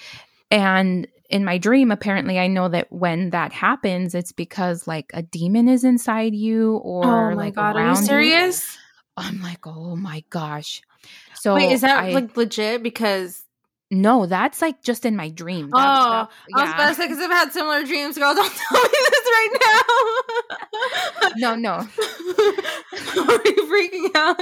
And 0.48 1.08
in 1.28 1.44
my 1.44 1.58
dream, 1.58 1.90
apparently, 1.90 2.38
I 2.38 2.46
know 2.46 2.68
that 2.68 2.86
when 2.92 3.30
that 3.30 3.52
happens, 3.52 4.14
it's 4.14 4.30
because 4.30 4.86
like 4.86 5.10
a 5.12 5.22
demon 5.22 5.68
is 5.68 5.82
inside 5.82 6.32
you 6.32 6.76
or 6.76 7.04
oh 7.04 7.30
my 7.30 7.34
like 7.34 7.54
god, 7.56 7.74
are 7.74 7.88
you 7.88 7.96
serious? 7.96 8.78
I'm 9.16 9.42
like, 9.42 9.66
oh 9.66 9.96
my 9.96 10.22
gosh. 10.30 10.82
So 11.34 11.54
Wait, 11.56 11.72
is 11.72 11.80
that 11.80 12.04
I- 12.04 12.10
like 12.12 12.36
legit? 12.36 12.82
Because 12.82 13.42
no? 13.90 14.26
That's 14.26 14.60
like 14.62 14.82
just 14.82 15.04
in 15.04 15.16
my 15.16 15.28
dream. 15.30 15.70
oh, 15.72 15.78
That- 15.78 16.28
that- 16.28 16.58
I 16.58 16.62
was 16.64 16.74
about 16.74 16.88
to 16.88 16.94
say 16.94 17.06
because 17.08 17.18
I've 17.22 17.30
had 17.30 17.52
similar 17.52 17.84
dreams. 17.84 18.18
Girl, 18.18 18.34
don't 18.34 18.52
tell 18.72 18.82
me 18.82 18.88
this 19.10 19.26
right 19.32 19.56
now. 21.30 21.30
no, 21.36 21.54
no. 21.56 21.72
are 21.76 23.42
you 23.44 23.66
freaking 23.70 24.10
out? 24.14 24.40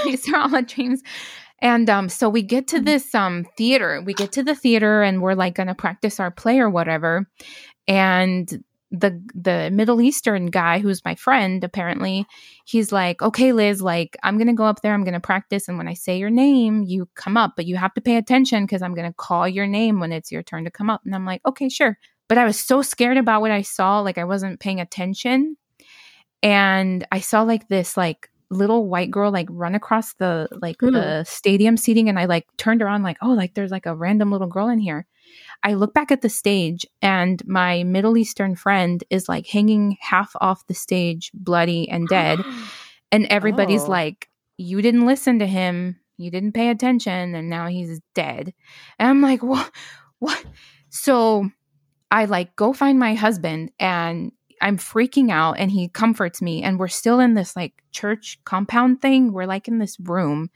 These 0.04 0.28
are 0.32 0.36
all 0.38 0.48
my 0.48 0.62
dreams. 0.62 1.02
And 1.60 1.88
um, 1.88 2.08
so 2.08 2.28
we 2.28 2.42
get 2.42 2.66
to 2.68 2.80
this 2.80 3.14
um 3.14 3.46
theater. 3.56 4.02
We 4.04 4.14
get 4.14 4.32
to 4.32 4.42
the 4.42 4.54
theater 4.54 5.02
and 5.02 5.22
we're 5.22 5.34
like 5.34 5.54
gonna 5.54 5.74
practice 5.74 6.18
our 6.18 6.30
play 6.30 6.58
or 6.58 6.68
whatever. 6.68 7.28
And 7.86 8.64
the 8.92 9.20
the 9.34 9.70
Middle 9.72 10.00
Eastern 10.02 10.46
guy 10.46 10.78
who's 10.78 11.04
my 11.04 11.14
friend, 11.14 11.64
apparently, 11.64 12.26
he's 12.66 12.92
like, 12.92 13.22
Okay, 13.22 13.52
Liz, 13.52 13.82
like 13.82 14.16
I'm 14.22 14.38
gonna 14.38 14.54
go 14.54 14.64
up 14.64 14.82
there, 14.82 14.92
I'm 14.94 15.04
gonna 15.04 15.18
practice, 15.20 15.66
and 15.68 15.78
when 15.78 15.88
I 15.88 15.94
say 15.94 16.18
your 16.18 16.30
name, 16.30 16.82
you 16.82 17.08
come 17.14 17.36
up, 17.38 17.54
but 17.56 17.66
you 17.66 17.76
have 17.76 17.94
to 17.94 18.00
pay 18.02 18.16
attention 18.16 18.64
because 18.64 18.82
I'm 18.82 18.94
gonna 18.94 19.14
call 19.14 19.48
your 19.48 19.66
name 19.66 19.98
when 19.98 20.12
it's 20.12 20.30
your 20.30 20.42
turn 20.42 20.64
to 20.64 20.70
come 20.70 20.90
up. 20.90 21.00
And 21.04 21.14
I'm 21.14 21.26
like, 21.26 21.40
Okay, 21.46 21.68
sure. 21.68 21.98
But 22.28 22.38
I 22.38 22.44
was 22.44 22.60
so 22.60 22.82
scared 22.82 23.16
about 23.16 23.40
what 23.40 23.50
I 23.50 23.62
saw, 23.62 24.00
like 24.00 24.18
I 24.18 24.24
wasn't 24.24 24.60
paying 24.60 24.80
attention. 24.80 25.56
And 26.42 27.06
I 27.12 27.20
saw 27.20 27.42
like 27.42 27.68
this 27.68 27.96
like 27.96 28.28
little 28.50 28.86
white 28.88 29.10
girl 29.10 29.30
like 29.32 29.48
run 29.50 29.74
across 29.74 30.14
the 30.14 30.48
like 30.60 30.76
Mm. 30.78 30.92
the 30.92 31.24
stadium 31.24 31.76
seating 31.78 32.08
and 32.10 32.18
I 32.18 32.26
like 32.26 32.46
turned 32.58 32.82
around 32.82 33.02
like, 33.02 33.16
oh, 33.22 33.30
like 33.32 33.54
there's 33.54 33.70
like 33.70 33.86
a 33.86 33.94
random 33.94 34.30
little 34.30 34.48
girl 34.48 34.68
in 34.68 34.78
here. 34.78 35.06
I 35.62 35.74
look 35.74 35.94
back 35.94 36.10
at 36.10 36.22
the 36.22 36.28
stage 36.28 36.86
and 37.00 37.42
my 37.46 37.82
Middle 37.84 38.16
Eastern 38.16 38.56
friend 38.56 39.02
is 39.10 39.28
like 39.28 39.46
hanging 39.46 39.96
half 40.00 40.34
off 40.40 40.66
the 40.66 40.74
stage, 40.74 41.30
bloody 41.34 41.88
and 41.88 42.08
dead. 42.08 42.40
And 43.12 43.26
everybody's 43.26 43.84
Oh. 43.84 43.90
like, 43.90 44.28
You 44.56 44.80
didn't 44.80 45.04
listen 45.06 45.38
to 45.40 45.46
him, 45.46 46.00
you 46.16 46.30
didn't 46.30 46.52
pay 46.52 46.70
attention, 46.70 47.34
and 47.34 47.50
now 47.50 47.66
he's 47.66 48.00
dead. 48.14 48.54
And 48.98 49.08
I'm 49.08 49.20
like, 49.20 49.42
What 49.42 49.70
what? 50.18 50.42
So 50.88 51.50
I 52.10 52.24
like 52.26 52.56
go 52.56 52.72
find 52.72 52.98
my 52.98 53.14
husband 53.14 53.70
and 53.78 54.32
I'm 54.62 54.78
freaking 54.78 55.30
out 55.30 55.58
and 55.58 55.70
he 55.70 55.88
comforts 55.88 56.40
me 56.40 56.62
and 56.62 56.78
we're 56.78 56.88
still 56.88 57.20
in 57.20 57.34
this 57.34 57.54
like 57.54 57.74
church 57.90 58.38
compound 58.44 59.02
thing. 59.02 59.32
We're 59.32 59.46
like 59.46 59.68
in 59.68 59.78
this 59.78 59.98
room 60.00 60.50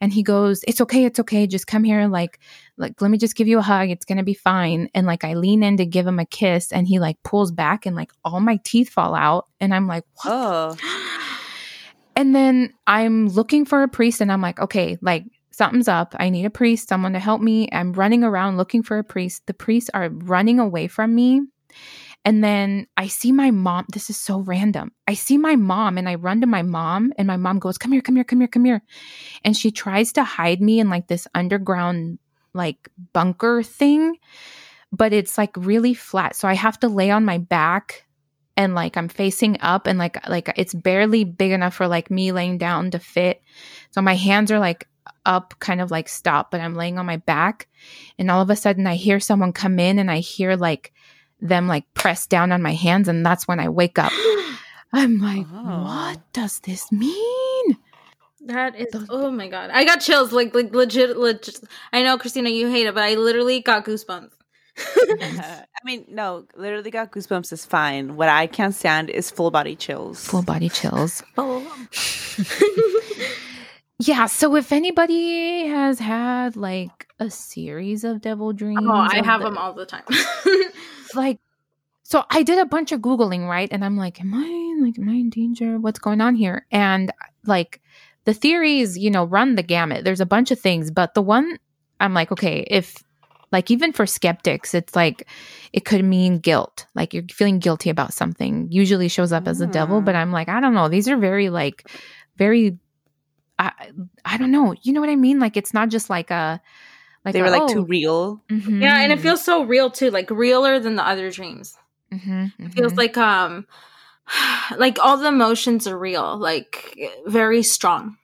and 0.00 0.12
he 0.12 0.22
goes, 0.22 0.64
"It's 0.66 0.80
okay, 0.80 1.04
it's 1.04 1.20
okay. 1.20 1.46
Just 1.46 1.66
come 1.66 1.84
here 1.84 2.06
like 2.08 2.40
like 2.78 3.00
let 3.02 3.10
me 3.10 3.18
just 3.18 3.36
give 3.36 3.48
you 3.48 3.58
a 3.58 3.62
hug. 3.62 3.90
It's 3.90 4.06
going 4.06 4.18
to 4.18 4.24
be 4.24 4.34
fine." 4.34 4.88
And 4.94 5.06
like 5.06 5.24
I 5.24 5.34
lean 5.34 5.62
in 5.62 5.76
to 5.76 5.84
give 5.84 6.06
him 6.06 6.18
a 6.18 6.24
kiss 6.24 6.72
and 6.72 6.86
he 6.86 6.98
like 6.98 7.22
pulls 7.22 7.50
back 7.50 7.84
and 7.84 7.94
like 7.94 8.12
all 8.24 8.40
my 8.40 8.58
teeth 8.64 8.90
fall 8.90 9.14
out 9.14 9.48
and 9.60 9.74
I'm 9.74 9.86
like, 9.86 10.04
"What 10.22 10.30
Oh. 10.32 10.76
and 12.16 12.34
then 12.34 12.72
I'm 12.86 13.28
looking 13.28 13.64
for 13.64 13.82
a 13.82 13.88
priest 13.88 14.20
and 14.20 14.30
I'm 14.30 14.40
like, 14.40 14.60
okay, 14.60 14.96
like 15.02 15.24
something's 15.50 15.88
up. 15.88 16.14
I 16.18 16.30
need 16.30 16.46
a 16.46 16.50
priest, 16.50 16.88
someone 16.88 17.12
to 17.12 17.18
help 17.18 17.40
me. 17.40 17.68
I'm 17.72 17.92
running 17.92 18.24
around 18.24 18.56
looking 18.56 18.82
for 18.82 18.98
a 18.98 19.04
priest. 19.04 19.46
The 19.46 19.54
priests 19.54 19.90
are 19.92 20.08
running 20.08 20.58
away 20.58 20.86
from 20.86 21.14
me. 21.14 21.42
And 22.24 22.44
then 22.44 22.86
I 22.96 23.06
see 23.06 23.32
my 23.32 23.50
mom. 23.50 23.86
This 23.92 24.10
is 24.10 24.16
so 24.16 24.40
random. 24.40 24.92
I 25.08 25.14
see 25.14 25.38
my 25.38 25.56
mom 25.56 25.96
and 25.96 26.08
I 26.08 26.16
run 26.16 26.42
to 26.42 26.46
my 26.46 26.62
mom, 26.62 27.12
and 27.16 27.26
my 27.26 27.36
mom 27.36 27.58
goes, 27.58 27.78
Come 27.78 27.92
here, 27.92 28.02
come 28.02 28.16
here, 28.16 28.24
come 28.24 28.40
here, 28.40 28.48
come 28.48 28.64
here. 28.64 28.82
And 29.44 29.56
she 29.56 29.70
tries 29.70 30.12
to 30.12 30.24
hide 30.24 30.60
me 30.60 30.80
in 30.80 30.90
like 30.90 31.06
this 31.06 31.26
underground, 31.34 32.18
like 32.52 32.88
bunker 33.12 33.62
thing, 33.62 34.16
but 34.92 35.12
it's 35.12 35.38
like 35.38 35.56
really 35.56 35.94
flat. 35.94 36.36
So 36.36 36.46
I 36.46 36.54
have 36.54 36.78
to 36.80 36.88
lay 36.88 37.10
on 37.10 37.24
my 37.24 37.38
back 37.38 38.04
and 38.56 38.74
like 38.74 38.96
I'm 38.98 39.08
facing 39.08 39.56
up 39.60 39.86
and 39.86 39.98
like 39.98 40.28
like 40.28 40.52
it's 40.56 40.74
barely 40.74 41.24
big 41.24 41.52
enough 41.52 41.74
for 41.74 41.88
like 41.88 42.10
me 42.10 42.32
laying 42.32 42.58
down 42.58 42.90
to 42.90 42.98
fit. 42.98 43.40
So 43.92 44.02
my 44.02 44.14
hands 44.14 44.52
are 44.52 44.58
like 44.58 44.86
up 45.24 45.54
kind 45.60 45.80
of 45.80 45.90
like 45.90 46.08
stop, 46.08 46.50
but 46.50 46.60
I'm 46.60 46.74
laying 46.74 46.98
on 46.98 47.06
my 47.06 47.16
back 47.16 47.68
and 48.18 48.30
all 48.30 48.42
of 48.42 48.50
a 48.50 48.56
sudden 48.56 48.86
I 48.86 48.96
hear 48.96 49.20
someone 49.20 49.52
come 49.52 49.78
in 49.78 49.98
and 49.98 50.10
I 50.10 50.18
hear 50.18 50.56
like 50.56 50.92
them 51.40 51.66
like 51.68 51.84
press 51.94 52.26
down 52.26 52.52
on 52.52 52.62
my 52.62 52.74
hands 52.74 53.08
and 53.08 53.24
that's 53.24 53.46
when 53.48 53.60
I 53.60 53.68
wake 53.68 53.98
up. 53.98 54.12
I'm 54.92 55.18
like, 55.20 55.46
Oh. 55.52 55.82
what 55.84 56.20
does 56.32 56.58
this 56.60 56.90
mean? 56.90 57.76
That 58.46 58.74
is 58.76 58.88
Those- 58.92 59.06
oh 59.10 59.30
my 59.30 59.48
god. 59.48 59.70
I 59.70 59.84
got 59.84 60.00
chills 60.00 60.32
like 60.32 60.54
like 60.54 60.74
legit 60.74 61.16
legit. 61.16 61.60
I 61.92 62.02
know 62.02 62.18
Christina 62.18 62.48
you 62.50 62.68
hate 62.68 62.86
it, 62.86 62.94
but 62.94 63.02
I 63.04 63.14
literally 63.14 63.60
got 63.60 63.84
goosebumps. 63.84 64.30
I 64.78 65.64
mean, 65.84 66.06
no, 66.08 66.46
literally 66.56 66.90
got 66.90 67.10
goosebumps 67.12 67.52
is 67.52 67.66
fine. 67.66 68.16
What 68.16 68.28
I 68.30 68.46
can't 68.46 68.74
stand 68.74 69.10
is 69.10 69.30
full 69.30 69.50
body 69.50 69.76
chills. 69.76 70.24
Full 70.26 70.42
body 70.42 70.68
chills. 70.70 71.22
oh. 71.36 71.60
Yeah, 74.00 74.26
so 74.26 74.56
if 74.56 74.72
anybody 74.72 75.66
has 75.66 75.98
had 75.98 76.56
like 76.56 77.06
a 77.18 77.30
series 77.30 78.02
of 78.04 78.20
devil 78.22 78.52
dreams, 78.52 78.80
Oh, 78.82 78.92
I 78.92 79.22
have 79.24 79.40
the- 79.40 79.46
them 79.50 79.58
all 79.58 79.74
the 79.74 79.86
time. 79.86 80.04
like 81.14 81.38
so 82.02 82.24
i 82.30 82.42
did 82.42 82.58
a 82.58 82.64
bunch 82.66 82.92
of 82.92 83.00
googling 83.00 83.48
right 83.48 83.68
and 83.72 83.84
i'm 83.84 83.96
like 83.96 84.20
am 84.20 84.32
i 84.34 84.84
like 84.84 84.96
am 84.98 85.08
i 85.08 85.12
in 85.14 85.28
danger 85.30 85.76
what's 85.78 85.98
going 85.98 86.20
on 86.20 86.34
here 86.36 86.64
and 86.70 87.12
like 87.46 87.80
the 88.26 88.34
theories 88.34 88.96
you 88.96 89.10
know 89.10 89.24
run 89.24 89.54
the 89.56 89.62
gamut 89.62 90.04
there's 90.04 90.20
a 90.20 90.26
bunch 90.26 90.50
of 90.52 90.58
things 90.60 90.90
but 90.90 91.14
the 91.14 91.22
one 91.22 91.58
i'm 92.00 92.14
like 92.14 92.30
okay 92.32 92.64
if 92.70 92.96
Like 93.52 93.70
even 93.72 93.92
for 93.92 94.06
skeptics, 94.06 94.74
it's 94.74 94.94
like 94.94 95.26
it 95.72 95.84
could 95.84 96.04
mean 96.04 96.38
guilt. 96.38 96.86
Like 96.94 97.12
you're 97.12 97.26
feeling 97.34 97.58
guilty 97.58 97.90
about 97.90 98.14
something. 98.14 98.68
Usually 98.70 99.08
shows 99.08 99.32
up 99.32 99.48
as 99.48 99.58
the 99.58 99.66
devil, 99.66 99.98
Mm. 100.00 100.04
but 100.06 100.14
I'm 100.14 100.30
like, 100.30 100.48
I 100.48 100.60
don't 100.62 100.72
know. 100.78 100.86
These 100.88 101.08
are 101.10 101.18
very 101.18 101.50
like 101.50 101.90
very 102.38 102.78
I 103.60 103.90
I 104.24 104.36
don't 104.38 104.50
know. 104.50 104.74
You 104.82 104.92
know 104.92 105.00
what 105.00 105.10
I 105.10 105.16
mean? 105.16 105.38
Like 105.38 105.56
it's 105.56 105.74
not 105.74 105.88
just 105.90 106.08
like 106.10 106.30
a 106.30 106.60
like 107.24 107.34
they 107.34 107.40
a, 107.40 107.44
were 107.44 107.50
like 107.50 107.62
oh, 107.62 107.68
too 107.68 107.84
real. 107.84 108.42
mhm, 108.50 108.80
Yeah, 108.82 109.02
and 109.02 109.12
it 109.12 109.20
feels 109.20 109.44
so 109.44 109.64
real 109.64 109.90
too, 109.90 110.10
like 110.10 110.30
realer 110.30 110.78
than 110.80 110.96
the 110.96 111.06
other 111.06 111.30
dreams. 111.30 111.76
mhm, 112.12 112.52
It 112.58 112.72
feels 112.72 112.92
mhm. 112.92 112.98
like 112.98 113.16
um 113.18 113.66
like 114.78 114.98
all 114.98 115.16
the 115.18 115.28
emotions 115.28 115.86
are 115.86 115.98
real, 115.98 116.36
like 116.38 116.96
very 117.26 117.62
strong. 117.62 118.16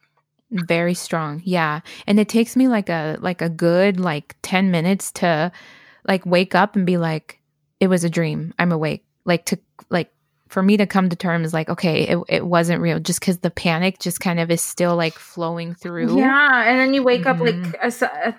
very 0.51 0.95
strong 0.95 1.43
yeah 1.45 1.81
and 2.07 2.21
it 2.21 2.29
takes 2.29 2.55
me 2.55 2.69
like 2.69 2.89
a 2.89 3.19
like 3.21 3.43
a 3.43 3.49
good 3.51 3.99
like 3.99 4.37
10 4.43 4.71
minutes 4.71 5.11
to 5.11 5.51
like 6.07 6.25
wake 6.25 6.55
up 6.55 6.77
and 6.77 6.87
be 6.87 6.97
like 6.97 7.41
it 7.81 7.89
was 7.89 8.05
a 8.05 8.09
dream 8.11 8.55
i'm 8.59 8.71
awake 8.71 9.05
like 9.25 9.45
to 9.45 9.59
like 9.91 10.09
for 10.49 10.63
me 10.63 10.77
to 10.77 10.87
come 10.87 11.09
to 11.09 11.17
terms 11.17 11.53
like 11.53 11.69
okay 11.69 12.03
it, 12.09 12.19
it 12.29 12.47
wasn't 12.47 12.81
real 12.81 13.01
just 13.01 13.21
because 13.21 13.39
the 13.39 13.51
panic 13.51 13.99
just 13.99 14.21
kind 14.21 14.39
of 14.41 14.51
is 14.51 14.61
still 14.61 14.97
like 14.97 15.15
flowing 15.19 15.75
through 15.75 16.19
Yeah, 16.19 16.63
and 16.69 16.79
then 16.79 16.95
you 16.95 17.03
wake 17.03 17.27
up 17.27 17.39
Mhm. 17.39 17.41
like 17.73 17.75
a 17.83 17.87
s- 17.87 18.03
a- 18.03 18.35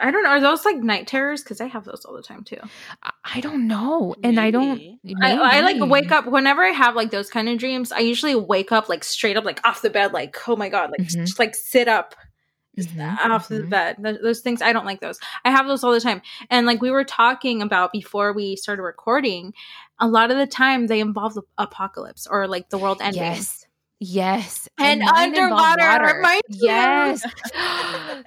I 0.00 0.10
don't 0.10 0.24
know, 0.24 0.30
are 0.30 0.40
those 0.40 0.64
like 0.64 0.76
night 0.76 1.06
terrors? 1.06 1.42
Because 1.42 1.60
I 1.60 1.66
have 1.66 1.84
those 1.84 2.04
all 2.04 2.14
the 2.14 2.22
time 2.22 2.42
too. 2.44 2.58
I- 3.02 3.10
i 3.36 3.40
don't 3.40 3.66
know 3.68 4.14
and 4.22 4.38
i 4.40 4.50
don't 4.50 4.78
Maybe. 5.04 5.16
I, 5.22 5.58
I 5.58 5.60
like 5.60 5.76
wake 5.90 6.10
up 6.12 6.26
whenever 6.26 6.62
I 6.64 6.70
have 6.70 6.96
like 6.96 7.10
those 7.10 7.30
kind 7.30 7.48
of 7.48 7.58
dreams. 7.58 7.92
I 7.92 7.98
usually 8.00 8.34
wake 8.34 8.72
up 8.72 8.88
like 8.88 9.04
straight 9.04 9.36
up, 9.36 9.44
like 9.44 9.60
off 9.64 9.82
the 9.82 9.90
bed, 9.90 10.12
like 10.12 10.36
oh 10.48 10.56
my 10.56 10.68
god, 10.68 10.90
like 10.90 11.06
Mhm. 11.08 11.26
just 11.26 11.38
like 11.38 11.54
sit 11.54 11.88
up 11.88 12.14
Mhm, 12.78 13.18
off 13.30 13.48
the 13.48 13.60
mhm. 13.62 13.70
bed. 13.70 13.96
Those 14.22 14.40
things 14.40 14.60
I 14.62 14.72
don't 14.72 14.86
like 14.86 15.00
those. 15.00 15.20
I 15.44 15.50
have 15.52 15.66
those 15.68 15.84
all 15.84 15.92
the 15.92 16.00
time. 16.00 16.22
And 16.50 16.66
like 16.66 16.82
we 16.82 16.90
were 16.90 17.04
talking 17.04 17.62
about 17.62 17.92
before 17.92 18.32
we 18.32 18.56
started 18.56 18.82
recording, 18.82 19.52
a 20.00 20.08
lot 20.08 20.30
of 20.30 20.36
the 20.36 20.46
time 20.46 20.86
they 20.86 21.00
involve 21.00 21.34
the 21.34 21.42
apocalypse 21.58 22.26
or 22.26 22.46
like 22.48 22.68
the 22.70 22.78
world 22.78 22.98
ending. 23.00 23.22
yes 23.22 23.66
yes 24.00 24.68
And 24.78 25.00
involve 25.00 25.16
underwater, 25.18 26.02
water. 26.02 26.20
mine 26.22 26.40
too. 26.50 26.56
yes 26.60 27.22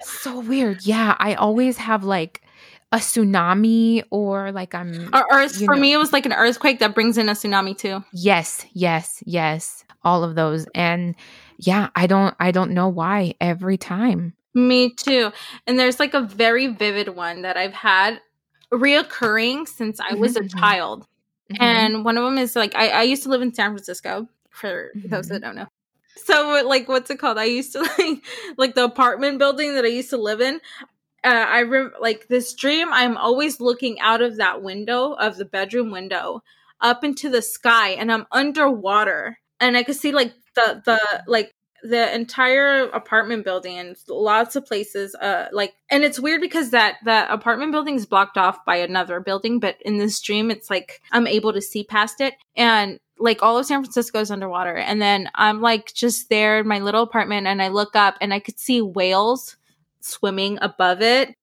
so 0.02 0.40
weird 0.40 0.84
yeah 0.86 1.14
i 1.18 1.34
always 1.34 1.76
have 1.76 2.04
like 2.04 2.42
a 2.90 2.96
tsunami 2.96 4.02
or 4.10 4.50
like 4.52 4.74
i'm 4.74 5.10
Or 5.12 5.24
earth 5.32 5.56
for 5.64 5.74
know. 5.76 5.80
me 5.82 5.92
it 5.92 5.98
was 5.98 6.12
like 6.12 6.24
an 6.26 6.32
earthquake 6.32 6.78
that 6.80 6.94
brings 6.94 7.18
in 7.18 7.28
a 7.28 7.32
tsunami 7.32 7.76
too. 7.76 8.02
Yes, 8.12 8.64
yes, 8.72 9.22
yes. 9.26 9.84
All 10.02 10.24
of 10.24 10.34
those. 10.34 10.66
And 10.74 11.14
yeah, 11.58 11.90
I 11.94 12.06
don't 12.06 12.34
I 12.40 12.50
don't 12.50 12.70
know 12.72 12.88
why 12.88 13.34
every 13.40 13.76
time. 13.76 14.32
Me 14.54 14.94
too. 14.94 15.30
And 15.66 15.78
there's 15.78 16.00
like 16.00 16.14
a 16.14 16.22
very 16.22 16.68
vivid 16.68 17.10
one 17.10 17.42
that 17.42 17.56
I've 17.58 17.74
had 17.74 18.20
reoccurring 18.72 19.68
since 19.68 20.00
I 20.00 20.14
was 20.14 20.34
a 20.36 20.40
Mhm, 20.40 20.48
mhm. 20.48 20.60
child. 20.60 21.06
Mhm. 21.52 21.56
And 21.60 22.04
one 22.04 22.18
of 22.18 22.24
them 22.24 22.38
is 22.38 22.54
like 22.56 22.74
I, 22.74 22.88
I 22.90 23.02
used 23.02 23.22
to 23.24 23.28
live 23.30 23.42
in 23.42 23.54
San 23.54 23.70
Francisco 23.70 24.28
for 24.50 24.90
those 24.94 25.28
that 25.28 25.40
don't 25.40 25.56
know. 25.56 25.66
So 26.24 26.62
like 26.66 26.88
what's 26.88 27.10
it 27.10 27.18
called? 27.18 27.38
I 27.38 27.44
used 27.44 27.72
to 27.72 27.80
like 27.98 28.24
like 28.56 28.74
the 28.74 28.84
apartment 28.84 29.38
building 29.38 29.74
that 29.74 29.84
I 29.84 29.88
used 29.88 30.10
to 30.10 30.18
live 30.18 30.40
in. 30.40 30.60
Uh, 31.24 31.46
I 31.48 31.62
rem- 31.62 31.94
like 32.00 32.28
this 32.28 32.54
dream. 32.54 32.88
I'm 32.92 33.16
always 33.16 33.60
looking 33.60 34.00
out 34.00 34.22
of 34.22 34.36
that 34.38 34.62
window 34.62 35.12
of 35.14 35.36
the 35.36 35.44
bedroom 35.46 35.90
window 35.90 36.42
up 36.80 37.04
into 37.04 37.28
the 37.30 37.42
sky, 37.42 37.90
and 37.90 38.12
I'm 38.12 38.26
underwater, 38.32 39.38
and 39.60 39.76
I 39.76 39.84
could 39.84 39.96
see 39.96 40.12
like 40.12 40.34
the 40.56 40.82
the 40.84 41.24
like 41.26 41.52
the 41.82 42.14
entire 42.14 42.84
apartment 42.90 43.44
building 43.44 43.78
and 43.78 43.96
lots 44.08 44.56
of 44.56 44.66
places 44.66 45.14
uh 45.16 45.46
like 45.52 45.74
and 45.90 46.02
it's 46.02 46.18
weird 46.18 46.40
because 46.40 46.70
that 46.70 46.96
that 47.04 47.30
apartment 47.30 47.72
building 47.72 47.94
is 47.94 48.06
blocked 48.06 48.36
off 48.36 48.64
by 48.64 48.76
another 48.76 49.20
building 49.20 49.60
but 49.60 49.76
in 49.82 49.98
this 49.98 50.20
dream 50.20 50.50
it's 50.50 50.70
like 50.70 51.00
i'm 51.12 51.26
able 51.26 51.52
to 51.52 51.62
see 51.62 51.84
past 51.84 52.20
it. 52.20 52.34
And 52.56 52.98
like 53.18 53.42
all 53.42 53.58
of 53.58 53.66
san 53.66 53.82
francisco 53.82 54.20
is 54.20 54.30
underwater. 54.30 54.76
And 54.76 55.00
then 55.00 55.30
i'm 55.34 55.60
like 55.60 55.92
just 55.94 56.28
there 56.28 56.60
in 56.60 56.68
my 56.68 56.80
little 56.80 57.02
apartment 57.02 57.46
and 57.46 57.62
i 57.62 57.68
look 57.68 57.94
up 57.94 58.16
and 58.20 58.34
i 58.34 58.40
could 58.40 58.58
see 58.58 58.82
whales 58.82 59.56
swimming 60.00 60.58
above 60.60 61.02
it. 61.02 61.34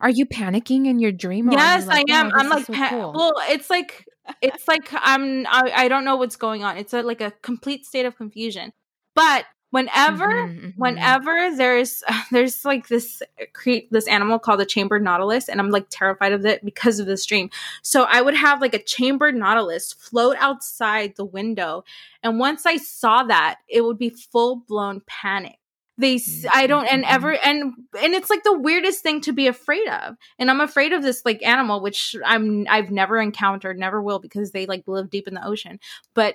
Are 0.00 0.10
you 0.10 0.26
panicking 0.26 0.86
in 0.86 0.98
your 0.98 1.12
dream? 1.12 1.50
you 1.50 1.56
yes 1.56 1.86
like, 1.86 2.10
i 2.10 2.14
am. 2.14 2.30
"Oh, 2.34 2.38
i'm 2.38 2.48
like 2.48 2.66
so 2.66 2.72
pa- 2.72 2.88
cool." 2.90 3.12
well 3.12 3.32
it's 3.48 3.70
like 3.70 4.06
it's 4.42 4.66
like 4.68 4.88
i'm 4.92 5.46
I, 5.46 5.72
I 5.74 5.88
don't 5.88 6.04
know 6.04 6.16
what's 6.16 6.36
going 6.36 6.64
on. 6.64 6.76
It's 6.76 6.92
a, 6.92 7.02
like 7.02 7.20
a 7.20 7.30
complete 7.42 7.86
state 7.86 8.06
of 8.06 8.16
confusion. 8.16 8.72
But 9.14 9.44
whenever 9.74 10.28
Mhm, 10.28 10.60
mhm. 10.60 10.72
whenever 10.76 11.56
there's 11.56 12.04
there's 12.30 12.64
like 12.64 12.86
this 12.86 13.22
create 13.52 13.90
this 13.90 14.06
animal 14.06 14.38
called 14.38 14.60
a 14.60 14.64
chambered 14.64 15.02
nautilus 15.02 15.48
and 15.48 15.60
i'm 15.60 15.70
like 15.70 15.86
terrified 15.90 16.32
of 16.32 16.46
it 16.46 16.64
because 16.64 17.00
of 17.00 17.06
this 17.06 17.26
dream 17.26 17.50
so 17.82 18.04
i 18.04 18.22
would 18.22 18.34
have 18.34 18.60
like 18.60 18.72
a 18.74 18.78
chambered 18.82 19.34
nautilus 19.34 19.92
float 19.92 20.36
outside 20.38 21.14
the 21.16 21.24
window 21.24 21.82
and 22.22 22.38
once 22.38 22.66
i 22.66 22.76
saw 22.76 23.24
that 23.24 23.58
it 23.68 23.82
would 23.82 23.98
be 23.98 24.10
full 24.10 24.56
blown 24.68 25.02
panic. 25.06 25.58
They 25.96 26.20
i 26.52 26.66
don't 26.66 26.86
and 26.86 27.04
ever 27.04 27.32
and 27.44 27.72
and 28.00 28.14
it's 28.14 28.28
like 28.30 28.42
the 28.42 28.58
weirdest 28.58 29.02
thing 29.02 29.20
to 29.22 29.32
be 29.32 29.46
afraid 29.46 29.86
of 29.88 30.16
and 30.40 30.50
i'm 30.50 30.60
afraid 30.60 30.92
of 30.92 31.02
this 31.02 31.22
like 31.24 31.40
animal 31.44 31.80
which 31.80 32.16
i'm 32.24 32.66
i've 32.68 32.90
never 32.90 33.20
encountered 33.20 33.78
never 33.78 34.02
will 34.02 34.18
because 34.18 34.50
they 34.50 34.66
like 34.66 34.82
live 34.88 35.08
deep 35.08 35.28
in 35.28 35.34
the 35.34 35.46
ocean 35.46 35.78
but 36.12 36.34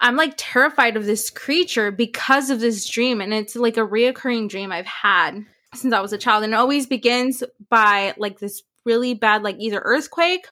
I'm 0.00 0.16
like 0.16 0.34
terrified 0.36 0.96
of 0.96 1.06
this 1.06 1.30
creature 1.30 1.90
because 1.90 2.50
of 2.50 2.60
this 2.60 2.86
dream. 2.88 3.20
And 3.20 3.32
it's 3.32 3.56
like 3.56 3.76
a 3.76 3.86
reoccurring 3.86 4.48
dream 4.48 4.70
I've 4.72 4.86
had 4.86 5.44
since 5.74 5.94
I 5.94 6.00
was 6.00 6.12
a 6.12 6.18
child. 6.18 6.44
And 6.44 6.52
it 6.52 6.56
always 6.56 6.86
begins 6.86 7.42
by 7.70 8.14
like 8.18 8.38
this 8.38 8.62
really 8.84 9.14
bad, 9.14 9.42
like 9.42 9.56
either 9.58 9.80
earthquake 9.84 10.46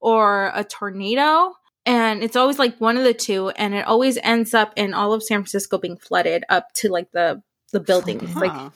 or 0.00 0.50
a 0.54 0.64
tornado. 0.64 1.54
And 1.84 2.24
it's 2.24 2.34
always 2.36 2.58
like 2.58 2.76
one 2.78 2.96
of 2.96 3.04
the 3.04 3.14
two. 3.14 3.50
And 3.50 3.74
it 3.74 3.86
always 3.86 4.18
ends 4.22 4.54
up 4.54 4.72
in 4.76 4.92
all 4.92 5.12
of 5.12 5.22
San 5.22 5.38
Francisco 5.40 5.78
being 5.78 5.96
flooded 5.98 6.44
up 6.48 6.72
to 6.74 6.88
like 6.88 7.12
the 7.12 7.42
the 7.72 7.80
buildings. 7.80 8.34
Like 8.34 8.72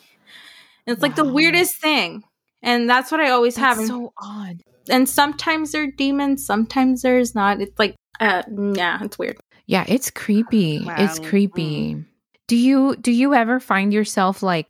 it's 0.86 1.02
like 1.02 1.16
the 1.16 1.24
weirdest 1.24 1.80
thing. 1.80 2.22
And 2.62 2.88
that's 2.88 3.10
what 3.10 3.20
I 3.20 3.30
always 3.30 3.56
have. 3.56 3.78
That's 3.78 3.90
And, 3.90 4.02
so 4.04 4.12
odd. 4.18 4.60
and 4.88 5.08
sometimes 5.08 5.72
they're 5.72 5.90
demons, 5.90 6.44
sometimes 6.46 7.02
there's 7.02 7.34
not. 7.34 7.60
It's 7.60 7.78
like 7.78 7.96
uh 8.20 8.42
yeah, 8.74 8.98
it's 9.02 9.18
weird. 9.18 9.38
Yeah, 9.70 9.84
it's 9.86 10.10
creepy. 10.10 10.84
It's 10.98 11.20
Wow. 11.20 11.28
creepy. 11.28 12.04
Do 12.48 12.56
you 12.56 12.96
do 12.96 13.12
you 13.12 13.34
ever 13.34 13.60
find 13.60 13.92
yourself 13.92 14.42
like 14.42 14.66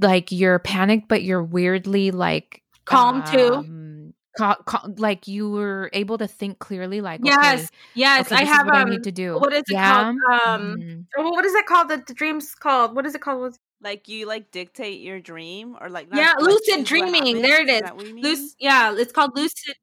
like 0.00 0.30
you're 0.30 0.58
panicked 0.58 1.08
but 1.08 1.22
you're 1.22 1.42
weirdly 1.42 2.10
like 2.10 2.62
Calm 2.84 3.24
too. 3.24 3.54
um, 3.54 4.14
ca- 4.36 4.60
ca- 4.66 4.88
like 4.98 5.26
you 5.26 5.50
were 5.50 5.88
able 5.94 6.18
to 6.18 6.28
think 6.28 6.58
clearly 6.58 7.00
like 7.00 7.20
Yes, 7.24 7.64
okay, 7.64 7.68
yes, 7.94 8.26
okay, 8.26 8.36
I 8.36 8.40
this 8.40 8.50
is 8.50 8.54
have 8.56 8.66
what 8.66 8.74
um, 8.74 8.86
I 8.88 8.90
need 8.90 9.04
to 9.04 9.12
do. 9.12 9.38
what 9.38 9.54
is 9.54 9.62
it 9.66 9.72
Yeah? 9.72 10.12
called? 10.12 10.16
Um, 10.46 10.76
Mhm. 10.76 11.04
oh, 11.16 11.30
what 11.30 11.46
is 11.46 11.54
it 11.54 11.64
called? 11.64 11.88
The, 11.88 12.04
the 12.06 12.12
dream's 12.12 12.54
called. 12.54 12.94
What 12.94 13.06
is 13.06 13.14
it 13.14 13.22
called? 13.22 13.56
Like 13.80 14.06
you 14.06 14.26
like 14.26 14.50
dictate 14.50 15.00
your 15.00 15.18
dream 15.18 15.76
or 15.80 15.88
like 15.88 16.08
Yeah, 16.12 16.34
lucid 16.38 16.84
dreaming. 16.84 17.40
There 17.40 17.62
it 17.62 17.70
is. 17.70 17.80
that 17.80 17.96
what 17.96 18.06
you 18.06 18.14
mean? 18.14 18.24
Luc- 18.24 18.50
yeah, 18.58 18.94
it's 18.94 19.12
called 19.12 19.34
lucid. 19.34 19.76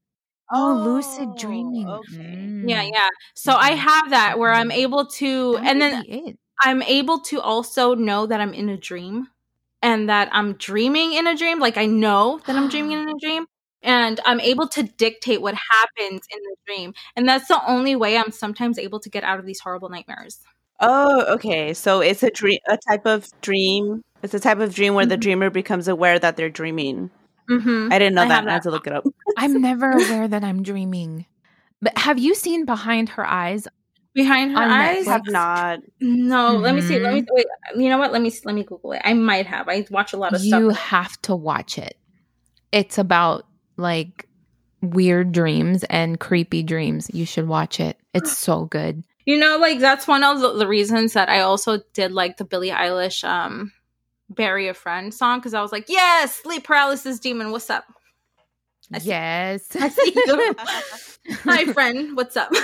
Oh, 0.53 0.73
lucid 0.83 1.35
dreaming. 1.35 1.87
Okay. 1.89 2.35
Mm. 2.63 2.69
Yeah, 2.69 2.83
yeah. 2.83 3.09
So 3.35 3.55
I 3.55 3.71
Mhm. 3.71 3.77
have 3.77 4.09
that 4.11 4.39
where 4.39 4.53
I'm 4.53 4.69
Mhm. 4.69 4.73
able 4.73 5.05
to, 5.07 5.59
That 5.61 5.65
and 5.67 5.81
then 5.81 6.03
it. 6.07 6.37
I'm 6.63 6.81
able 6.83 7.19
to 7.21 7.41
also 7.41 7.95
know 7.95 8.25
that 8.27 8.41
I'm 8.41 8.53
in 8.53 8.69
a 8.69 8.77
dream, 8.77 9.27
and 9.81 10.09
that 10.09 10.29
I'm 10.33 10.53
dreaming 10.55 11.13
in 11.13 11.27
a 11.27 11.35
dream. 11.37 11.59
Like 11.59 11.77
I 11.77 11.85
know 11.87 12.41
that 12.47 12.57
I'm 12.57 12.69
dreaming 12.69 12.93
in 13.03 13.09
a 13.09 13.19
dream. 13.19 13.45
And 13.85 14.19
I'm 14.25 14.39
able 14.41 14.67
to 14.69 14.83
dictate 14.83 15.41
what 15.41 15.55
happens 15.55 16.21
in 16.33 16.39
the 16.43 16.55
dream. 16.67 16.93
And 17.17 17.27
that's 17.29 17.47
the 17.49 17.61
only 17.67 17.95
way 17.97 18.17
I'm 18.17 18.31
sometimes 18.31 18.79
able 18.79 18.99
to 19.01 19.09
get 19.09 19.23
out 19.25 19.39
of 19.39 19.45
these 19.45 19.59
horrible 19.61 19.89
nightmares. 19.89 20.39
Oh, 20.79 21.33
okay. 21.35 21.73
So 21.73 22.01
it's 22.01 22.23
a 22.23 22.31
dream, 22.31 22.59
a 22.67 22.77
type 22.77 23.05
of 23.05 23.27
dream. 23.41 24.01
It's 24.23 24.33
a 24.33 24.39
type 24.39 24.59
of 24.59 24.73
dream 24.73 24.93
where 24.95 25.05
the 25.05 25.17
Mhm. 25.17 25.21
dreamer 25.21 25.49
becomes 25.49 25.87
aware 25.87 26.17
that 26.19 26.37
they're 26.37 26.49
dreaming. 26.49 27.11
Mm-hmm. 27.49 27.91
I 27.91 27.99
didn't 27.99 28.15
know 28.15 28.21
I 28.23 28.27
that. 28.29 28.33
have 28.35 28.47
I 28.47 28.51
had 28.53 28.61
to 28.63 28.71
look 28.71 28.87
it 28.87 28.93
up. 28.93 29.03
I'm 29.37 29.61
never 29.61 29.91
aware 29.91 30.27
that 30.27 30.43
I'm 30.43 30.63
dreaming. 30.63 31.25
But 31.81 31.97
have 31.97 32.17
you 32.17 32.33
seen 32.35 32.65
behind 32.65 33.09
her 33.09 33.25
eyes? 33.25 33.67
Behind 34.13 34.51
her 34.51 34.59
eyes? 34.63 35.05
Netflix. 35.05 35.11
have 35.11 35.27
not. 35.27 35.79
No, 35.99 36.53
let 36.55 36.75
me 36.75 36.81
see. 36.81 36.99
Let 36.99 37.13
me 37.13 37.21
Mhm. 37.23 37.27
wait. 37.31 37.45
You 37.75 37.89
know 37.89 37.97
what? 37.97 38.13
Let 38.13 38.21
me 38.21 38.31
let 38.45 38.55
me 38.55 38.63
Google 38.63 38.93
it. 38.93 39.01
I 39.03 39.13
might 39.13 39.47
have. 39.47 39.67
I 39.67 39.85
watch 39.89 40.13
a 40.13 40.17
lot 40.17 40.33
of 40.33 40.41
You 40.43 40.71
stuff. 40.71 40.83
have 40.83 41.21
to 41.23 41.35
watch 41.35 41.77
it. 41.77 41.97
It's 42.71 42.97
about 42.97 43.45
like 43.75 44.27
weird 44.81 45.31
dreams 45.31 45.83
and 45.85 46.19
creepy 46.19 46.61
dreams. 46.63 47.09
You 47.13 47.25
should 47.25 47.47
watch 47.47 47.79
it. 47.79 47.97
It's 48.13 48.31
so 48.37 48.65
good. 48.65 49.03
You 49.25 49.37
know, 49.37 49.57
like 49.57 49.79
that's 49.79 50.07
one 50.07 50.23
of 50.23 50.41
the, 50.41 50.53
the 50.53 50.67
reasons 50.67 51.13
that 51.13 51.27
I 51.29 51.41
also 51.41 51.79
did 51.93 52.11
like 52.11 52.37
the 52.37 52.45
Billie 52.45 52.69
Eilish 52.69 53.23
um 53.27 53.71
"Bury 54.29 54.67
a 54.67 54.73
Friend" 54.73 55.13
song 55.13 55.39
because 55.39 55.53
I 55.53 55.61
was 55.61 55.71
like, 55.71 55.85
yes, 55.87 56.35
sleep 56.35 56.63
paralysis 56.63 57.19
demon, 57.19 57.51
what's 57.51 57.69
up? 57.69 57.85
I 58.93 58.99
see- 58.99 59.09
yes. 59.09 59.75
I 59.79 59.89
see 59.89 60.13
you. 60.15 60.55
Hi, 61.45 61.65
friend, 61.65 62.15
what's 62.15 62.35
up? 62.37 62.51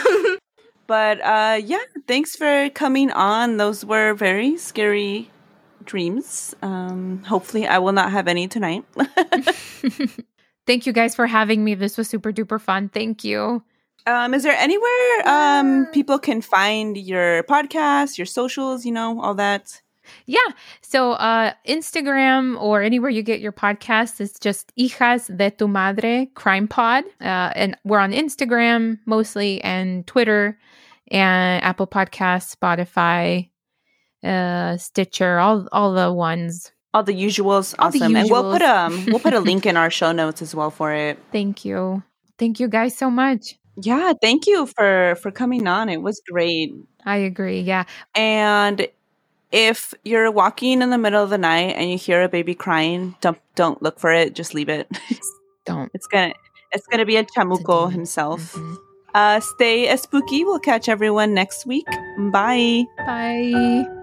But 0.88 1.22
uh, 1.22 1.62
yeah, 1.64 1.84
thanks 2.08 2.36
for 2.36 2.68
coming 2.72 3.12
on. 3.12 3.58
Those 3.58 3.86
were 3.86 4.16
very 4.16 4.58
scary 4.58 5.30
dreams. 5.86 6.56
Um, 6.64 7.22
hopefully, 7.28 7.68
I 7.68 7.78
will 7.78 7.92
not 7.92 8.12
have 8.12 8.28
any 8.28 8.48
tonight. 8.48 8.84
Thank 10.66 10.88
you 10.88 10.94
guys 10.94 11.14
for 11.16 11.28
having 11.28 11.64
me. 11.64 11.76
This 11.76 11.96
was 11.96 12.08
super 12.10 12.32
duper 12.32 12.60
fun. 12.60 12.90
Thank 12.90 13.24
you. 13.24 13.64
Um, 14.08 14.34
is 14.34 14.42
there 14.42 14.56
anywhere 14.58 15.28
um 15.28 15.86
people 15.94 16.18
can 16.18 16.42
find 16.42 16.98
your 16.98 17.44
podcast, 17.44 18.18
your 18.18 18.26
socials, 18.26 18.84
you 18.84 18.92
know, 18.92 19.22
all 19.22 19.36
that? 19.36 19.82
Yeah. 20.26 20.40
So 20.82 21.14
uh 21.14 21.54
Instagram 21.68 22.60
or 22.62 22.82
anywhere 22.82 23.10
you 23.10 23.24
get 23.24 23.40
your 23.40 23.52
podcasts 23.52 24.20
is 24.22 24.34
just 24.34 24.72
Hijas 24.78 25.36
de 25.36 25.52
tu 25.52 25.68
Madre 25.68 26.28
Crime 26.36 26.68
Pod. 26.68 27.04
Uh, 27.22 27.52
and 27.56 27.78
we're 27.84 28.00
on 28.00 28.12
Instagram 28.12 29.00
mostly 29.06 29.62
and 29.64 30.06
Twitter 30.08 30.58
and 31.12 31.64
Apple 31.64 31.88
Podcasts, 31.88 32.56
Spotify, 32.56 33.50
uh 34.24 34.78
Stitcher, 34.78 35.40
all 35.40 35.68
all 35.72 35.94
the 35.94 36.12
ones. 36.12 36.72
All 36.94 37.04
the 37.04 37.14
usuals, 37.14 37.76
All 37.78 37.92
the 37.92 38.00
awesome. 38.00 38.16
And 38.16 38.30
we'll 38.30 38.52
put 38.52 38.62
um 38.64 39.06
we'll 39.08 39.20
put 39.20 39.34
a 39.34 39.40
link 39.40 39.66
in 39.70 39.78
our 39.78 39.90
show 39.92 40.12
notes 40.12 40.42
as 40.42 40.56
well 40.56 40.72
for 40.72 40.94
it. 40.94 41.20
Thank 41.32 41.64
you. 41.66 42.04
Thank 42.38 42.60
you 42.60 42.68
guys 42.68 42.98
so 42.98 43.12
much. 43.12 43.56
Yeah, 43.82 44.14
thank 44.22 44.48
you 44.48 44.66
for 44.66 45.16
for 45.22 45.32
coming 45.32 45.68
on. 45.68 45.90
It 45.90 46.02
was 46.02 46.22
great. 46.30 46.72
I 47.06 47.18
agree. 47.18 47.62
Yeah. 47.62 47.86
And 48.16 48.88
if 49.52 49.94
you're 50.04 50.32
walking 50.32 50.82
in 50.82 50.90
the 50.90 50.98
middle 50.98 51.24
of 51.24 51.30
the 51.30 51.38
night 51.38 51.76
and 51.76 51.90
you 51.92 51.98
hear 51.98 52.22
a 52.24 52.30
baby 52.30 52.56
crying, 52.56 53.16
don't 53.22 53.40
don't 53.56 53.82
look 53.82 54.00
for 54.00 54.12
it. 54.12 54.34
Just 54.36 54.54
leave 54.54 54.70
it. 54.70 54.88
Don't. 55.66 55.92
it's 55.94 56.08
gonna 56.08 56.34
it's 56.72 56.88
gonna 56.88 57.06
be 57.06 57.18
a 57.18 57.24
chamuco 57.24 57.82
demon. 57.82 57.92
himself. 57.92 58.54
Mhm. 58.54 58.78
Uh, 59.14 59.40
stay 59.40 59.96
spooky. 59.98 60.44
We'll 60.46 60.60
catch 60.60 60.88
everyone 60.90 61.34
next 61.34 61.66
week. 61.66 61.88
Bye. 62.32 62.86
Bye. 62.98 63.96